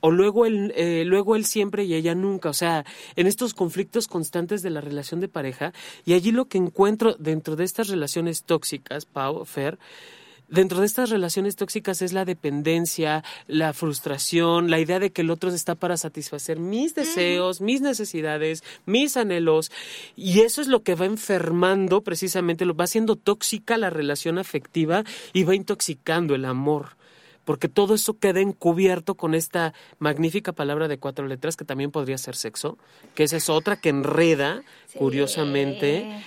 O 0.00 0.10
luego 0.10 0.46
él, 0.46 0.72
eh, 0.76 1.04
luego 1.06 1.36
él 1.36 1.44
siempre 1.44 1.84
y 1.84 1.94
ella 1.94 2.14
nunca. 2.14 2.48
O 2.48 2.54
sea, 2.54 2.84
en 3.16 3.26
estos 3.26 3.54
conflictos 3.54 4.08
constantes 4.08 4.62
de 4.62 4.70
la 4.70 4.80
relación 4.80 5.20
de 5.20 5.28
pareja. 5.28 5.72
Y 6.04 6.14
allí 6.14 6.32
lo 6.32 6.46
que 6.46 6.58
encuentro 6.58 7.14
dentro 7.18 7.56
de 7.56 7.64
estas 7.64 7.88
relaciones 7.88 8.42
tóxicas, 8.44 9.04
Pau, 9.04 9.44
Fer, 9.44 9.78
dentro 10.50 10.80
de 10.80 10.86
estas 10.86 11.10
relaciones 11.10 11.56
tóxicas 11.56 12.02
es 12.02 12.12
la 12.12 12.24
dependencia, 12.24 13.24
la 13.46 13.72
frustración, 13.72 14.70
la 14.70 14.80
idea 14.80 14.98
de 14.98 15.10
que 15.10 15.22
el 15.22 15.30
otro 15.30 15.50
está 15.50 15.74
para 15.74 15.96
satisfacer 15.96 16.58
mis 16.58 16.94
deseos, 16.94 17.60
mis 17.60 17.80
necesidades, 17.80 18.62
mis 18.84 19.16
anhelos, 19.16 19.70
y 20.16 20.40
eso 20.40 20.60
es 20.60 20.68
lo 20.68 20.82
que 20.82 20.94
va 20.94 21.06
enfermando 21.06 22.02
precisamente, 22.02 22.64
lo 22.64 22.74
va 22.74 22.84
haciendo 22.84 23.16
tóxica 23.16 23.78
la 23.78 23.90
relación 23.90 24.38
afectiva 24.38 25.04
y 25.32 25.44
va 25.44 25.54
intoxicando 25.54 26.34
el 26.34 26.44
amor 26.44 26.99
porque 27.44 27.68
todo 27.68 27.94
eso 27.94 28.18
queda 28.18 28.40
encubierto 28.40 29.14
con 29.14 29.34
esta 29.34 29.74
magnífica 29.98 30.52
palabra 30.52 30.88
de 30.88 30.98
cuatro 30.98 31.26
letras 31.26 31.56
que 31.56 31.64
también 31.64 31.90
podría 31.90 32.18
ser 32.18 32.36
sexo, 32.36 32.78
que 33.14 33.24
esa 33.24 33.36
es 33.36 33.48
otra 33.48 33.76
que 33.80 33.88
enreda, 33.88 34.62
curiosamente. 34.96 36.22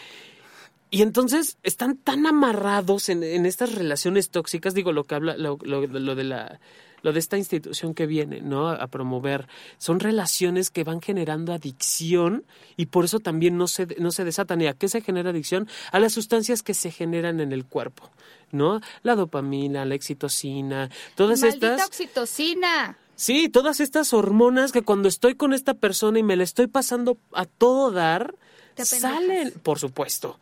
Y 0.90 1.02
entonces 1.02 1.58
están 1.64 1.98
tan 1.98 2.28
amarrados 2.28 3.10
en, 3.10 3.24
en, 3.24 3.46
estas 3.46 3.74
relaciones 3.74 4.30
tóxicas, 4.30 4.74
digo 4.74 4.92
lo 4.92 5.06
que 5.06 5.16
habla, 5.16 5.36
lo, 5.38 5.58
lo, 5.64 5.88
lo 5.88 6.16
de 6.16 6.24
la 6.24 6.60
lo 7.04 7.14
de 7.14 7.20
esta 7.20 7.38
institución 7.38 7.94
que 7.94 8.08
viene, 8.08 8.42
¿no? 8.42 8.70
A, 8.70 8.88
promover. 8.88 9.48
Son 9.78 10.00
relaciones 10.00 10.72
que 10.72 10.84
van 10.84 11.02
generando 11.02 11.54
adicción 11.54 12.46
y 12.78 12.88
por 12.88 13.06
eso 13.06 13.20
también 13.20 13.58
no 13.58 13.68
se, 13.68 13.88
no 14.00 14.12
se 14.12 14.24
desatan. 14.24 14.62
¿Y 14.62 14.68
a 14.68 14.74
qué 14.74 14.88
se 14.88 15.02
genera 15.02 15.30
adicción? 15.30 15.68
A 15.92 16.00
las 16.00 16.14
sustancias 16.14 16.64
que 16.64 16.74
se 16.74 16.92
generan 16.92 17.40
en 17.42 17.52
el 17.52 17.66
cuerpo, 17.66 18.10
¿no? 18.54 18.80
La 19.02 19.16
dopamina, 19.16 19.84
la 19.84 19.96
oxitocina, 19.96 20.90
todas 21.16 21.42
Maldita 21.42 21.74
estas. 21.74 21.88
oxitocina! 21.88 22.98
Sí, 23.16 23.50
todas 23.50 23.80
estas 23.80 24.14
hormonas 24.14 24.72
que 24.72 24.82
cuando 24.82 25.08
estoy 25.08 25.36
con 25.36 25.54
esta 25.54 25.74
persona 25.74 26.20
y 26.20 26.24
me 26.24 26.36
la 26.36 26.44
estoy 26.44 26.68
pasando 26.68 27.18
a 27.34 27.46
todo 27.46 27.92
dar, 27.92 28.36
salen, 28.76 29.52
por 29.62 29.80
supuesto. 29.80 30.40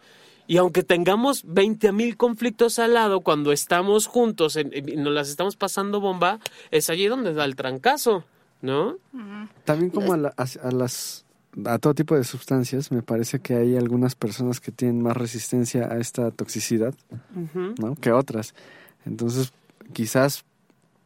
Y 0.48 0.58
aunque 0.58 0.84
tengamos 0.84 1.44
20 1.46 1.92
mil 1.92 2.18
conflictos 2.18 2.80
al 2.80 2.94
lado, 2.94 3.22
cuando 3.22 3.52
estamos 3.52 4.08
juntos 4.08 4.58
y 4.58 4.64
nos 4.98 5.14
las 5.14 5.30
estamos 5.30 5.56
pasando 5.56 6.00
bomba, 6.02 6.40
es 6.72 6.90
allí 6.90 7.08
donde 7.08 7.34
da 7.34 7.46
el 7.46 7.56
trancazo, 7.56 8.26
¿no? 8.62 8.98
También 9.64 9.92
como 9.92 10.14
a, 10.14 10.18
la, 10.18 10.34
a, 10.36 10.44
a, 10.44 10.72
las 10.72 11.26
a 11.66 11.80
todo 11.80 11.94
tipo 11.94 12.16
de 12.16 12.24
sustancias, 12.24 12.92
me 12.92 13.02
parece 13.02 13.40
que 13.40 13.56
hay 13.56 13.76
algunas 13.76 14.16
personas 14.16 14.60
que 14.60 14.72
tienen 14.72 15.02
más 15.02 15.18
resistencia 15.18 15.92
a 15.92 15.98
esta 15.98 16.32
toxicidad, 16.32 16.94
uh 17.36 17.40
-huh. 17.54 17.80
¿no? 17.80 17.96
Que 17.96 18.12
otras. 18.12 18.54
Entonces, 19.06 19.52
quizás 19.94 20.46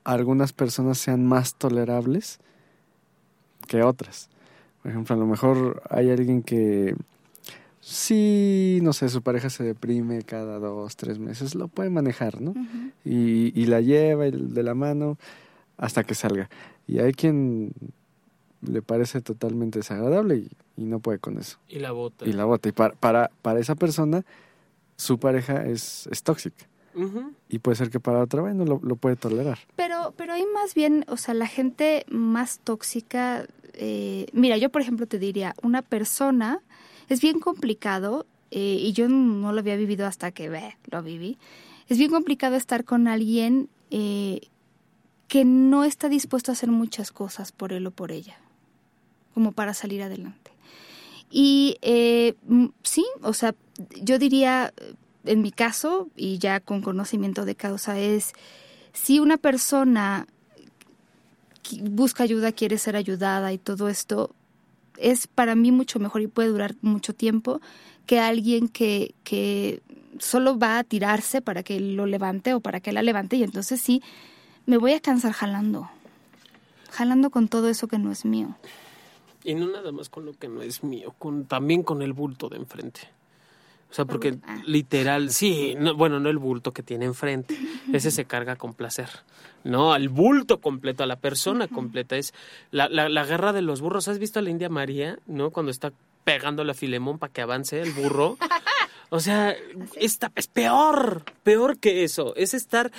algunas 0.03 0.53
personas 0.53 0.97
sean 0.99 1.25
más 1.25 1.55
tolerables 1.55 2.39
que 3.67 3.81
otras. 3.83 4.29
Por 4.81 4.91
ejemplo, 4.91 5.15
a 5.15 5.19
lo 5.19 5.25
mejor 5.25 5.81
hay 5.89 6.11
alguien 6.11 6.43
que 6.43 6.95
sí, 7.81 8.79
no 8.83 8.93
sé, 8.93 9.09
su 9.09 9.23
pareja 9.23 9.49
se 9.49 9.63
deprime 9.63 10.21
cada 10.21 10.59
dos, 10.59 10.95
tres 10.95 11.17
meses, 11.17 11.55
lo 11.55 11.67
puede 11.67 11.89
manejar, 11.89 12.39
¿no? 12.39 12.51
Uh 12.51 12.55
-huh. 12.55 12.91
y, 13.03 13.59
y, 13.59 13.65
la 13.65 13.81
lleva 13.81 14.25
de 14.25 14.63
la 14.63 14.75
mano 14.75 15.17
hasta 15.77 16.03
que 16.03 16.13
salga. 16.13 16.49
Y 16.87 16.99
hay 16.99 17.13
quien 17.13 17.71
le 18.66 18.82
parece 18.82 19.22
totalmente 19.22 19.80
desagradable 19.80 20.38
y, 20.38 20.49
y 20.78 20.86
no 20.86 20.99
puede 20.99 21.20
con 21.20 21.38
eso. 21.38 21.57
Y 21.68 21.80
la 21.80 21.91
bota. 21.91 22.28
Y 22.28 22.34
la 22.34 22.45
bota. 22.45 22.70
Y 22.70 22.72
para, 22.72 22.93
para, 22.95 23.32
para 23.41 23.59
esa 23.59 23.76
persona, 23.76 24.26
su 24.97 25.20
pareja 25.20 25.66
es, 25.66 26.07
es 26.11 26.24
tóxica. 26.24 26.66
Uh 26.95 27.01
-huh. 27.01 27.34
Y 27.49 27.59
puede 27.59 27.76
ser 27.76 27.89
que 27.89 27.99
para 27.99 28.20
otra 28.22 28.41
vez 28.41 28.55
no 28.55 28.66
lo, 28.66 28.80
lo, 28.82 28.95
puede 28.95 29.16
tolerar. 29.18 29.59
Pero, 29.76 30.13
pero 30.16 30.34
hay 30.34 30.45
más 30.53 30.74
bien, 30.74 31.05
o 31.09 31.18
sea, 31.18 31.34
la 31.34 31.47
gente 31.47 32.05
más 32.09 32.59
tóxica, 32.59 33.45
eh, 33.74 34.28
mira, 34.32 34.57
yo 34.57 34.70
por 34.70 34.82
ejemplo 34.82 35.05
te 35.05 35.20
diría, 35.20 35.55
una 35.61 35.82
persona 35.82 36.61
es 37.09 37.22
bien 37.22 37.39
complicado, 37.39 38.26
eh, 38.51 38.78
y 38.80 38.93
yo 38.93 39.09
no 39.09 39.51
lo 39.51 39.59
había 39.59 39.76
vivido 39.76 40.05
hasta 40.05 40.32
que 40.32 40.47
ve, 40.47 40.78
lo 40.89 41.03
viví, 41.03 41.38
es 41.89 41.97
bien 41.97 42.11
complicado 42.11 42.55
estar 42.55 42.86
con 42.86 43.07
alguien 43.07 43.68
eh, 43.91 44.41
que 45.28 45.43
no 45.43 45.84
está 45.84 46.07
dispuesto 46.09 46.51
a 46.51 46.53
hacer 46.53 46.70
muchas 46.70 47.11
cosas 47.11 47.51
por 47.51 47.74
él 47.74 47.86
o 47.88 47.91
por 47.91 48.11
ella, 48.11 48.38
como 49.36 49.51
para 49.51 49.75
salir 49.75 50.01
adelante. 50.01 50.51
Y 51.29 51.77
eh, 51.81 52.33
sí, 52.81 53.05
o 53.21 53.33
sea, 53.33 53.53
yo 54.01 54.17
diría, 54.17 54.73
en 55.25 55.41
mi 55.41 55.51
caso, 55.51 56.07
y 56.15 56.39
ya 56.39 56.61
con 56.61 56.81
conocimiento 56.81 57.45
de 57.45 57.55
causa, 57.55 57.99
es 57.99 58.31
si 58.93 59.19
una 59.19 59.38
persona 59.38 60.25
busca 61.81 62.23
ayuda, 62.23 62.53
quiere 62.53 62.77
ser 62.77 62.95
ayudada 62.95 63.51
y 63.51 63.57
todo 63.57 63.89
esto, 63.89 64.33
es 64.97 65.27
para 65.27 65.55
mí 65.55 65.71
mucho 65.73 65.99
mejor 65.99 66.21
y 66.21 66.27
puede 66.27 66.49
durar 66.49 66.75
mucho 66.81 67.13
tiempo 67.13 67.59
que 68.05 68.19
alguien 68.19 68.69
que, 68.69 69.13
que 69.25 69.81
solo 70.19 70.57
va 70.57 70.77
a 70.79 70.83
tirarse 70.86 71.41
para 71.41 71.63
que 71.63 71.81
lo 71.81 72.05
levante 72.05 72.53
o 72.53 72.61
para 72.61 72.79
que 72.79 72.93
la 72.93 73.03
levante 73.03 73.36
y 73.36 73.43
entonces 73.43 73.81
sí, 73.81 74.01
me 74.65 74.77
voy 74.77 74.93
a 74.93 75.01
cansar 75.01 75.33
jalando, 75.33 75.89
jalando 76.91 77.29
con 77.29 77.49
todo 77.49 77.67
eso 77.67 77.89
que 77.89 77.99
no 77.99 78.13
es 78.13 78.23
mío. 78.23 78.55
Y 79.45 79.53
no 79.53 79.67
nada 79.67 79.91
más 79.91 80.09
con 80.09 80.25
lo 80.25 80.33
que 80.33 80.47
no 80.47 80.61
es 80.61 80.83
mío, 80.83 81.13
con, 81.19 81.45
también 81.45 81.83
con 81.83 82.01
el 82.01 82.13
bulto 82.13 82.49
de 82.49 82.57
enfrente. 82.57 83.01
O 83.91 83.93
sea, 83.93 84.05
porque 84.05 84.39
ah. 84.43 84.61
literal, 84.65 85.29
sí, 85.29 85.75
no, 85.77 85.95
bueno, 85.95 86.19
no 86.19 86.29
el 86.29 86.39
bulto 86.39 86.73
que 86.73 86.83
tiene 86.83 87.05
enfrente, 87.05 87.55
ese 87.93 88.11
se 88.11 88.25
carga 88.25 88.55
con 88.55 88.73
placer. 88.73 89.09
No, 89.63 89.93
al 89.93 90.09
bulto 90.09 90.59
completo, 90.59 91.03
a 91.03 91.07
la 91.07 91.15
persona 91.15 91.67
completa. 91.67 92.17
Es 92.17 92.33
la, 92.71 92.89
la, 92.89 93.07
la 93.07 93.23
guerra 93.23 93.53
de 93.53 93.61
los 93.61 93.81
burros. 93.81 94.07
¿Has 94.07 94.19
visto 94.19 94.39
a 94.39 94.41
la 94.41 94.49
India 94.49 94.69
María, 94.69 95.17
no? 95.27 95.51
Cuando 95.51 95.71
está 95.71 95.93
pegando 96.23 96.63
a 96.63 96.73
Filemón 96.73 97.19
para 97.19 97.31
que 97.31 97.41
avance 97.41 97.79
el 97.79 97.91
burro. 97.93 98.37
O 99.09 99.19
sea, 99.19 99.55
esta, 99.95 100.31
es 100.35 100.47
peor, 100.47 101.23
peor 101.43 101.77
que 101.77 102.03
eso. 102.03 102.35
Es 102.35 102.53
estar 102.53 102.91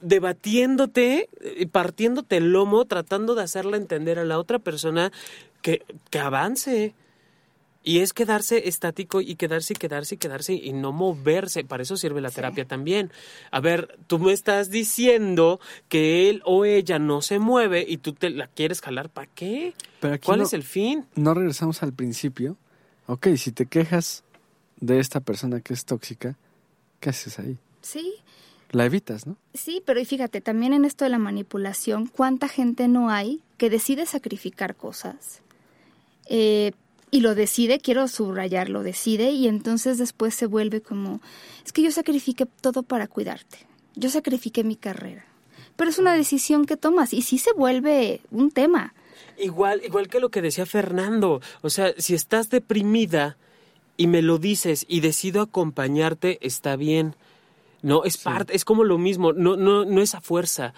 debatiéndote 0.00 1.28
y 1.58 1.66
partiéndote 1.66 2.36
el 2.36 2.52
lomo, 2.52 2.84
tratando 2.84 3.34
de 3.34 3.42
hacerle 3.42 3.76
entender 3.76 4.18
a 4.18 4.24
la 4.24 4.38
otra 4.38 4.58
persona 4.58 5.10
que, 5.66 5.84
que 6.10 6.20
avance. 6.20 6.94
Y 7.82 7.98
es 7.98 8.12
quedarse 8.12 8.68
estático 8.68 9.20
y 9.20 9.34
quedarse 9.34 9.72
y 9.72 9.76
quedarse 9.76 10.14
y 10.14 10.18
quedarse 10.18 10.54
y 10.54 10.72
no 10.72 10.92
moverse. 10.92 11.64
Para 11.64 11.82
eso 11.82 11.96
sirve 11.96 12.20
la 12.20 12.30
terapia 12.30 12.62
sí. 12.64 12.68
también. 12.68 13.10
A 13.50 13.58
ver, 13.58 13.98
tú 14.06 14.20
me 14.20 14.32
estás 14.32 14.70
diciendo 14.70 15.58
que 15.88 16.28
él 16.30 16.40
o 16.44 16.64
ella 16.64 17.00
no 17.00 17.20
se 17.20 17.40
mueve 17.40 17.84
y 17.86 17.96
tú 17.98 18.12
te 18.12 18.30
la 18.30 18.46
quieres 18.46 18.80
jalar. 18.80 19.08
¿Para 19.08 19.28
qué? 19.28 19.74
Pero 20.00 20.20
¿Cuál 20.24 20.38
no, 20.38 20.44
es 20.44 20.52
el 20.52 20.62
fin? 20.62 21.04
No 21.16 21.34
regresamos 21.34 21.82
al 21.82 21.92
principio. 21.92 22.56
Ok, 23.06 23.28
si 23.36 23.50
te 23.50 23.66
quejas 23.66 24.22
de 24.80 25.00
esta 25.00 25.20
persona 25.20 25.60
que 25.60 25.74
es 25.74 25.84
tóxica, 25.84 26.36
¿qué 27.00 27.10
haces 27.10 27.40
ahí? 27.40 27.58
Sí. 27.82 28.14
La 28.70 28.84
evitas, 28.84 29.26
¿no? 29.26 29.36
Sí, 29.54 29.82
pero 29.84 30.04
fíjate, 30.04 30.40
también 30.40 30.72
en 30.72 30.84
esto 30.84 31.04
de 31.04 31.10
la 31.10 31.18
manipulación, 31.18 32.06
¿cuánta 32.06 32.48
gente 32.48 32.88
no 32.88 33.10
hay 33.10 33.42
que 33.58 33.70
decide 33.70 34.06
sacrificar 34.06 34.74
cosas? 34.74 35.40
Eh, 36.28 36.72
y 37.10 37.20
lo 37.20 37.34
decide, 37.34 37.78
quiero 37.78 38.08
subrayar, 38.08 38.68
lo 38.68 38.82
decide 38.82 39.30
y 39.30 39.46
entonces 39.48 39.98
después 39.98 40.34
se 40.34 40.46
vuelve 40.46 40.80
como, 40.80 41.20
es 41.64 41.72
que 41.72 41.82
yo 41.82 41.90
sacrifiqué 41.90 42.46
todo 42.46 42.82
para 42.82 43.06
cuidarte, 43.06 43.58
yo 43.94 44.10
sacrifiqué 44.10 44.64
mi 44.64 44.76
carrera, 44.76 45.24
pero 45.76 45.88
es 45.88 45.98
una 45.98 46.14
decisión 46.14 46.64
que 46.64 46.76
tomas 46.76 47.12
y 47.12 47.22
sí 47.22 47.38
se 47.38 47.52
vuelve 47.52 48.20
un 48.30 48.50
tema. 48.50 48.92
Igual, 49.38 49.82
igual 49.84 50.08
que 50.08 50.20
lo 50.20 50.30
que 50.30 50.42
decía 50.42 50.66
Fernando, 50.66 51.40
o 51.62 51.70
sea, 51.70 51.94
si 51.96 52.14
estás 52.14 52.50
deprimida 52.50 53.36
y 53.96 54.08
me 54.08 54.20
lo 54.20 54.38
dices 54.38 54.84
y 54.88 55.00
decido 55.00 55.40
acompañarte, 55.42 56.38
está 56.40 56.76
bien. 56.76 57.14
No, 57.82 58.04
es 58.04 58.14
sí. 58.14 58.24
parte, 58.24 58.56
es 58.56 58.64
como 58.64 58.84
lo 58.84 58.98
mismo, 58.98 59.32
no, 59.32 59.56
no, 59.56 59.84
no 59.84 60.00
es 60.00 60.14
a 60.14 60.20
fuerza. 60.20 60.74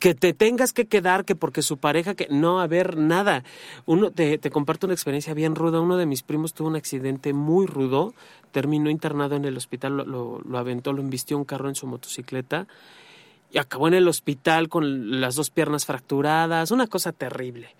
Que 0.00 0.14
te 0.14 0.32
tengas 0.32 0.72
que 0.72 0.86
quedar, 0.86 1.24
que 1.24 1.34
porque 1.34 1.62
su 1.62 1.78
pareja, 1.78 2.14
que 2.14 2.26
no, 2.30 2.60
a 2.60 2.66
ver, 2.66 2.96
nada. 2.96 3.44
Uno, 3.86 4.10
te, 4.10 4.38
te 4.38 4.50
comparto 4.50 4.86
una 4.86 4.94
experiencia 4.94 5.34
bien 5.34 5.54
ruda. 5.54 5.80
Uno 5.80 5.96
de 5.96 6.06
mis 6.06 6.22
primos 6.22 6.54
tuvo 6.54 6.68
un 6.68 6.76
accidente 6.76 7.32
muy 7.32 7.66
rudo, 7.66 8.14
terminó 8.50 8.90
internado 8.90 9.36
en 9.36 9.44
el 9.44 9.56
hospital, 9.56 9.96
lo, 9.96 10.04
lo, 10.04 10.40
lo 10.40 10.58
aventó, 10.58 10.92
lo 10.92 11.00
embistió 11.00 11.36
un 11.38 11.44
carro 11.44 11.68
en 11.68 11.74
su 11.74 11.86
motocicleta 11.86 12.66
y 13.50 13.58
acabó 13.58 13.86
en 13.88 13.94
el 13.94 14.08
hospital 14.08 14.68
con 14.68 15.20
las 15.20 15.34
dos 15.34 15.50
piernas 15.50 15.84
fracturadas, 15.84 16.70
una 16.70 16.86
cosa 16.86 17.12
terrible 17.12 17.74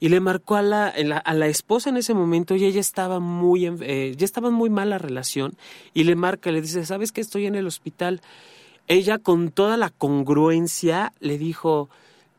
y 0.00 0.08
le 0.08 0.20
marcó 0.20 0.56
a 0.56 0.62
la, 0.62 0.88
a 0.88 1.34
la 1.34 1.46
esposa 1.48 1.90
en 1.90 1.96
ese 1.96 2.14
momento 2.14 2.54
y 2.54 2.64
ella 2.64 2.80
estaba 2.80 3.20
muy, 3.20 3.66
eh, 3.66 4.14
ya 4.16 4.24
estaba 4.24 4.50
muy 4.50 4.70
mal 4.70 4.90
la 4.90 4.98
relación 4.98 5.56
y 5.94 6.04
le 6.04 6.14
marca, 6.14 6.50
le 6.50 6.60
dice, 6.60 6.84
¿sabes 6.86 7.12
que 7.12 7.20
estoy 7.20 7.46
en 7.46 7.54
el 7.54 7.66
hospital? 7.66 8.20
Ella 8.86 9.18
con 9.18 9.50
toda 9.50 9.76
la 9.76 9.90
congruencia 9.90 11.12
le 11.20 11.36
dijo, 11.36 11.88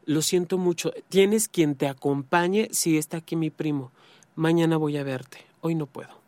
lo 0.05 0.21
siento 0.21 0.57
mucho, 0.57 0.91
tienes 1.09 1.49
quien 1.49 1.75
te 1.75 1.87
acompañe, 1.87 2.69
si 2.71 2.97
está 2.97 3.17
aquí 3.17 3.35
mi 3.35 3.49
primo, 3.49 3.91
mañana 4.35 4.77
voy 4.77 4.97
a 4.97 5.03
verte, 5.03 5.39
hoy 5.61 5.75
no 5.75 5.85
puedo. 5.85 6.18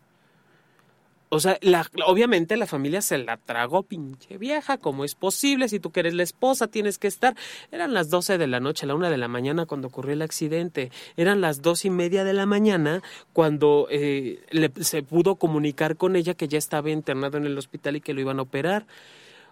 O 1.34 1.40
sea, 1.40 1.58
la, 1.62 1.90
obviamente 2.08 2.58
la 2.58 2.68
familia 2.68 3.02
se 3.02 3.18
la 3.18 3.38
tragó, 3.38 3.84
pinche 3.84 4.38
vieja, 4.38 4.78
¿cómo 4.78 5.06
es 5.06 5.16
posible? 5.16 5.70
Si 5.70 5.80
tú 5.80 5.90
que 5.90 6.02
eres 6.02 6.14
la 6.14 6.24
esposa, 6.24 6.68
tienes 6.68 6.98
que 6.98 7.08
estar. 7.08 7.38
Eran 7.72 7.94
las 7.94 8.10
12 8.10 8.38
de 8.38 8.48
la 8.48 8.60
noche, 8.60 8.86
la 8.86 8.96
una 8.96 9.10
de 9.10 9.18
la 9.18 9.30
mañana 9.30 9.66
cuando 9.66 9.88
ocurrió 9.88 10.12
el 10.12 10.24
accidente. 10.24 10.92
Eran 11.16 11.40
las 11.40 11.62
dos 11.62 11.86
y 11.86 11.90
media 11.90 12.26
de 12.26 12.34
la 12.34 12.46
mañana 12.46 13.02
cuando 13.32 13.88
eh, 13.90 14.44
le, 14.52 14.74
se 14.82 15.04
pudo 15.04 15.38
comunicar 15.38 15.96
con 15.96 16.18
ella 16.18 16.34
que 16.34 16.50
ya 16.50 16.58
estaba 16.58 16.90
internado 16.90 17.38
en 17.38 17.46
el 17.46 17.58
hospital 17.58 17.96
y 17.96 18.02
que 18.02 18.14
lo 18.14 18.20
iban 18.20 18.40
a 18.40 18.42
operar. 18.42 18.86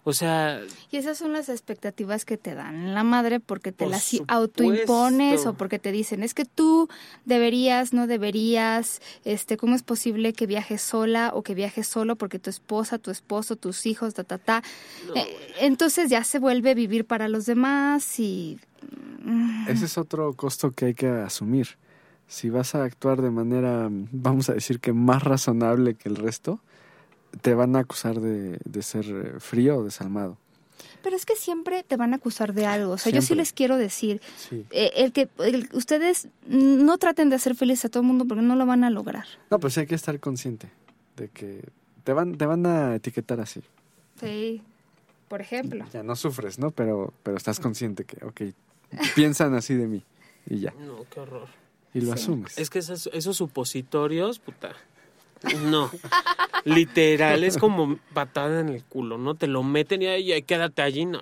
O 0.05 0.13
sea, 0.13 0.61
Y 0.91 0.97
esas 0.97 1.17
son 1.17 1.33
las 1.33 1.49
expectativas 1.49 2.23
que 2.25 2.37
te 2.37 2.55
dan 2.55 2.93
la 2.93 3.03
madre 3.03 3.39
porque 3.39 3.71
te 3.71 3.83
Por 3.83 3.91
las 3.91 4.03
supuesto. 4.03 4.33
autoimpones 4.33 5.45
o 5.45 5.53
porque 5.53 5.77
te 5.79 5.91
dicen, 5.91 6.23
es 6.23 6.33
que 6.33 6.45
tú 6.45 6.87
deberías, 7.25 7.93
no 7.93 8.07
deberías, 8.07 9.01
este, 9.25 9.57
¿cómo 9.57 9.75
es 9.75 9.83
posible 9.83 10.33
que 10.33 10.47
viajes 10.47 10.81
sola 10.81 11.31
o 11.33 11.43
que 11.43 11.53
viajes 11.53 11.87
solo 11.87 12.15
porque 12.15 12.39
tu 12.39 12.49
esposa, 12.49 12.97
tu 12.97 13.11
esposo, 13.11 13.55
tus 13.55 13.85
hijos, 13.85 14.13
ta, 14.13 14.23
ta, 14.23 14.37
ta? 14.37 14.63
Eh, 15.15 15.37
entonces 15.59 16.09
ya 16.09 16.23
se 16.23 16.39
vuelve 16.39 16.73
vivir 16.75 17.05
para 17.05 17.27
los 17.27 17.45
demás 17.45 18.19
y... 18.19 18.57
mm, 19.23 19.67
Ese 19.67 19.85
es 19.85 19.97
otro 19.97 20.33
costo 20.33 20.71
que 20.71 20.85
hay 20.85 20.93
que 20.93 21.07
asumir. 21.07 21.77
Si 22.27 22.49
vas 22.49 22.75
a 22.75 22.83
actuar 22.83 23.21
de 23.21 23.31
manera, 23.31 23.89
vamos 23.91 24.49
a 24.49 24.53
decir 24.53 24.79
que 24.79 24.93
más 24.93 25.23
razonable 25.23 25.95
que 25.95 26.09
el 26.09 26.15
resto, 26.15 26.61
te 27.41 27.53
van 27.53 27.75
a 27.75 27.79
acusar 27.79 28.19
de, 28.19 28.59
de 28.63 28.81
ser 28.81 29.05
eh, 29.05 29.39
frío 29.39 29.77
o 29.77 29.83
desalmado. 29.83 30.37
Pero 31.03 31.15
es 31.15 31.25
que 31.25 31.35
siempre 31.35 31.83
te 31.83 31.95
van 31.95 32.13
a 32.13 32.17
acusar 32.17 32.53
de 32.53 32.65
algo. 32.65 32.93
O 32.93 32.97
sea, 32.97 33.11
yo 33.11 33.21
sí 33.21 33.33
les 33.35 33.53
quiero 33.53 33.77
decir, 33.77 34.21
Sí. 34.37 34.65
eh, 34.71 34.91
el 34.95 35.13
que 35.13 35.29
el- 35.39 35.69
ustedes 35.73 36.27
no 36.47 36.97
traten 36.97 37.29
de 37.29 37.35
hacer 37.37 37.55
feliz 37.55 37.85
a 37.85 37.89
todo 37.89 38.01
el 38.01 38.07
mundo 38.07 38.25
porque 38.25 38.43
no 38.43 38.55
lo 38.55 38.65
van 38.65 38.83
a 38.83 38.89
lograr. 38.89 39.25
No, 39.49 39.59
pues 39.59 39.73
sí 39.75 39.81
hay 39.81 39.87
que 39.87 39.95
estar 39.95 40.19
consciente 40.19 40.69
de 41.15 41.29
que 41.29 41.63
te 42.03 42.11
van, 42.13 42.37
te 42.37 42.45
van 42.45 42.65
a 42.65 42.95
etiquetar 42.95 43.39
así. 43.39 43.61
Sí, 44.19 44.61
por 45.29 45.39
ejemplo. 45.41 45.85
Ya 45.93 46.03
no 46.03 46.15
sufres, 46.17 46.59
¿no? 46.59 46.71
Pero, 46.71 47.13
pero 47.23 47.37
estás 47.37 47.59
consciente 47.61 48.03
que, 48.03 48.25
ok, 48.25 48.41
piensan 49.15 49.53
así 49.53 49.75
de 49.75 49.87
mí 49.87 50.03
y 50.47 50.59
ya. 50.59 50.73
no, 50.79 51.05
qué 51.09 51.19
horror. 51.21 51.47
Y 51.93 52.01
lo 52.01 52.07
Sí. 52.07 52.23
asumes. 52.23 52.57
Es 52.57 52.69
que 52.69 52.79
esos, 52.79 53.09
esos 53.13 53.37
supositorios, 53.37 54.39
puta. 54.39 54.73
No. 55.69 55.89
Literal, 56.65 57.43
es 57.43 57.57
como 57.57 57.97
patada 58.13 58.59
en 58.59 58.69
el 58.69 58.83
culo, 58.83 59.17
¿no? 59.17 59.35
Te 59.35 59.47
lo 59.47 59.63
meten 59.63 60.01
y 60.01 60.07
ahí 60.07 60.41
quédate 60.43 60.81
allí, 60.81 61.05
no. 61.05 61.21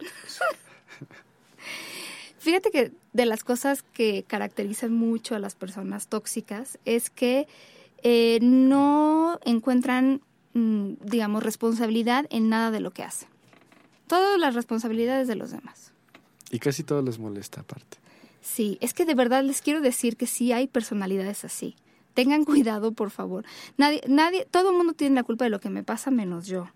Fíjate 2.40 2.72
que 2.72 2.92
de 3.14 3.26
las 3.26 3.44
cosas 3.44 3.84
que 3.84 4.24
caracterizan 4.26 4.94
mucho 4.94 5.36
a 5.36 5.40
las 5.40 5.56
personas 5.56 6.08
tóxicas 6.08 6.80
es 6.86 7.10
que 7.10 7.48
eh, 8.04 8.40
no 8.42 9.40
encuentran, 9.44 10.22
mm, 10.54 10.94
digamos, 11.02 11.44
responsabilidad 11.44 12.26
en 12.30 12.50
nada 12.50 12.72
de 12.72 12.80
lo 12.80 12.92
que 12.92 13.04
hacen. 13.04 13.28
Todas 14.08 14.40
las 14.40 14.56
responsabilidades 14.56 15.28
de 15.28 15.36
los 15.36 15.52
demás. 15.52 15.92
Y 16.50 16.60
casi 16.60 16.84
todo 16.84 17.02
les 17.02 17.20
molesta 17.20 17.62
aparte. 17.62 17.98
Sí, 18.42 18.78
es 18.80 18.94
que 18.94 19.06
de 19.06 19.16
verdad 19.16 19.44
les 19.44 19.62
quiero 19.62 19.82
decir 19.82 20.16
que 20.16 20.26
sí 20.26 20.54
hay 20.54 20.68
personalidades 20.68 21.44
así. 21.44 21.76
Tengan 22.18 22.46
cuidado, 22.46 22.94
por 22.94 23.12
favor. 23.12 23.46
Nadie, 23.78 24.02
nadie, 24.08 24.48
todo 24.50 24.72
el 24.72 24.76
mundo 24.76 24.94
tiene 24.94 25.14
la 25.14 25.24
culpa 25.24 25.46
de 25.46 25.52
lo 25.52 25.60
que 25.60 25.70
me 25.70 25.84
pasa 25.84 26.10
menos 26.10 26.48
yo. 26.48 26.68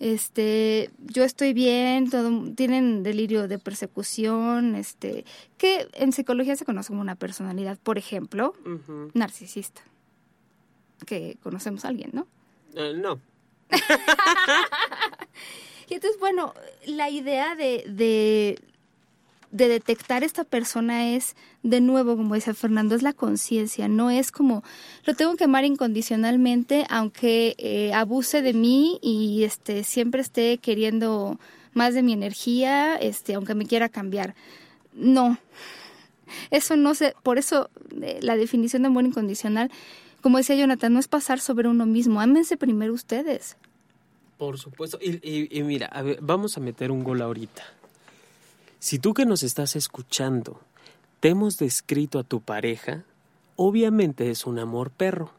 Este, 0.00 0.90
yo 0.98 1.24
estoy 1.24 1.52
bien, 1.52 2.08
todo, 2.08 2.54
tienen 2.54 3.02
delirio 3.02 3.48
de 3.48 3.58
persecución, 3.58 4.74
este, 4.74 5.26
que 5.58 5.88
en 5.92 6.12
psicología 6.12 6.56
se 6.56 6.64
conoce 6.64 6.88
como 6.88 7.02
una 7.02 7.16
personalidad, 7.16 7.78
por 7.82 7.98
ejemplo, 7.98 8.54
narcisista. 9.12 9.82
Que 11.04 11.36
conocemos 11.42 11.84
a 11.84 11.88
alguien, 11.88 12.08
¿no? 12.14 12.26
Eh, 12.74 12.94
no. 12.96 13.20
Y 15.88 15.94
entonces, 15.96 16.18
bueno, 16.18 16.54
la 16.86 17.10
idea 17.10 17.54
de, 17.54 17.84
de, 17.86 18.58
de 19.52 19.68
detectar 19.68 20.24
esta 20.24 20.42
persona 20.44 21.10
es, 21.14 21.36
de 21.62 21.80
nuevo, 21.80 22.16
como 22.16 22.34
dice 22.34 22.54
Fernando, 22.54 22.94
es 22.94 23.02
la 23.02 23.12
conciencia, 23.12 23.86
no 23.86 24.10
es 24.10 24.32
como, 24.32 24.64
lo 25.04 25.14
tengo 25.14 25.36
que 25.36 25.44
amar 25.44 25.64
incondicionalmente, 25.64 26.86
aunque 26.90 27.54
eh, 27.58 27.92
abuse 27.94 28.42
de 28.42 28.54
mí 28.54 28.98
y 29.02 29.44
este 29.44 29.84
siempre 29.84 30.22
esté 30.22 30.58
queriendo 30.58 31.38
más 31.74 31.94
de 31.94 32.02
mi 32.02 32.12
energía, 32.12 32.96
este, 32.96 33.34
aunque 33.34 33.54
me 33.54 33.66
quiera 33.66 33.88
cambiar. 33.88 34.34
No, 34.94 35.38
eso 36.50 36.76
no 36.76 36.94
se, 36.94 37.14
por 37.22 37.38
eso 37.38 37.70
eh, 38.00 38.18
la 38.22 38.36
definición 38.36 38.82
de 38.82 38.88
amor 38.88 39.04
incondicional, 39.04 39.70
como 40.22 40.38
decía 40.38 40.56
Jonathan, 40.56 40.92
no 40.94 40.98
es 40.98 41.08
pasar 41.08 41.40
sobre 41.40 41.68
uno 41.68 41.84
mismo, 41.84 42.20
ámense 42.20 42.56
primero 42.56 42.92
ustedes. 42.94 43.56
Por 44.38 44.58
supuesto. 44.58 44.98
Y, 45.00 45.20
y- 45.28 45.48
y 45.50 45.62
mira, 45.62 45.86
a 45.86 46.02
ver, 46.02 46.18
vamos 46.22 46.56
a 46.56 46.60
meter 46.60 46.90
un 46.90 47.04
gol 47.04 47.22
ahorita. 47.22 47.62
Si 48.82 48.98
tú 48.98 49.14
que 49.14 49.26
nos 49.26 49.44
estás 49.44 49.76
escuchando 49.76 50.60
te 51.20 51.28
hemos 51.28 51.56
descrito 51.56 52.18
a 52.18 52.24
tu 52.24 52.40
pareja, 52.40 53.04
obviamente 53.54 54.28
es 54.32 54.44
un 54.44 54.58
amor 54.58 54.90
perro. 54.90 55.30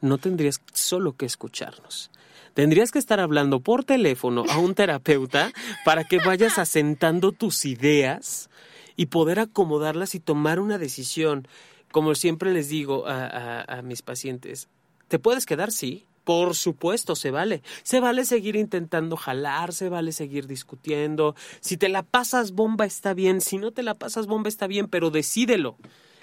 No 0.00 0.16
tendrías 0.16 0.62
solo 0.72 1.14
que 1.18 1.26
escucharnos. 1.26 2.10
Tendrías 2.54 2.90
que 2.92 2.98
estar 2.98 3.20
hablando 3.20 3.60
por 3.60 3.84
teléfono 3.84 4.44
a 4.48 4.56
un 4.56 4.74
terapeuta 4.74 5.52
para 5.84 6.04
que 6.04 6.16
vayas 6.18 6.58
asentando 6.58 7.32
tus 7.32 7.66
ideas 7.66 8.48
y 8.96 9.06
poder 9.06 9.38
acomodarlas 9.38 10.14
y 10.14 10.20
tomar 10.20 10.60
una 10.60 10.78
decisión. 10.78 11.46
Como 11.92 12.14
siempre 12.14 12.54
les 12.54 12.70
digo 12.70 13.06
a, 13.06 13.26
a- 13.26 13.60
a 13.80 13.82
mis 13.82 14.00
pacientes, 14.00 14.68
¿te 15.08 15.18
puedes 15.18 15.44
quedar? 15.44 15.72
Sí. 15.72 16.06
Por 16.28 16.54
supuesto, 16.54 17.16
se 17.16 17.30
vale. 17.30 17.62
Se 17.84 18.00
vale 18.00 18.26
seguir 18.26 18.54
intentando 18.54 19.16
jalar, 19.16 19.72
se 19.72 19.88
vale 19.88 20.12
seguir 20.12 20.46
discutiendo. 20.46 21.34
Si 21.60 21.78
te 21.78 21.88
la 21.88 22.02
pasas 22.02 22.52
bomba 22.52 22.84
está 22.84 23.14
bien, 23.14 23.40
si 23.40 23.56
no 23.56 23.70
te 23.70 23.82
la 23.82 23.94
pasas 23.94 24.26
bomba 24.26 24.50
está 24.50 24.66
bien, 24.66 24.88
pero 24.88 25.08
decídelo. 25.10 25.78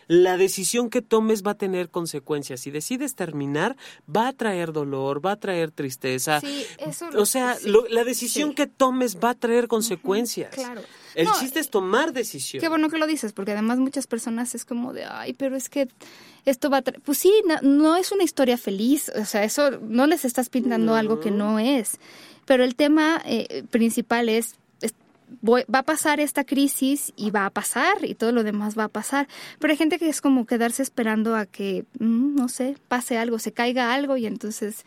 La 0.07 0.37
decisión 0.37 0.89
que 0.89 1.01
tomes 1.01 1.43
va 1.43 1.51
a 1.51 1.55
tener 1.57 1.89
consecuencias. 1.89 2.59
Si 2.61 2.71
decides 2.71 3.15
terminar, 3.15 3.75
va 4.13 4.27
a 4.27 4.33
traer 4.33 4.71
dolor, 4.71 5.25
va 5.25 5.31
a 5.31 5.35
traer 5.35 5.71
tristeza. 5.71 6.39
Sí, 6.41 6.63
eso 6.79 7.09
o 7.17 7.25
sea, 7.25 7.55
sí, 7.55 7.69
lo- 7.69 7.87
la 7.89 8.03
decisión 8.03 8.49
sí. 8.49 8.55
que 8.55 8.67
tomes 8.67 9.17
va 9.23 9.31
a 9.31 9.35
traer 9.35 9.67
consecuencias. 9.67 10.53
claro. 10.53 10.81
El 11.15 11.27
No, 11.27 11.39
chiste 11.39 11.61
es 11.61 11.69
tomar 11.69 12.11
decisión. 12.11 12.59
Qué 12.59 12.67
bueno 12.67 12.89
que 12.89 12.97
lo 12.97 13.07
dices, 13.07 13.31
porque 13.31 13.53
además 13.53 13.77
muchas 13.77 14.05
personas 14.05 14.53
es 14.53 14.65
como 14.65 14.91
de, 14.91 15.05
ay, 15.05 15.33
pero 15.33 15.55
es 15.55 15.69
que 15.69 15.87
esto 16.43 16.69
va 16.69 16.77
a... 16.79 16.83
tra-". 16.83 16.99
Pues 17.01 17.17
sí, 17.19 17.31
no, 17.47 17.55
no 17.61 17.95
es 17.95 18.11
una 18.11 18.23
historia 18.25 18.57
feliz, 18.57 19.09
o 19.17 19.23
sea, 19.23 19.45
eso 19.45 19.71
no 19.79 20.07
les 20.07 20.25
estás 20.25 20.49
pintando 20.49 20.93
algo 20.93 21.21
que 21.21 21.31
no 21.31 21.57
es. 21.57 21.99
Pero 22.45 22.65
el 22.65 22.75
tema 22.75 23.21
eh, 23.25 23.63
principal 23.71 24.27
es- 24.27 24.55
voy- 25.41 25.65
va 25.73 25.79
a 25.79 25.83
pasar 25.83 26.19
esta 26.19 26.43
crisis 26.43 27.13
y 27.15 27.31
va 27.31 27.45
a 27.45 27.49
pasar 27.49 28.03
y 28.03 28.15
todo 28.15 28.31
lo 28.31 28.43
demás 28.43 28.77
va 28.77 28.85
a 28.85 28.89
pasar. 28.89 29.27
Pero 29.59 29.71
hay 29.71 29.77
gente 29.77 29.97
que 29.99 30.09
es 30.09 30.21
como 30.21 30.45
quedarse 30.45 30.81
esperando 30.83 31.35
a 31.35 31.45
que, 31.45 31.85
mm, 31.99 32.35
no 32.35 32.47
sé, 32.49 32.77
pase 32.87 33.17
algo, 33.17 33.39
se 33.39 33.51
caiga 33.51 33.93
algo 33.93 34.17
y 34.17 34.25
entonces, 34.25 34.85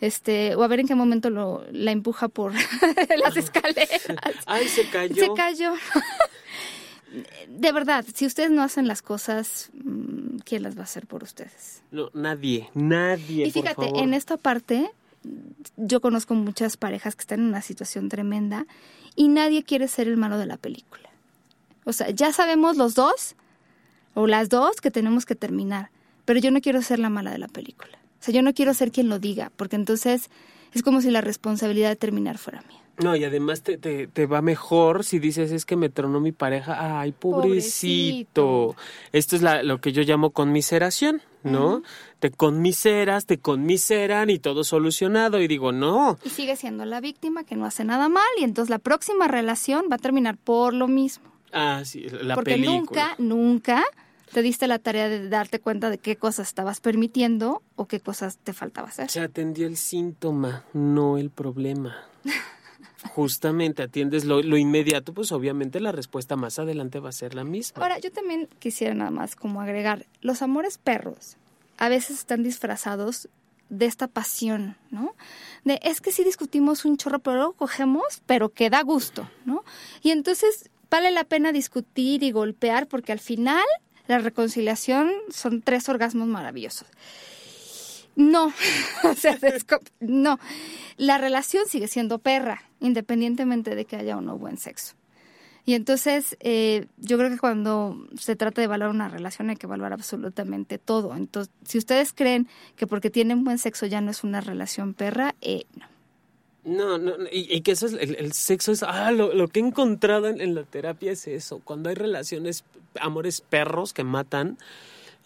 este, 0.00 0.54
o 0.56 0.62
a 0.62 0.68
ver 0.68 0.80
en 0.80 0.88
qué 0.88 0.94
momento 0.94 1.30
lo, 1.30 1.64
la 1.72 1.92
empuja 1.92 2.28
por 2.28 2.52
las 3.18 3.36
escaleras. 3.36 4.02
Ay, 4.46 4.68
se 4.68 4.88
cayó. 4.88 5.14
Se 5.14 5.28
cayó. 5.36 5.74
De 7.48 7.72
verdad, 7.72 8.04
si 8.14 8.26
ustedes 8.26 8.50
no 8.50 8.62
hacen 8.62 8.88
las 8.88 9.00
cosas, 9.00 9.70
mm, 9.84 10.38
¿quién 10.44 10.62
las 10.62 10.76
va 10.76 10.80
a 10.80 10.84
hacer 10.84 11.06
por 11.06 11.22
ustedes? 11.22 11.82
No, 11.90 12.10
nadie, 12.12 12.68
nadie. 12.74 13.46
Y 13.46 13.52
por 13.52 13.62
fíjate, 13.62 13.86
favor. 13.86 14.02
en 14.02 14.12
esta 14.12 14.36
parte, 14.36 14.90
yo 15.76 16.00
conozco 16.00 16.34
muchas 16.34 16.76
parejas 16.76 17.14
que 17.16 17.20
están 17.22 17.40
en 17.40 17.46
una 17.46 17.62
situación 17.62 18.08
tremenda 18.08 18.66
y 19.16 19.28
nadie 19.28 19.64
quiere 19.64 19.88
ser 19.88 20.06
el 20.06 20.16
malo 20.16 20.38
de 20.38 20.46
la 20.46 20.58
película. 20.58 21.10
O 21.84 21.92
sea, 21.92 22.10
ya 22.10 22.32
sabemos 22.32 22.76
los 22.76 22.94
dos 22.94 23.34
o 24.14 24.26
las 24.26 24.48
dos 24.48 24.80
que 24.80 24.90
tenemos 24.90 25.26
que 25.26 25.34
terminar, 25.34 25.90
pero 26.24 26.38
yo 26.38 26.50
no 26.50 26.60
quiero 26.60 26.82
ser 26.82 26.98
la 26.98 27.10
mala 27.10 27.30
de 27.30 27.38
la 27.38 27.48
película. 27.48 27.98
O 28.20 28.22
sea, 28.22 28.34
yo 28.34 28.42
no 28.42 28.54
quiero 28.54 28.74
ser 28.74 28.92
quien 28.92 29.08
lo 29.08 29.18
diga, 29.18 29.50
porque 29.56 29.76
entonces 29.76 30.30
es 30.72 30.82
como 30.82 31.00
si 31.00 31.10
la 31.10 31.20
responsabilidad 31.20 31.88
de 31.88 31.96
terminar 31.96 32.38
fuera 32.38 32.62
mía. 32.62 32.82
No, 32.98 33.14
y 33.14 33.24
además 33.24 33.62
te, 33.62 33.76
te, 33.76 34.06
te 34.06 34.26
va 34.26 34.40
mejor 34.40 35.04
si 35.04 35.18
dices 35.18 35.52
es 35.52 35.64
que 35.66 35.76
me 35.76 35.88
tronó 35.88 36.20
mi 36.20 36.32
pareja. 36.32 37.00
Ay, 37.00 37.12
pobrecito. 37.12 38.42
Pobrecito. 38.42 38.76
Esto 39.12 39.36
es 39.36 39.42
la, 39.42 39.62
lo 39.62 39.80
que 39.80 39.92
yo 39.92 40.02
llamo 40.02 40.30
conmiseración, 40.30 41.20
¿no? 41.42 41.82
Te 42.20 42.30
conmiseras, 42.30 43.26
te 43.26 43.38
conmiseran 43.38 44.30
y 44.30 44.38
todo 44.38 44.64
solucionado. 44.64 45.40
Y 45.40 45.46
digo, 45.48 45.72
no. 45.72 46.18
Y 46.24 46.30
sigue 46.30 46.56
siendo 46.56 46.84
la 46.84 47.00
víctima 47.00 47.44
que 47.44 47.54
no 47.56 47.66
hace 47.66 47.84
nada 47.84 48.08
mal 48.08 48.24
y 48.38 48.44
entonces 48.44 48.70
la 48.70 48.78
próxima 48.78 49.28
relación 49.28 49.86
va 49.90 49.96
a 49.96 49.98
terminar 49.98 50.36
por 50.38 50.72
lo 50.72 50.88
mismo. 50.88 51.26
Ah, 51.52 51.82
sí, 51.84 52.06
la 52.08 52.34
Porque 52.34 52.52
película. 52.52 52.76
nunca, 52.78 53.14
nunca 53.18 53.84
te 54.32 54.42
diste 54.42 54.66
la 54.66 54.78
tarea 54.78 55.08
de 55.08 55.28
darte 55.28 55.60
cuenta 55.60 55.88
de 55.90 55.98
qué 55.98 56.16
cosas 56.16 56.48
estabas 56.48 56.80
permitiendo 56.80 57.62
o 57.76 57.86
qué 57.86 58.00
cosas 58.00 58.38
te 58.38 58.52
faltaba 58.52 58.88
hacer. 58.88 59.08
Se 59.10 59.20
atendió 59.20 59.66
el 59.66 59.76
síntoma, 59.76 60.64
no 60.72 61.18
el 61.18 61.30
problema. 61.30 61.96
Justamente 63.08 63.82
atiendes 63.82 64.24
lo, 64.24 64.40
inmediato, 64.56 65.12
pues 65.12 65.32
obviamente 65.32 65.80
la 65.80 65.92
respuesta 65.92 66.36
más 66.36 66.58
adelante 66.58 67.00
va 67.00 67.10
a 67.10 67.12
ser 67.12 67.34
la 67.34 67.44
misma. 67.44 67.82
Ahora, 67.82 67.98
yo 67.98 68.10
también 68.12 68.48
quisiera 68.58 68.94
nada 68.94 69.10
más 69.10 69.36
como 69.36 69.60
agregar, 69.60 70.06
los 70.20 70.42
amores 70.42 70.78
perros 70.78 71.36
a 71.78 71.88
veces 71.88 72.18
están 72.18 72.42
disfrazados 72.42 73.28
de 73.68 73.86
esta 73.86 74.06
pasión, 74.06 74.76
¿no? 74.90 75.14
De 75.64 75.80
es 75.82 76.00
que 76.00 76.12
sí 76.12 76.24
discutimos 76.24 76.84
un 76.84 76.96
chorro, 76.96 77.18
pero 77.18 77.36
luego 77.36 77.52
cogemos, 77.54 78.22
pero 78.26 78.50
que 78.50 78.70
da 78.70 78.82
gusto, 78.82 79.28
¿no? 79.44 79.64
Y 80.02 80.10
entonces 80.10 80.70
vale 80.90 81.10
la 81.10 81.24
pena 81.24 81.52
discutir 81.52 82.22
y 82.22 82.30
golpear 82.30 82.86
porque 82.86 83.12
al 83.12 83.18
final 83.18 83.64
la 84.06 84.18
reconciliación 84.18 85.10
son 85.30 85.62
tres 85.62 85.88
orgasmos 85.88 86.28
maravillosos. 86.28 86.86
No, 88.16 88.52
o 89.04 89.14
sea, 89.14 89.38
no. 90.00 90.40
La 90.96 91.18
relación 91.18 91.66
sigue 91.68 91.86
siendo 91.86 92.18
perra, 92.18 92.62
independientemente 92.80 93.74
de 93.74 93.84
que 93.84 93.96
haya 93.96 94.16
o 94.16 94.20
no 94.20 94.38
buen 94.38 94.56
sexo. 94.56 94.94
Y 95.66 95.74
entonces, 95.74 96.36
eh, 96.40 96.86
yo 96.96 97.18
creo 97.18 97.28
que 97.28 97.38
cuando 97.38 98.06
se 98.16 98.36
trata 98.36 98.60
de 98.60 98.66
evaluar 98.66 98.90
una 98.90 99.08
relación 99.08 99.50
hay 99.50 99.56
que 99.56 99.66
evaluar 99.66 99.92
absolutamente 99.92 100.78
todo. 100.78 101.14
Entonces, 101.14 101.52
si 101.64 101.76
ustedes 101.76 102.12
creen 102.12 102.48
que 102.76 102.86
porque 102.86 103.10
tienen 103.10 103.44
buen 103.44 103.58
sexo 103.58 103.84
ya 103.86 104.00
no 104.00 104.12
es 104.12 104.22
una 104.22 104.40
relación 104.40 104.94
perra, 104.94 105.34
eh, 105.40 105.64
no. 105.74 105.86
No, 106.66 106.98
no, 106.98 107.12
y, 107.30 107.54
y 107.54 107.60
que 107.60 107.72
eso 107.72 107.86
es, 107.86 107.92
el, 107.92 108.32
sexo 108.32 108.72
es, 108.72 108.82
ah, 108.82 109.12
lo, 109.12 109.46
que 109.46 109.60
he 109.60 109.62
encontrado 109.62 110.26
en, 110.26 110.40
en 110.40 110.56
la 110.56 110.64
terapia 110.64 111.12
es 111.12 111.28
eso, 111.28 111.60
cuando 111.62 111.90
hay 111.90 111.94
relaciones, 111.94 112.64
amores 112.98 113.40
perros 113.40 113.92
que 113.92 114.02
matan, 114.02 114.58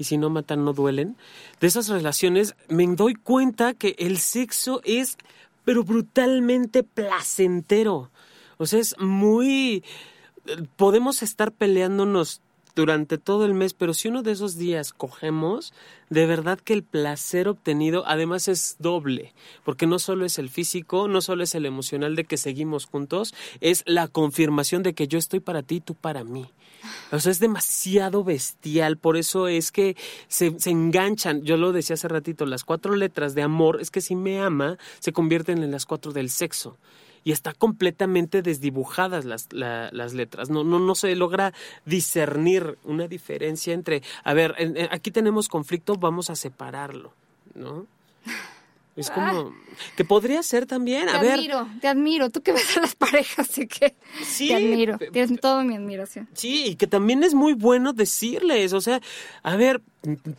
y 0.01 0.05
si 0.05 0.17
no 0.17 0.31
matan 0.31 0.65
no 0.65 0.73
duelen, 0.73 1.19
de 1.61 1.67
esas 1.67 1.89
relaciones 1.89 2.55
me 2.69 2.87
doy 2.87 3.15
cuenta 3.15 3.75
que 3.75 3.97
el 3.99 4.17
sexo 4.17 4.81
es, 4.85 5.19
pero 5.67 5.85
brutalmente 5.85 6.83
placentero, 6.83 8.11
o 8.57 8.65
sea, 8.65 8.81
es 8.81 8.97
muy, 8.99 9.85
podemos 10.77 11.23
estar 11.23 11.53
peleándonos 11.53 12.41
durante 12.81 13.19
todo 13.19 13.45
el 13.45 13.53
mes, 13.53 13.75
pero 13.75 13.93
si 13.93 14.09
uno 14.09 14.23
de 14.23 14.33
esos 14.33 14.57
días 14.57 14.95
cogemos, 14.95 15.75
de 16.09 16.25
verdad 16.25 16.59
que 16.59 16.73
el 16.73 16.83
placer 16.83 17.47
obtenido 17.47 18.05
además 18.07 18.49
es 18.49 18.77
doble, 18.79 19.35
porque 19.65 19.87
no 19.87 19.99
solo 19.99 20.25
es 20.25 20.39
el 20.39 20.49
físico, 20.49 21.07
no 21.07 21.21
solo 21.21 21.43
es 21.43 21.55
el 21.55 21.67
emocional 21.67 22.17
de 22.17 22.25
que 22.25 22.39
seguimos 22.39 22.87
juntos, 22.87 23.35
es 23.61 23.83
la 23.85 24.09
confirmación 24.09 24.83
de 24.83 24.95
que 24.95 25.09
yo 25.09 25.19
estoy 25.19 25.41
para 25.41 25.63
ti 25.63 25.77
y 25.77 25.81
tú 25.81 25.95
para 25.95 26.25
mí. 26.25 26.49
O 27.13 27.21
sea, 27.21 27.31
es 27.31 27.39
demasiado 27.39 28.25
bestial, 28.25 28.97
por 28.97 29.19
eso 29.19 29.47
es 29.47 29.71
que 29.71 29.95
se, 30.29 30.59
se 30.59 30.71
enganchan. 30.71 31.43
Yo 31.43 31.59
lo 31.59 31.73
decía 31.73 31.95
hace 31.95 32.09
ratito, 32.09 32.47
las 32.47 32.65
cuatro 32.65 32.97
letras 32.97 33.35
de 33.35 33.43
amor, 33.43 33.79
es 33.83 33.91
que 33.91 34.01
si 34.01 34.17
me 34.17 34.41
ama, 34.41 34.79
se 35.01 35.13
convierten 35.13 35.63
en 35.63 35.71
las 35.71 35.85
cuatro 35.85 36.13
del 36.13 36.31
sexo 36.31 36.79
y 37.25 37.33
está 37.33 37.53
completamente 37.53 38.43
desdibujadas 38.43 39.25
las, 39.25 39.49
la- 39.53 39.91
las 39.93 40.15
letras. 40.15 40.49
No, 40.51 40.65
no, 40.65 40.79
no 40.79 40.95
se 40.95 41.15
logra 41.17 41.53
discernir 41.85 42.79
una 42.85 43.09
diferencia 43.09 43.75
entre, 43.75 44.03
a 44.25 44.33
ver, 44.35 44.55
en- 44.59 44.77
en- 44.77 44.89
aquí 44.93 45.11
tenemos 45.11 45.49
conflicto, 45.49 45.97
vamos 45.97 46.31
a 46.31 46.37
separarlo, 46.37 47.13
¿no? 47.55 47.87
Es 48.97 49.09
como 49.11 49.55
que 49.97 50.05
podría 50.05 50.43
ser 50.43 50.67
también, 50.67 51.07
Te 51.07 51.13
a 51.17 51.21
ver, 51.23 51.35
admiro, 51.35 51.69
te 51.81 51.89
admiro. 51.89 52.29
Tú 52.29 52.43
que 52.43 52.53
ves 52.53 52.77
a 52.77 52.81
las 52.81 52.95
parejas, 52.97 53.49
así 53.49 53.67
que 53.67 53.95
Sí, 54.23 54.49
te 54.49 54.57
admiro. 54.57 54.99
Tienes 55.13 55.41
toda 55.41 55.63
mi 55.63 55.77
admiración. 55.77 56.29
Sí, 56.35 56.67
y 56.67 56.75
que 56.75 56.87
también 56.87 57.23
es 57.23 57.33
muy 57.33 57.55
bueno 57.55 57.93
decirles, 57.93 58.73
o 58.75 58.81
sea, 58.81 59.01
a 59.43 59.57
ver, 59.57 59.81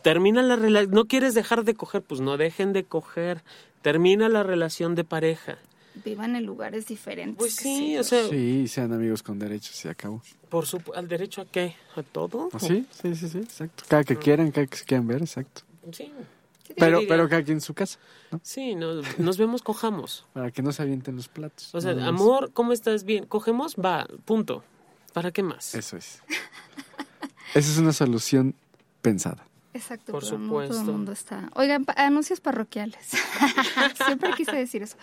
termina 0.02 0.42
la 0.42 0.56
relación, 0.56 0.92
no 0.94 1.06
quieres 1.06 1.34
dejar 1.34 1.64
de 1.64 1.74
coger, 1.74 2.02
pues 2.02 2.20
no 2.20 2.36
dejen 2.36 2.72
de 2.72 2.84
coger, 2.84 3.42
termina 3.80 4.28
la 4.28 4.42
relación 4.42 4.94
de 4.94 5.04
pareja. 5.04 5.58
Vivan 6.04 6.36
en 6.36 6.44
lugares 6.46 6.86
diferentes. 6.86 7.36
Pues 7.36 7.54
sí, 7.54 7.96
o 7.98 8.04
sea, 8.04 8.26
Sí, 8.28 8.66
sean 8.68 8.92
amigos 8.92 9.22
con 9.22 9.38
derechos 9.38 9.84
y 9.84 9.88
acabó. 9.88 10.22
por 10.48 10.66
supuesto, 10.66 10.98
¿al 10.98 11.06
derecho 11.08 11.42
a 11.42 11.44
qué? 11.46 11.74
¿A 11.96 12.02
todo? 12.02 12.48
¿Ah, 12.52 12.58
Sí, 12.58 12.86
sí, 12.90 13.14
sí, 13.14 13.28
sí, 13.28 13.38
exacto. 13.38 13.84
Cada 13.88 14.02
que 14.04 14.16
quieran, 14.16 14.50
cada 14.50 14.66
que 14.66 14.76
se 14.78 14.84
quieran 14.84 15.06
ver, 15.06 15.20
exacto. 15.22 15.62
Sí. 15.92 16.10
Pero, 16.78 17.00
pero 17.06 17.28
cada 17.28 17.42
quien 17.42 17.58
en 17.58 17.60
su 17.60 17.74
casa, 17.74 17.98
¿no? 18.30 18.40
Sí, 18.42 18.74
no- 18.74 19.02
nos 19.18 19.36
vemos, 19.36 19.60
cojamos. 19.62 20.24
Para 20.32 20.50
que 20.50 20.62
no 20.62 20.72
se 20.72 20.80
avienten 20.82 21.16
los 21.16 21.28
platos. 21.28 21.74
O 21.74 21.80
sea, 21.82 21.90
amor, 22.06 22.50
¿cómo 22.54 22.72
estás? 22.72 23.04
Bien, 23.04 23.26
cogemos, 23.26 23.76
va, 23.76 24.06
punto. 24.24 24.64
¿Para 25.12 25.30
qué 25.32 25.42
más? 25.42 25.74
Eso 25.74 25.98
es. 25.98 26.22
Esa 27.54 27.70
es 27.70 27.76
una 27.76 27.92
solución 27.92 28.54
pensada. 29.02 29.44
Exacto, 29.74 30.12
Por 30.12 30.22
no 30.24 30.28
todo 30.30 30.38
supuesto. 30.38 30.78
el 30.80 30.84
mundo 30.84 31.12
está. 31.12 31.50
Oigan, 31.54 31.84
pa- 31.84 31.94
anuncios 31.96 32.40
parroquiales. 32.40 33.08
Siempre 34.06 34.30
quise 34.36 34.52
decir 34.56 34.82
eso. 34.82 34.96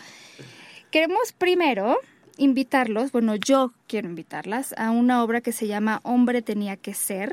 Queremos 0.91 1.33
primero 1.33 1.99
invitarlos, 2.37 3.11
bueno, 3.11 3.35
yo 3.35 3.71
quiero 3.85 4.09
invitarlas 4.09 4.73
a 4.75 4.89
una 4.89 5.23
obra 5.23 5.39
que 5.41 5.51
se 5.51 5.67
llama 5.67 5.99
Hombre 6.01 6.41
tenía 6.41 6.77
que 6.77 6.95
ser 6.95 7.31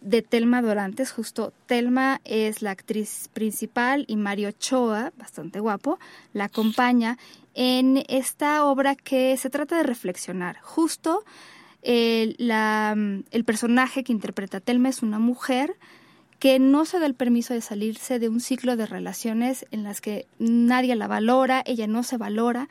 de 0.00 0.22
Telma 0.22 0.62
Dorantes, 0.62 1.12
justo 1.12 1.52
Telma 1.66 2.20
es 2.24 2.60
la 2.60 2.72
actriz 2.72 3.28
principal 3.32 4.04
y 4.08 4.16
Mario 4.16 4.50
Choa, 4.50 5.12
bastante 5.16 5.60
guapo, 5.60 6.00
la 6.32 6.44
acompaña 6.46 7.18
en 7.54 8.02
esta 8.08 8.64
obra 8.64 8.96
que 8.96 9.36
se 9.36 9.48
trata 9.48 9.76
de 9.76 9.84
reflexionar. 9.84 10.58
Justo 10.60 11.24
el, 11.82 12.34
la, 12.38 12.96
el 13.30 13.44
personaje 13.44 14.02
que 14.02 14.12
interpreta 14.12 14.58
Telma 14.58 14.88
es 14.88 15.04
una 15.04 15.20
mujer 15.20 15.76
que 16.38 16.58
no 16.58 16.84
se 16.84 17.00
da 17.00 17.06
el 17.06 17.14
permiso 17.14 17.54
de 17.54 17.60
salirse 17.60 18.18
de 18.18 18.28
un 18.28 18.40
ciclo 18.40 18.76
de 18.76 18.86
relaciones 18.86 19.66
en 19.70 19.82
las 19.82 20.00
que 20.00 20.26
nadie 20.38 20.94
la 20.94 21.08
valora, 21.08 21.62
ella 21.66 21.86
no 21.86 22.02
se 22.02 22.16
valora 22.16 22.68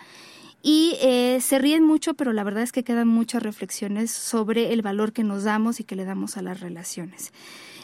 y 0.64 0.98
eh, 1.02 1.40
se 1.42 1.60
ríen 1.60 1.84
mucho, 1.84 2.14
pero 2.14 2.34
la 2.34 2.44
verdad 2.44 2.64
es 2.64 2.72
que 2.72 2.84
quedan 2.84 3.08
muchas 3.08 3.44
reflexiones 3.44 4.12
sobre 4.12 4.74
el 4.74 4.82
valor 4.82 5.14
que 5.14 5.24
nos 5.24 5.44
damos 5.44 5.80
y 5.80 5.84
que 5.84 5.96
le 5.96 6.06
damos 6.06 6.38
a 6.38 6.42
las 6.42 6.60
relaciones. 6.60 7.32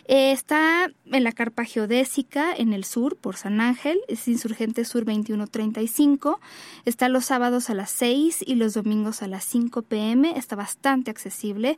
Eh, 0.06 0.32
está 0.32 0.91
en 1.06 1.24
la 1.24 1.32
carpa 1.32 1.64
geodésica 1.64 2.54
en 2.54 2.74
el 2.74 2.84
sur, 2.84 3.16
por 3.16 3.38
San 3.38 3.62
Ángel, 3.62 3.99
es 4.08 4.28
Insurgente 4.28 4.84
Sur 4.84 5.06
2135. 5.06 6.39
Está 6.86 7.08
los 7.08 7.26
sábados 7.26 7.70
a 7.70 7.74
las 7.74 7.89
6 7.91 8.43
y 8.45 8.56
los 8.56 8.74
domingos 8.74 9.22
a 9.22 9.28
las 9.28 9.45
5 9.45 9.84
pm. 9.84 10.38
Está 10.38 10.56
bastante 10.56 11.10
accesible. 11.10 11.78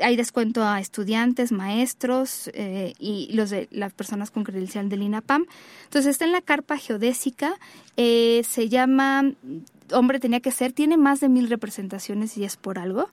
Hay 0.00 0.16
descuento 0.16 0.64
a 0.64 0.80
estudiantes, 0.80 1.52
maestros 1.52 2.50
eh, 2.54 2.94
y 2.98 3.30
los 3.32 3.50
de 3.50 3.68
las 3.70 3.92
personas 3.92 4.30
con 4.30 4.42
credencial 4.42 4.88
del 4.88 5.02
INAPAM. 5.02 5.46
Entonces 5.84 6.10
está 6.10 6.24
en 6.24 6.32
la 6.32 6.40
carpa 6.40 6.76
geodésica. 6.78 7.54
eh, 7.96 8.42
se 8.44 8.68
llama 8.68 9.32
Hombre 9.92 10.18
tenía 10.18 10.40
que 10.40 10.50
ser. 10.50 10.72
Tiene 10.72 10.96
más 10.96 11.20
de 11.20 11.28
mil 11.28 11.48
representaciones 11.48 12.36
y 12.36 12.44
es 12.44 12.56
por 12.56 12.78
algo. 12.78 13.08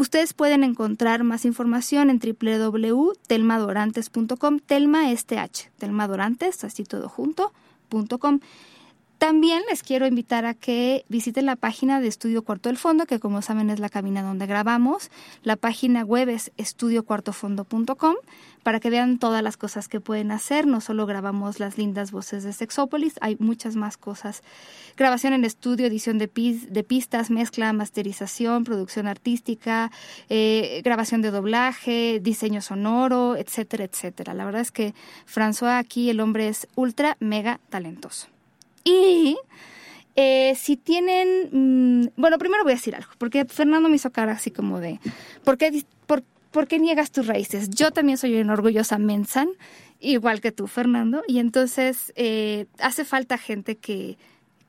Ustedes 0.00 0.32
pueden 0.32 0.62
encontrar 0.62 1.24
más 1.24 1.44
información 1.44 2.08
en 2.08 2.20
www.telmadorantes.com. 2.20 4.60
Telma 4.60 5.10
es 5.10 5.26
TH, 5.26 5.72
Telmadorantes, 5.76 6.62
así 6.62 6.84
todo 6.84 7.08
junto, 7.08 7.52
punto 7.88 8.18
com. 8.18 8.38
También 9.18 9.64
les 9.68 9.82
quiero 9.82 10.06
invitar 10.06 10.46
a 10.46 10.54
que 10.54 11.04
visiten 11.08 11.44
la 11.44 11.56
página 11.56 12.00
de 12.00 12.06
Estudio 12.06 12.44
Cuarto 12.44 12.68
del 12.68 12.78
Fondo, 12.78 13.04
que 13.04 13.18
como 13.18 13.42
saben 13.42 13.68
es 13.68 13.80
la 13.80 13.88
cabina 13.88 14.22
donde 14.22 14.46
grabamos. 14.46 15.10
La 15.42 15.56
página 15.56 16.04
web 16.04 16.28
es 16.28 16.52
estudiocuartofondo.com 16.56 18.14
para 18.62 18.78
que 18.78 18.90
vean 18.90 19.18
todas 19.18 19.42
las 19.42 19.56
cosas 19.56 19.88
que 19.88 19.98
pueden 19.98 20.30
hacer. 20.30 20.68
No 20.68 20.80
solo 20.80 21.04
grabamos 21.04 21.58
las 21.58 21.78
lindas 21.78 22.12
voces 22.12 22.44
de 22.44 22.52
Sexópolis, 22.52 23.14
hay 23.20 23.36
muchas 23.40 23.74
más 23.74 23.96
cosas. 23.96 24.44
Grabación 24.96 25.32
en 25.32 25.44
estudio, 25.44 25.86
edición 25.86 26.18
de, 26.18 26.28
de 26.28 26.84
pistas, 26.84 27.28
mezcla, 27.28 27.72
masterización, 27.72 28.62
producción 28.62 29.08
artística, 29.08 29.90
eh, 30.28 30.80
grabación 30.84 31.22
de 31.22 31.32
doblaje, 31.32 32.20
diseño 32.22 32.62
sonoro, 32.62 33.34
etcétera, 33.34 33.82
etcétera. 33.82 34.32
La 34.34 34.44
verdad 34.44 34.60
es 34.60 34.70
que 34.70 34.94
François 35.26 35.76
aquí, 35.76 36.08
el 36.08 36.20
hombre 36.20 36.46
es 36.46 36.68
ultra, 36.76 37.16
mega 37.18 37.58
talentoso. 37.68 38.28
Y 38.88 39.36
eh, 40.16 40.54
si 40.56 40.76
tienen, 40.76 41.48
mm, 41.52 42.08
bueno, 42.16 42.38
primero 42.38 42.62
voy 42.64 42.72
a 42.72 42.76
decir 42.76 42.96
algo, 42.96 43.10
porque 43.18 43.44
Fernando 43.44 43.88
me 43.88 43.96
hizo 43.96 44.10
cara 44.10 44.32
así 44.32 44.50
como 44.50 44.80
de, 44.80 44.98
¿por 45.44 45.58
qué, 45.58 45.84
por, 46.06 46.22
por 46.50 46.66
qué 46.66 46.78
niegas 46.78 47.10
tus 47.10 47.26
raíces? 47.26 47.68
Yo 47.68 47.90
también 47.90 48.16
soy 48.16 48.40
una 48.40 48.54
orgullosa 48.54 48.98
mensan, 48.98 49.48
igual 50.00 50.40
que 50.40 50.52
tú, 50.52 50.66
Fernando, 50.66 51.22
y 51.28 51.38
entonces 51.38 52.12
eh, 52.16 52.66
hace 52.78 53.04
falta 53.04 53.36
gente 53.36 53.76
que, 53.76 54.16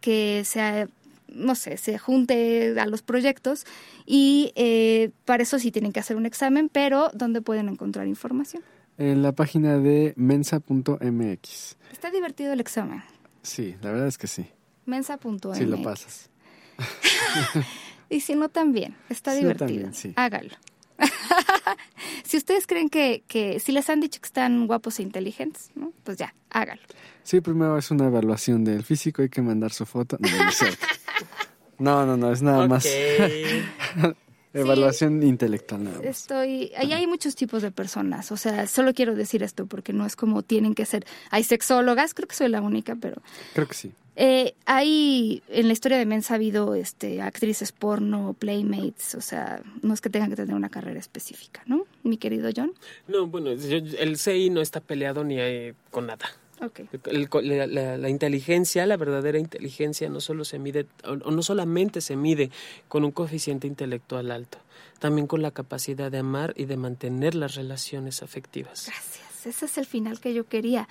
que 0.01 0.43
sea 0.45 0.87
no 1.31 1.53
sé, 1.53 1.77
se 1.77 1.99
junte 1.99 2.79
a 2.79 2.87
los 2.87 3.03
proyectos 3.03 3.65
y 4.07 4.51
eh, 4.55 5.11
para 5.25 5.43
eso 5.43 5.59
sí 5.59 5.71
tienen 5.71 5.91
que 5.91 5.99
hacer 5.99 6.17
un 6.17 6.25
examen, 6.25 6.69
pero 6.69 7.11
¿dónde 7.13 7.43
pueden 7.43 7.69
encontrar 7.69 8.07
información? 8.07 8.63
En 8.97 9.21
la 9.21 9.31
página 9.31 9.77
de 9.77 10.13
mensa.mx. 10.17 11.77
Está 11.91 12.09
divertido 12.11 12.51
el 12.51 12.59
examen. 12.59 13.03
Sí, 13.41 13.75
la 13.81 13.91
verdad 13.91 14.07
es 14.07 14.17
que 14.17 14.27
sí. 14.27 14.47
Mensa.mx. 14.85 15.57
Sí 15.57 15.65
lo 15.65 15.81
pasas. 15.81 16.29
Y 18.09 18.21
si 18.21 18.33
no, 18.35 18.49
también. 18.49 18.95
Está 19.07 19.31
Si 19.35 19.37
no, 19.37 19.49
divertido. 19.49 19.67
también, 19.67 19.93
sí. 19.93 20.13
Hágalo. 20.15 20.49
si 22.23 22.37
ustedes 22.37 22.65
creen 22.65 22.89
que, 22.89 23.23
que, 23.27 23.59
si 23.59 23.71
les 23.71 23.87
han 23.89 23.99
dicho 23.99 24.19
que 24.19 24.25
están 24.25 24.65
guapos 24.65 24.99
e 24.99 25.03
inteligentes, 25.03 25.69
¿no? 25.75 25.93
pues 26.03 26.17
ya, 26.17 26.33
hágalo. 26.49 26.81
Sí, 27.23 27.39
primero 27.39 27.77
es 27.77 27.91
una 27.91 28.07
evaluación 28.07 28.65
del 28.65 28.83
físico, 28.83 29.21
hay 29.21 29.29
que 29.29 29.41
mandar 29.43 29.71
su 29.71 29.85
foto. 29.85 30.17
No, 30.19 30.27
no, 31.77 32.05
no, 32.07 32.17
no, 32.17 32.31
es 32.33 32.41
nada 32.41 32.67
más 32.67 32.83
Evaluación 34.53 35.21
intelectual. 35.23 35.83
Nada 35.83 35.97
más. 35.97 36.05
Estoy, 36.07 36.71
ahí 36.75 36.91
hay 36.93 37.05
muchos 37.07 37.35
tipos 37.35 37.61
de 37.61 37.71
personas, 37.71 38.31
o 38.31 38.37
sea, 38.37 38.65
solo 38.67 38.93
quiero 38.93 39.15
decir 39.15 39.43
esto 39.43 39.65
porque 39.67 39.93
no 39.93 40.05
es 40.05 40.15
como 40.15 40.41
tienen 40.41 40.73
que 40.75 40.85
ser, 40.85 41.05
hay 41.29 41.43
sexólogas, 41.43 42.13
creo 42.13 42.27
que 42.27 42.35
soy 42.35 42.49
la 42.49 42.61
única, 42.61 42.95
pero 42.95 43.21
Creo 43.53 43.67
que 43.67 43.75
sí. 43.75 43.91
eh, 44.15 44.55
hay, 44.65 45.43
en 45.49 45.67
la 45.67 45.73
historia 45.73 45.97
de 45.99 46.05
Mensa 46.07 46.33
ha 46.33 46.37
habido 46.37 46.73
este, 46.73 47.21
actrices 47.21 47.71
porno, 47.71 48.35
playmates, 48.39 49.13
o 49.15 49.21
sea, 49.21 49.61
no 49.83 49.93
es 49.93 50.01
que 50.01 50.09
tengan 50.09 50.29
que 50.31 50.35
tener 50.35 50.55
una 50.55 50.69
carrera 50.69 50.99
específica, 50.99 51.61
¿no? 51.67 51.85
Mi 52.03 52.17
querido 52.17 52.49
John. 52.55 52.71
No, 53.07 53.27
bueno, 53.27 53.53
yo- 53.53 53.77
el 53.99 54.17
CI 54.17 54.49
no 54.49 54.61
está 54.61 54.79
peleado 54.79 55.23
ni 55.23 55.35
eh, 55.39 55.73
con 55.91 56.07
nada. 56.07 56.25
Ok. 56.61 56.81
El 57.05 57.29
la, 57.43 57.67
la- 57.67 57.97
la 57.97 58.09
inteligencia, 58.09 58.85
la 58.85 58.97
verdadera 58.97 59.39
inteligencia, 59.39 60.09
no 60.09 60.19
solo 60.21 60.43
se 60.45 60.59
mide, 60.59 60.87
o 61.05 61.11
o 61.27 61.31
no 61.31 61.41
solamente 61.41 62.01
se 62.01 62.15
mide 62.15 62.51
con 62.87 63.05
un 63.05 63.11
coeficiente 63.11 63.65
intelectual 63.67 64.31
alto, 64.31 64.57
también 64.99 65.25
con 65.27 65.41
la 65.41 65.51
capacidad 65.51 66.11
de 66.11 66.17
amar 66.19 66.53
y 66.57 66.65
de 66.65 66.77
mantener 66.77 67.35
las 67.35 67.55
relaciones 67.55 68.21
afectivas. 68.23 68.85
Gracias. 68.87 69.45
Ese 69.45 69.65
es 69.65 69.77
el 69.77 69.85
final 69.85 70.19
que 70.19 70.33
yo 70.33 70.45
quería. 70.47 70.87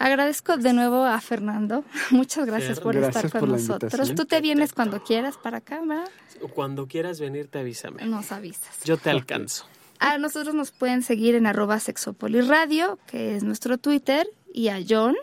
Agradezco 0.00 0.56
de 0.56 0.72
nuevo 0.72 1.04
a 1.04 1.20
Fernando. 1.20 1.84
Muchas 2.10 2.46
gracias 2.46 2.80
por 2.80 2.94
gracias 2.96 3.24
estar 3.24 3.40
con 3.40 3.50
por 3.50 3.58
nosotros. 3.58 4.14
Tú 4.14 4.24
te 4.26 4.40
vienes 4.40 4.72
cuando 4.72 5.02
quieras 5.02 5.36
para 5.36 5.58
acá, 5.58 5.80
¿verdad? 5.80 6.08
Cuando 6.54 6.86
quieras 6.86 7.18
venir, 7.20 7.48
te 7.48 7.58
avísame. 7.58 8.04
Nos 8.06 8.30
avisas. 8.32 8.76
Yo 8.84 8.96
te 8.96 9.10
alcanzo. 9.10 9.64
A 10.00 10.16
nosotros 10.18 10.54
nos 10.54 10.70
pueden 10.70 11.02
seguir 11.02 11.34
en 11.34 11.46
arroba 11.46 11.80
sexopoliradio, 11.80 13.00
que 13.08 13.34
es 13.36 13.42
nuestro 13.42 13.78
Twitter, 13.78 14.28
y 14.52 14.68
a 14.68 14.78
John 14.86 15.16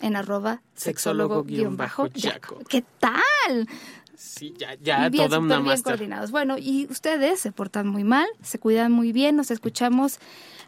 en 0.00 0.16
arroba 0.16 0.62
sexólogo-yaco. 0.74 2.58
¿Qué 2.68 2.84
tal? 2.98 3.68
Sí, 4.16 4.54
ya, 4.58 4.74
ya, 4.74 5.08
bien, 5.08 5.24
toda 5.24 5.38
una 5.38 5.60
bien 5.60 5.80
coordinados. 5.80 6.30
Bueno, 6.30 6.58
y 6.58 6.86
ustedes 6.90 7.40
se 7.40 7.52
portan 7.52 7.88
muy 7.88 8.04
mal, 8.04 8.28
se 8.42 8.58
cuidan 8.58 8.92
muy 8.92 9.12
bien, 9.12 9.36
nos 9.36 9.50
escuchamos 9.50 10.18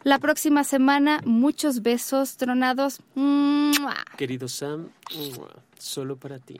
la 0.03 0.17
próxima 0.17 0.63
semana. 0.63 1.21
Muchos 1.23 1.83
besos 1.83 2.37
tronados. 2.37 3.01
Querido 4.17 4.47
Sam, 4.47 4.89
solo 5.77 6.17
para 6.17 6.39
ti. 6.39 6.59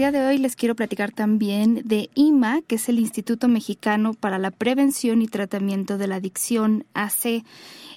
Día 0.00 0.12
de 0.12 0.24
hoy 0.24 0.38
les 0.38 0.56
quiero 0.56 0.74
platicar 0.74 1.12
también 1.12 1.82
de 1.84 2.08
IMA, 2.14 2.62
que 2.62 2.76
es 2.76 2.88
el 2.88 2.98
Instituto 2.98 3.48
Mexicano 3.48 4.14
para 4.14 4.38
la 4.38 4.50
Prevención 4.50 5.20
y 5.20 5.28
Tratamiento 5.28 5.98
de 5.98 6.06
la 6.06 6.14
Adicción, 6.14 6.86
AC. 6.94 7.44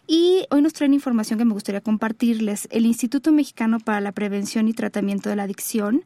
Y 0.05 0.45
hoy 0.49 0.61
nos 0.61 0.73
traen 0.73 0.93
información 0.93 1.39
que 1.39 1.45
me 1.45 1.53
gustaría 1.53 1.79
compartirles. 1.79 2.67
El 2.71 2.85
Instituto 2.85 3.31
Mexicano 3.31 3.79
para 3.79 4.01
la 4.01 4.11
Prevención 4.11 4.67
y 4.67 4.73
Tratamiento 4.73 5.29
de 5.29 5.37
la 5.37 5.43
Adicción 5.43 6.03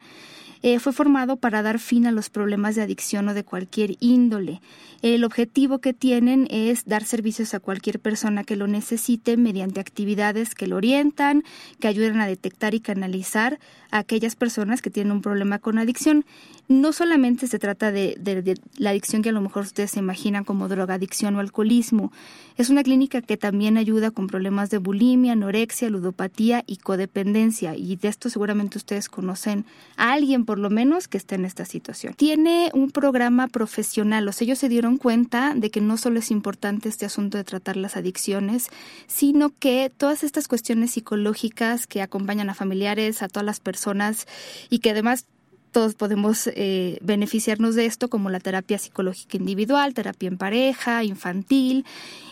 eh, 0.61 0.79
fue 0.79 0.93
formado 0.93 1.37
para 1.37 1.61
dar 1.61 1.79
fin 1.79 2.05
a 2.07 2.11
los 2.11 2.29
problemas 2.29 2.75
de 2.75 2.81
adicción 2.83 3.27
o 3.29 3.33
de 3.33 3.43
cualquier 3.43 3.95
índole. 3.99 4.61
El 5.03 5.23
objetivo 5.23 5.77
que 5.79 5.93
tienen 5.93 6.47
es 6.49 6.85
dar 6.85 7.03
servicios 7.03 7.53
a 7.53 7.59
cualquier 7.59 7.99
persona 7.99 8.43
que 8.43 8.55
lo 8.55 8.65
necesite 8.67 9.37
mediante 9.37 9.79
actividades 9.79 10.55
que 10.55 10.65
lo 10.65 10.77
orientan, 10.77 11.43
que 11.79 11.87
ayudan 11.87 12.19
a 12.19 12.27
detectar 12.27 12.73
y 12.73 12.79
canalizar 12.79 13.59
a 13.91 13.99
aquellas 13.99 14.35
personas 14.35 14.81
que 14.81 14.89
tienen 14.89 15.11
un 15.13 15.21
problema 15.21 15.59
con 15.59 15.77
adicción. 15.77 16.25
No 16.67 16.91
solamente 16.91 17.47
se 17.47 17.59
trata 17.59 17.91
de, 17.91 18.17
de- 18.19 18.41
de 18.41 18.59
la 18.77 18.89
adicción 18.89 19.21
que 19.21 19.29
a 19.29 19.31
lo 19.33 19.39
mejor 19.39 19.63
ustedes 19.63 19.91
se 19.91 19.99
imaginan 19.99 20.43
como 20.43 20.67
drogadicción 20.67 21.35
o 21.35 21.39
alcoholismo. 21.39 22.11
Es 22.57 22.69
una 22.69 22.83
clínica 22.83 23.21
que 23.21 23.37
también 23.37 23.77
ayuda 23.77 24.11
con 24.11 24.27
problemas 24.27 24.69
de 24.71 24.79
bulimia, 24.79 25.33
anorexia, 25.33 25.89
ludopatía 25.89 26.63
y 26.67 26.77
codependencia. 26.77 27.75
Y 27.75 27.95
de 27.95 28.07
esto 28.09 28.29
seguramente 28.29 28.77
ustedes 28.79 29.07
conocen 29.09 29.63
a 29.95 30.11
alguien 30.11 30.43
por 30.47 30.59
lo 30.59 30.69
menos 30.69 31.09
que 31.09 31.17
está 31.17 31.35
en 31.35 31.43
esta 31.43 31.65
situación. 31.65 32.13
Tiene 32.13 32.71
un 32.73 32.89
programa 32.89 33.49
profesional, 33.49 34.25
o 34.29 34.31
sea, 34.31 34.45
ellos 34.45 34.57
se 34.57 34.69
dieron 34.69 34.97
cuenta 34.97 35.53
de 35.53 35.69
que 35.69 35.81
no 35.81 35.97
solo 35.97 36.19
es 36.19 36.31
importante 36.31 36.87
este 36.87 37.05
asunto 37.05 37.37
de 37.37 37.43
tratar 37.43 37.75
las 37.75 37.97
adicciones, 37.97 38.69
sino 39.07 39.51
que 39.59 39.91
todas 39.95 40.23
estas 40.23 40.47
cuestiones 40.47 40.91
psicológicas 40.91 41.85
que 41.85 42.01
acompañan 42.01 42.49
a 42.49 42.53
familiares, 42.53 43.21
a 43.21 43.27
todas 43.27 43.45
las 43.45 43.59
personas 43.59 44.25
y 44.69 44.79
que 44.79 44.91
además 44.91 45.25
todos 45.73 45.95
podemos 45.95 46.47
eh, 46.47 46.97
beneficiarnos 47.01 47.75
de 47.75 47.85
esto, 47.85 48.07
como 48.07 48.29
la 48.29 48.39
terapia 48.39 48.77
psicológica 48.77 49.35
individual, 49.35 49.93
terapia 49.93 50.29
en 50.29 50.37
pareja, 50.37 51.03
infantil. 51.03 51.85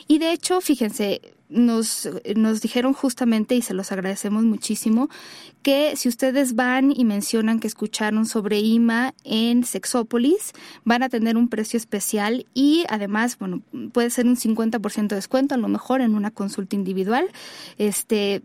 Y 0.08 0.20
de 0.20 0.32
hecho, 0.32 0.62
fíjense, 0.62 1.35
nos, 1.50 2.10
nos 2.36 2.62
dijeron 2.62 2.94
justamente, 2.94 3.56
y 3.56 3.62
se 3.62 3.74
los 3.74 3.92
agradecemos 3.92 4.44
muchísimo, 4.44 5.10
que 5.62 5.96
si 5.96 6.10
ustedes 6.10 6.56
van 6.56 6.92
y 6.96 7.06
mencionan 7.06 7.60
que 7.60 7.68
escucharon 7.68 8.26
sobre 8.26 8.60
IMA 8.60 9.14
en 9.24 9.64
Sexópolis, 9.64 10.54
van 10.84 11.04
a 11.04 11.10
tener 11.10 11.38
un 11.38 11.50
precio 11.50 11.78
especial 11.78 12.46
y 12.54 12.86
además, 12.90 13.38
bueno, 13.40 13.62
puede 13.92 14.10
ser 14.10 14.28
un 14.28 14.38
50% 14.38 15.08
de 15.08 15.16
descuento, 15.16 15.56
a 15.56 15.58
lo 15.58 15.68
mejor 15.68 16.02
en 16.02 16.16
una 16.16 16.32
consulta 16.32 16.76
individual. 16.76 17.28
Este 17.78 18.42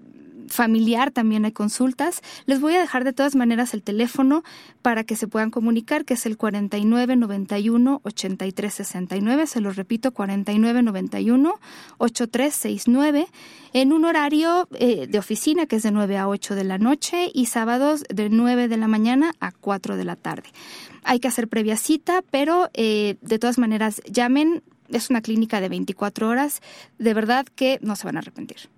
familiar 0.50 1.10
también 1.10 1.44
hay 1.44 1.52
consultas. 1.52 2.20
Les 2.46 2.60
voy 2.60 2.74
a 2.74 2.80
dejar 2.80 3.04
de 3.04 3.12
todas 3.12 3.34
maneras 3.34 3.74
el 3.74 3.82
teléfono 3.82 4.42
para 4.82 5.04
que 5.04 5.16
se 5.16 5.28
puedan 5.28 5.50
comunicar, 5.50 6.04
que 6.04 6.14
es 6.14 6.26
el 6.26 6.36
4991 6.36 8.00
8369. 8.02 9.46
Se 9.46 9.60
los 9.60 9.76
repito, 9.76 10.12
4991 10.12 11.54
8369 11.98 13.26
en 13.72 13.92
un 13.92 14.04
horario 14.04 14.68
eh, 14.72 15.06
de 15.06 15.18
oficina 15.18 15.66
que 15.66 15.76
es 15.76 15.82
de 15.82 15.90
9 15.90 16.18
a 16.18 16.28
8 16.28 16.54
de 16.54 16.64
la 16.64 16.78
noche 16.78 17.30
y 17.32 17.46
sábados 17.46 18.04
de 18.08 18.28
9 18.28 18.68
de 18.68 18.76
la 18.76 18.88
mañana 18.88 19.34
a 19.40 19.52
4 19.52 19.96
de 19.96 20.04
la 20.04 20.16
tarde. 20.16 20.48
Hay 21.04 21.20
que 21.20 21.28
hacer 21.28 21.48
previa 21.48 21.76
cita, 21.76 22.22
pero 22.30 22.70
eh, 22.74 23.16
de 23.20 23.38
todas 23.38 23.58
maneras 23.58 24.02
llamen. 24.10 24.62
Es 24.88 25.08
una 25.08 25.20
clínica 25.20 25.60
de 25.60 25.68
24 25.68 26.28
horas. 26.28 26.60
De 26.98 27.14
verdad 27.14 27.46
que 27.46 27.78
no 27.80 27.94
se 27.94 28.06
van 28.06 28.16
a 28.16 28.18
arrepentir. 28.18 28.68